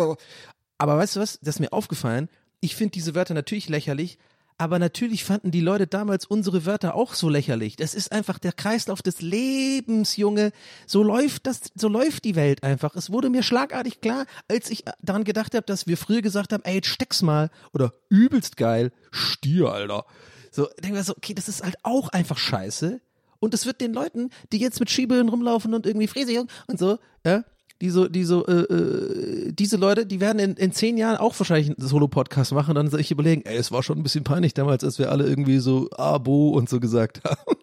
Aber 0.78 0.96
weißt 0.96 1.16
du 1.16 1.20
was, 1.20 1.40
das 1.40 1.56
ist 1.56 1.60
mir 1.60 1.72
aufgefallen, 1.72 2.28
ich 2.60 2.76
finde 2.76 2.92
diese 2.92 3.14
Wörter 3.14 3.34
natürlich 3.34 3.68
lächerlich, 3.68 4.18
aber 4.60 4.78
natürlich 4.78 5.24
fanden 5.24 5.50
die 5.50 5.62
Leute 5.62 5.86
damals 5.86 6.26
unsere 6.26 6.66
Wörter 6.66 6.94
auch 6.94 7.14
so 7.14 7.30
lächerlich. 7.30 7.76
Das 7.76 7.94
ist 7.94 8.12
einfach 8.12 8.38
der 8.38 8.52
Kreislauf 8.52 9.00
des 9.00 9.22
Lebens, 9.22 10.18
Junge. 10.18 10.52
So 10.86 11.02
läuft 11.02 11.46
das, 11.46 11.72
so 11.74 11.88
läuft 11.88 12.26
die 12.26 12.36
Welt 12.36 12.62
einfach. 12.62 12.94
Es 12.94 13.10
wurde 13.10 13.30
mir 13.30 13.42
schlagartig 13.42 14.02
klar, 14.02 14.26
als 14.48 14.68
ich 14.68 14.84
daran 15.00 15.24
gedacht 15.24 15.54
habe, 15.54 15.64
dass 15.64 15.86
wir 15.86 15.96
früher 15.96 16.20
gesagt 16.20 16.52
haben, 16.52 16.62
ey, 16.64 16.82
steck's 16.84 17.22
mal 17.22 17.48
oder 17.72 17.94
übelst 18.10 18.58
geil, 18.58 18.92
Stier, 19.10 19.70
Alter. 19.70 20.04
So, 20.50 20.68
denken 20.78 20.96
wir 20.96 21.04
so, 21.04 21.16
okay, 21.16 21.32
das 21.32 21.48
ist 21.48 21.64
halt 21.64 21.76
auch 21.82 22.10
einfach 22.10 22.36
scheiße. 22.36 23.00
Und 23.38 23.54
es 23.54 23.64
wird 23.64 23.80
den 23.80 23.94
Leuten, 23.94 24.28
die 24.52 24.58
jetzt 24.58 24.78
mit 24.78 24.90
Schiebeln 24.90 25.30
rumlaufen 25.30 25.72
und 25.72 25.86
irgendwie 25.86 26.06
Fräse 26.06 26.46
und 26.66 26.78
so, 26.78 26.98
ja, 27.24 27.44
die 27.80 27.90
so, 27.90 28.08
die 28.08 28.24
so, 28.24 28.46
äh, 28.46 28.52
äh, 28.52 29.52
diese 29.52 29.76
Leute, 29.76 30.04
die 30.04 30.20
werden 30.20 30.38
in, 30.38 30.54
in 30.54 30.72
zehn 30.72 30.98
Jahren 30.98 31.16
auch 31.16 31.38
wahrscheinlich 31.38 31.68
einen 31.68 31.88
Solo-Podcast 31.88 32.52
machen 32.52 32.74
dann 32.74 32.90
sich 32.90 33.10
überlegen, 33.10 33.42
ey, 33.46 33.56
es 33.56 33.72
war 33.72 33.82
schon 33.82 33.98
ein 33.98 34.02
bisschen 34.02 34.24
peinlich 34.24 34.52
damals, 34.52 34.84
als 34.84 34.98
wir 34.98 35.10
alle 35.10 35.26
irgendwie 35.26 35.58
so 35.58 35.88
Abo 35.92 36.50
und 36.50 36.68
so 36.68 36.78
gesagt 36.78 37.22
haben. 37.24 37.56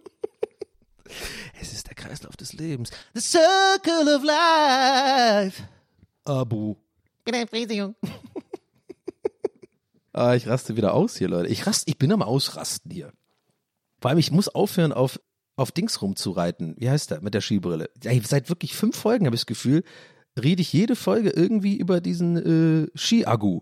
es 1.62 1.72
ist 1.72 1.88
der 1.88 1.96
Kreislauf 1.96 2.36
des 2.36 2.54
Lebens. 2.54 2.90
The 3.14 3.22
Circle 3.22 4.16
of 4.16 4.24
Life. 4.24 5.64
Abo. 6.26 6.78
Bin 7.24 7.36
ein 7.36 7.48
Fräsejung. 7.48 7.96
ah, 10.14 10.34
ich 10.34 10.48
raste 10.48 10.76
wieder 10.76 10.94
aus 10.94 11.18
hier, 11.18 11.28
Leute. 11.30 11.50
Ich 11.50 11.68
rast, 11.68 11.88
ich 11.88 11.98
bin 11.98 12.12
am 12.12 12.24
Ausrasten 12.24 12.90
hier. 12.90 13.12
Vor 14.00 14.10
allem, 14.10 14.20
ich 14.20 14.32
muss 14.32 14.48
aufhören, 14.48 14.94
auf 14.94 15.20
auf 15.58 15.72
Dings 15.74 16.02
rumzureiten. 16.02 16.76
Wie 16.78 16.90
heißt 16.90 17.12
der 17.12 17.22
mit 17.22 17.34
der 17.34 17.42
Skibrille? 17.42 17.90
Ey, 18.04 18.22
seit 18.26 18.48
wirklich 18.50 18.74
fünf 18.74 18.96
Folgen 18.96 19.26
habe 19.26 19.36
ich 19.36 19.42
das 19.42 19.48
Gefühl, 19.48 19.84
rede 20.42 20.62
ich 20.62 20.72
jede 20.72 20.96
Folge 20.96 21.32
irgendwie 21.32 21.76
über 21.76 22.00
diesen 22.00 22.86
äh, 22.86 22.88
Ski-Agu. 22.96 23.62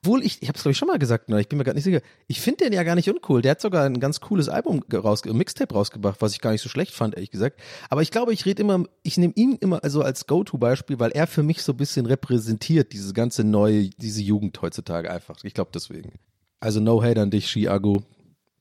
Obwohl 0.00 0.22
ich, 0.22 0.40
ich 0.40 0.48
habe 0.48 0.56
es 0.56 0.62
glaube 0.62 0.72
ich 0.72 0.78
schon 0.78 0.86
mal 0.86 1.00
gesagt, 1.00 1.28
ne, 1.28 1.40
ich 1.40 1.48
bin 1.48 1.58
mir 1.58 1.64
gar 1.64 1.74
nicht 1.74 1.82
sicher. 1.82 2.00
Ich 2.28 2.40
finde 2.40 2.64
den 2.64 2.72
ja 2.72 2.84
gar 2.84 2.94
nicht 2.94 3.10
uncool. 3.10 3.42
Der 3.42 3.52
hat 3.52 3.60
sogar 3.60 3.84
ein 3.84 3.98
ganz 3.98 4.20
cooles 4.20 4.48
Album 4.48 4.84
raus, 4.92 5.24
Mixtape 5.24 5.74
rausgebracht, 5.74 6.22
was 6.22 6.32
ich 6.32 6.40
gar 6.40 6.52
nicht 6.52 6.62
so 6.62 6.68
schlecht 6.68 6.94
fand, 6.94 7.14
ehrlich 7.14 7.32
gesagt. 7.32 7.60
Aber 7.90 8.02
ich 8.02 8.12
glaube, 8.12 8.32
ich 8.32 8.46
rede 8.46 8.62
immer, 8.62 8.84
ich 9.02 9.18
nehme 9.18 9.32
ihn 9.34 9.56
immer 9.60 9.82
also 9.82 10.02
als 10.02 10.28
Go-To-Beispiel, 10.28 11.00
weil 11.00 11.10
er 11.10 11.26
für 11.26 11.42
mich 11.42 11.62
so 11.62 11.72
ein 11.72 11.76
bisschen 11.76 12.06
repräsentiert 12.06 12.92
diese 12.92 13.12
ganze 13.12 13.42
neue, 13.42 13.88
diese 13.88 14.22
Jugend 14.22 14.62
heutzutage 14.62 15.10
einfach. 15.10 15.36
Ich 15.42 15.54
glaube 15.54 15.70
deswegen. 15.74 16.12
Also 16.60 16.78
no 16.78 17.02
hate 17.02 17.20
an 17.20 17.30
dich, 17.30 17.48
Ski-Agu. 17.50 18.00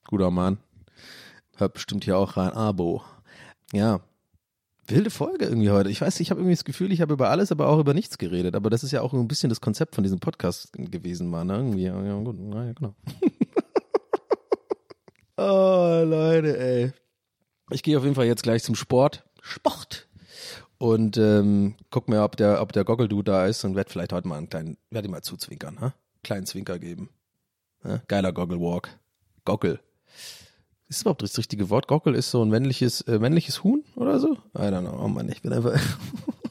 Guter 0.05 0.31
Mann. 0.31 0.57
Hört 1.57 1.73
bestimmt 1.73 2.03
hier 2.03 2.17
auch 2.17 2.37
rein. 2.37 2.51
Abo. 2.51 3.03
Ja. 3.71 4.01
Wilde 4.87 5.09
Folge 5.09 5.45
irgendwie 5.45 5.69
heute. 5.69 5.89
Ich 5.89 6.01
weiß, 6.01 6.19
ich 6.19 6.29
habe 6.29 6.41
irgendwie 6.41 6.55
das 6.55 6.65
Gefühl, 6.65 6.91
ich 6.91 6.99
habe 7.01 7.13
über 7.13 7.29
alles, 7.29 7.51
aber 7.51 7.67
auch 7.69 7.79
über 7.79 7.93
nichts 7.93 8.17
geredet. 8.17 8.55
Aber 8.55 8.69
das 8.69 8.83
ist 8.83 8.91
ja 8.91 9.01
auch 9.01 9.13
ein 9.13 9.27
bisschen 9.27 9.49
das 9.49 9.61
Konzept 9.61 9.95
von 9.95 10.03
diesem 10.03 10.19
Podcast 10.19 10.73
gewesen, 10.73 11.29
mal, 11.29 11.45
ne? 11.45 11.55
Irgendwie, 11.55 11.83
ja, 11.83 12.19
gut, 12.19 12.35
na, 12.37 12.65
ja, 12.65 12.73
genau. 12.73 12.95
oh, 15.37 16.03
Leute, 16.05 16.57
ey. 16.59 16.91
Ich 17.69 17.81
gehe 17.81 17.97
auf 17.97 18.03
jeden 18.03 18.15
Fall 18.15 18.25
jetzt 18.25 18.43
gleich 18.43 18.63
zum 18.63 18.75
Sport. 18.75 19.23
Sport! 19.41 20.07
Und 20.77 21.17
ähm, 21.17 21.75
guck 21.91 22.09
mir, 22.09 22.23
ob 22.23 22.35
der, 22.35 22.61
ob 22.61 22.73
der 22.73 22.83
Goggle-Dude 22.83 23.31
da 23.31 23.45
ist 23.45 23.63
und 23.63 23.75
werde 23.75 23.89
vielleicht 23.89 24.11
heute 24.11 24.27
mal 24.27 24.37
einen 24.37 24.49
kleinen, 24.49 24.77
werde 24.89 25.07
ihm 25.07 25.11
mal 25.11 25.21
zuzwinkern, 25.21 25.79
ha? 25.79 25.93
Kleinen 26.23 26.45
Zwinker 26.45 26.77
geben. 26.77 27.09
Ja? 27.85 28.01
Geiler 28.07 28.33
Goggle-Walk. 28.33 28.89
Goggle. 29.45 29.79
Ist 30.89 31.01
überhaupt 31.01 31.21
das 31.21 31.37
richtige 31.37 31.69
Wort? 31.69 31.87
Gockel 31.87 32.15
ist 32.15 32.31
so 32.31 32.43
ein 32.43 32.49
männliches, 32.49 33.01
äh, 33.01 33.19
männliches 33.19 33.63
Huhn 33.63 33.83
oder 33.95 34.19
so? 34.19 34.33
I 34.55 34.61
don't 34.61 34.81
know. 34.81 34.99
Oh 35.03 35.07
Mann, 35.07 35.29
ich 35.29 35.41
bin 35.41 35.53
einfach. 35.53 35.79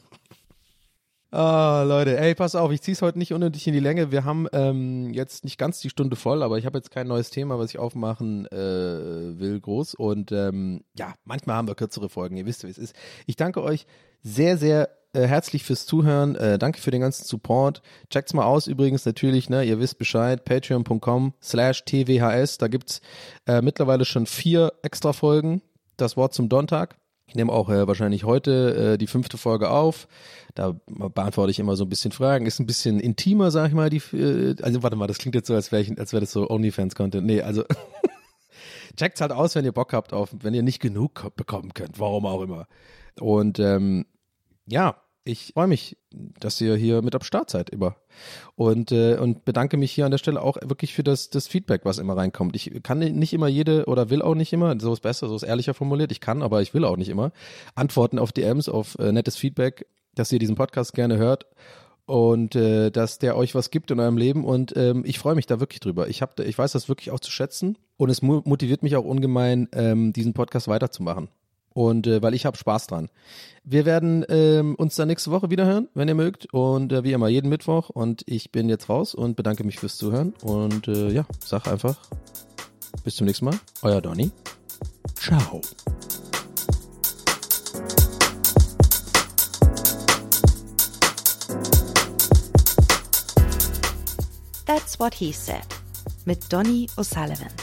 Ah, 1.35 1.81
Leute, 1.81 2.19
ey, 2.19 2.35
pass 2.35 2.53
auf, 2.53 2.71
ich 2.71 2.83
zieh's 2.83 3.01
heute 3.01 3.17
nicht 3.17 3.33
unnötig 3.33 3.65
in 3.65 3.73
die 3.73 3.79
Länge. 3.79 4.11
Wir 4.11 4.23
haben 4.23 4.47
ähm, 4.53 5.11
jetzt 5.15 5.43
nicht 5.43 5.57
ganz 5.57 5.79
die 5.79 5.89
Stunde 5.89 6.15
voll, 6.15 6.43
aber 6.43 6.59
ich 6.59 6.67
habe 6.67 6.77
jetzt 6.77 6.91
kein 6.91 7.07
neues 7.07 7.31
Thema, 7.31 7.57
was 7.57 7.71
ich 7.71 7.79
aufmachen 7.79 8.45
äh, 8.51 9.39
will, 9.39 9.59
groß. 9.59 9.95
Und 9.95 10.31
ähm, 10.31 10.83
ja, 10.95 11.15
manchmal 11.23 11.55
haben 11.55 11.67
wir 11.67 11.73
kürzere 11.73 12.07
Folgen, 12.07 12.37
ihr 12.37 12.45
wisst, 12.45 12.63
wie 12.63 12.69
es 12.69 12.77
ist. 12.77 12.95
Ich 13.25 13.35
danke 13.35 13.63
euch 13.63 13.87
sehr, 14.21 14.59
sehr 14.59 14.89
äh, 15.13 15.27
herzlich 15.27 15.63
fürs 15.63 15.85
Zuhören. 15.85 16.35
Äh, 16.35 16.57
danke 16.59 16.79
für 16.81 16.91
den 16.91 17.01
ganzen 17.01 17.25
Support. 17.25 17.81
Checkt's 18.09 18.33
mal 18.33 18.45
aus 18.45 18.67
übrigens 18.67 19.05
natürlich, 19.05 19.49
ne? 19.49 19.63
Ihr 19.63 19.79
wisst 19.79 19.97
Bescheid. 19.97 20.43
Patreon.com 20.43 21.33
slash 21.41 21.85
TWHS. 21.85 22.57
Da 22.57 22.67
gibt's 22.67 23.01
äh, 23.47 23.61
mittlerweile 23.61 24.05
schon 24.05 24.25
vier 24.25 24.73
extra 24.81 25.13
Folgen. 25.13 25.61
Das 25.97 26.17
Wort 26.17 26.33
zum 26.33 26.49
Donnerstag. 26.49 26.97
Ich 27.27 27.35
nehme 27.35 27.51
auch 27.51 27.69
äh, 27.69 27.87
wahrscheinlich 27.87 28.25
heute 28.25 28.93
äh, 28.93 28.97
die 28.97 29.07
fünfte 29.07 29.37
Folge 29.37 29.69
auf. 29.69 30.07
Da 30.55 30.75
beantworte 30.87 31.51
ich 31.51 31.59
immer 31.59 31.75
so 31.75 31.85
ein 31.85 31.89
bisschen 31.89 32.11
Fragen. 32.11 32.45
Ist 32.45 32.59
ein 32.59 32.65
bisschen 32.65 32.99
intimer, 32.99 33.49
sag 33.49 33.69
ich 33.69 33.73
mal. 33.73 33.89
Die, 33.89 34.01
äh, 34.15 34.55
also 34.61 34.83
warte 34.83 34.95
mal, 34.95 35.07
das 35.07 35.17
klingt 35.17 35.35
jetzt 35.35 35.47
so, 35.47 35.55
als 35.55 35.71
wäre 35.71 35.87
wäre 35.87 36.19
das 36.19 36.31
so 36.31 36.49
OnlyFans-Content. 36.49 37.25
Nee, 37.25 37.41
also 37.41 37.63
checkt's 38.97 39.21
halt 39.21 39.31
aus, 39.31 39.55
wenn 39.55 39.65
ihr 39.65 39.71
Bock 39.71 39.93
habt 39.93 40.13
auf, 40.13 40.29
wenn 40.41 40.53
ihr 40.53 40.63
nicht 40.63 40.79
genug 40.79 41.35
bekommen 41.35 41.73
könnt, 41.73 41.99
warum 41.99 42.25
auch 42.25 42.41
immer. 42.41 42.67
Und 43.19 43.59
ähm, 43.59 44.05
ja, 44.67 44.95
ich 45.25 45.53
freue 45.53 45.67
mich, 45.67 45.97
dass 46.11 46.59
ihr 46.59 46.75
hier 46.75 47.01
mit 47.01 47.15
am 47.15 47.21
Start 47.21 47.49
seid 47.49 47.69
immer. 47.69 47.95
Und, 48.55 48.91
äh, 48.91 49.17
und 49.17 49.45
bedanke 49.45 49.77
mich 49.77 49.91
hier 49.91 50.05
an 50.05 50.11
der 50.11 50.17
Stelle 50.17 50.41
auch 50.41 50.57
wirklich 50.61 50.93
für 50.93 51.03
das, 51.03 51.29
das 51.29 51.47
Feedback, 51.47 51.81
was 51.85 51.97
immer 51.97 52.17
reinkommt. 52.17 52.55
Ich 52.55 52.83
kann 52.83 52.99
nicht 52.99 53.33
immer 53.33 53.47
jede 53.47 53.85
oder 53.85 54.09
will 54.09 54.21
auch 54.21 54.35
nicht 54.35 54.51
immer, 54.53 54.77
so 54.79 54.91
ist 54.93 55.01
besser, 55.01 55.27
so 55.27 55.35
ist 55.35 55.43
ehrlicher 55.43 55.73
formuliert, 55.73 56.11
ich 56.11 56.19
kann, 56.19 56.41
aber 56.41 56.61
ich 56.61 56.73
will 56.73 56.85
auch 56.85 56.97
nicht 56.97 57.09
immer, 57.09 57.31
antworten 57.75 58.19
auf 58.19 58.31
DMs, 58.31 58.67
auf 58.67 58.97
äh, 58.99 59.11
nettes 59.11 59.37
Feedback, 59.37 59.87
dass 60.13 60.31
ihr 60.31 60.39
diesen 60.39 60.55
Podcast 60.55 60.93
gerne 60.93 61.17
hört 61.17 61.47
und 62.05 62.55
äh, 62.55 62.91
dass 62.91 63.17
der 63.17 63.37
euch 63.37 63.55
was 63.55 63.71
gibt 63.71 63.91
in 63.91 63.99
eurem 63.99 64.17
Leben 64.17 64.43
und 64.43 64.75
ähm, 64.75 65.03
ich 65.05 65.19
freue 65.19 65.35
mich 65.35 65.45
da 65.45 65.59
wirklich 65.59 65.79
drüber. 65.79 66.09
Ich 66.09 66.21
hab, 66.21 66.39
ich 66.39 66.57
weiß 66.57 66.73
das 66.73 66.89
wirklich 66.89 67.11
auch 67.11 67.19
zu 67.19 67.31
schätzen 67.31 67.77
und 67.97 68.09
es 68.09 68.21
motiviert 68.21 68.83
mich 68.83 68.97
auch 68.97 69.05
ungemein, 69.05 69.69
ähm, 69.71 70.11
diesen 70.11 70.33
Podcast 70.33 70.67
weiterzumachen. 70.67 71.29
Und 71.73 72.07
äh, 72.07 72.21
weil 72.21 72.33
ich 72.33 72.45
habe 72.45 72.57
Spaß 72.57 72.87
dran. 72.87 73.09
Wir 73.63 73.85
werden 73.85 74.25
ähm, 74.29 74.75
uns 74.75 74.95
dann 74.95 75.07
nächste 75.07 75.31
Woche 75.31 75.49
wieder 75.49 75.65
hören, 75.65 75.87
wenn 75.93 76.07
ihr 76.07 76.15
mögt. 76.15 76.53
Und 76.53 76.91
äh, 76.91 77.03
wie 77.03 77.13
immer 77.13 77.27
jeden 77.27 77.49
Mittwoch. 77.49 77.89
Und 77.89 78.23
ich 78.25 78.51
bin 78.51 78.69
jetzt 78.69 78.89
raus 78.89 79.15
und 79.15 79.35
bedanke 79.35 79.63
mich 79.63 79.79
fürs 79.79 79.97
Zuhören. 79.97 80.33
Und 80.43 80.87
äh, 80.87 81.09
ja, 81.09 81.25
sag 81.43 81.67
einfach 81.67 81.97
bis 83.03 83.15
zum 83.15 83.27
nächsten 83.27 83.45
Mal. 83.45 83.55
Euer 83.81 84.01
Donny. 84.01 84.31
Ciao. 85.15 85.61
That's 94.65 94.99
what 94.99 95.13
he 95.13 95.31
said. 95.31 95.63
Mit 96.25 96.51
Donny 96.51 96.87
O'Sullivan. 96.97 97.62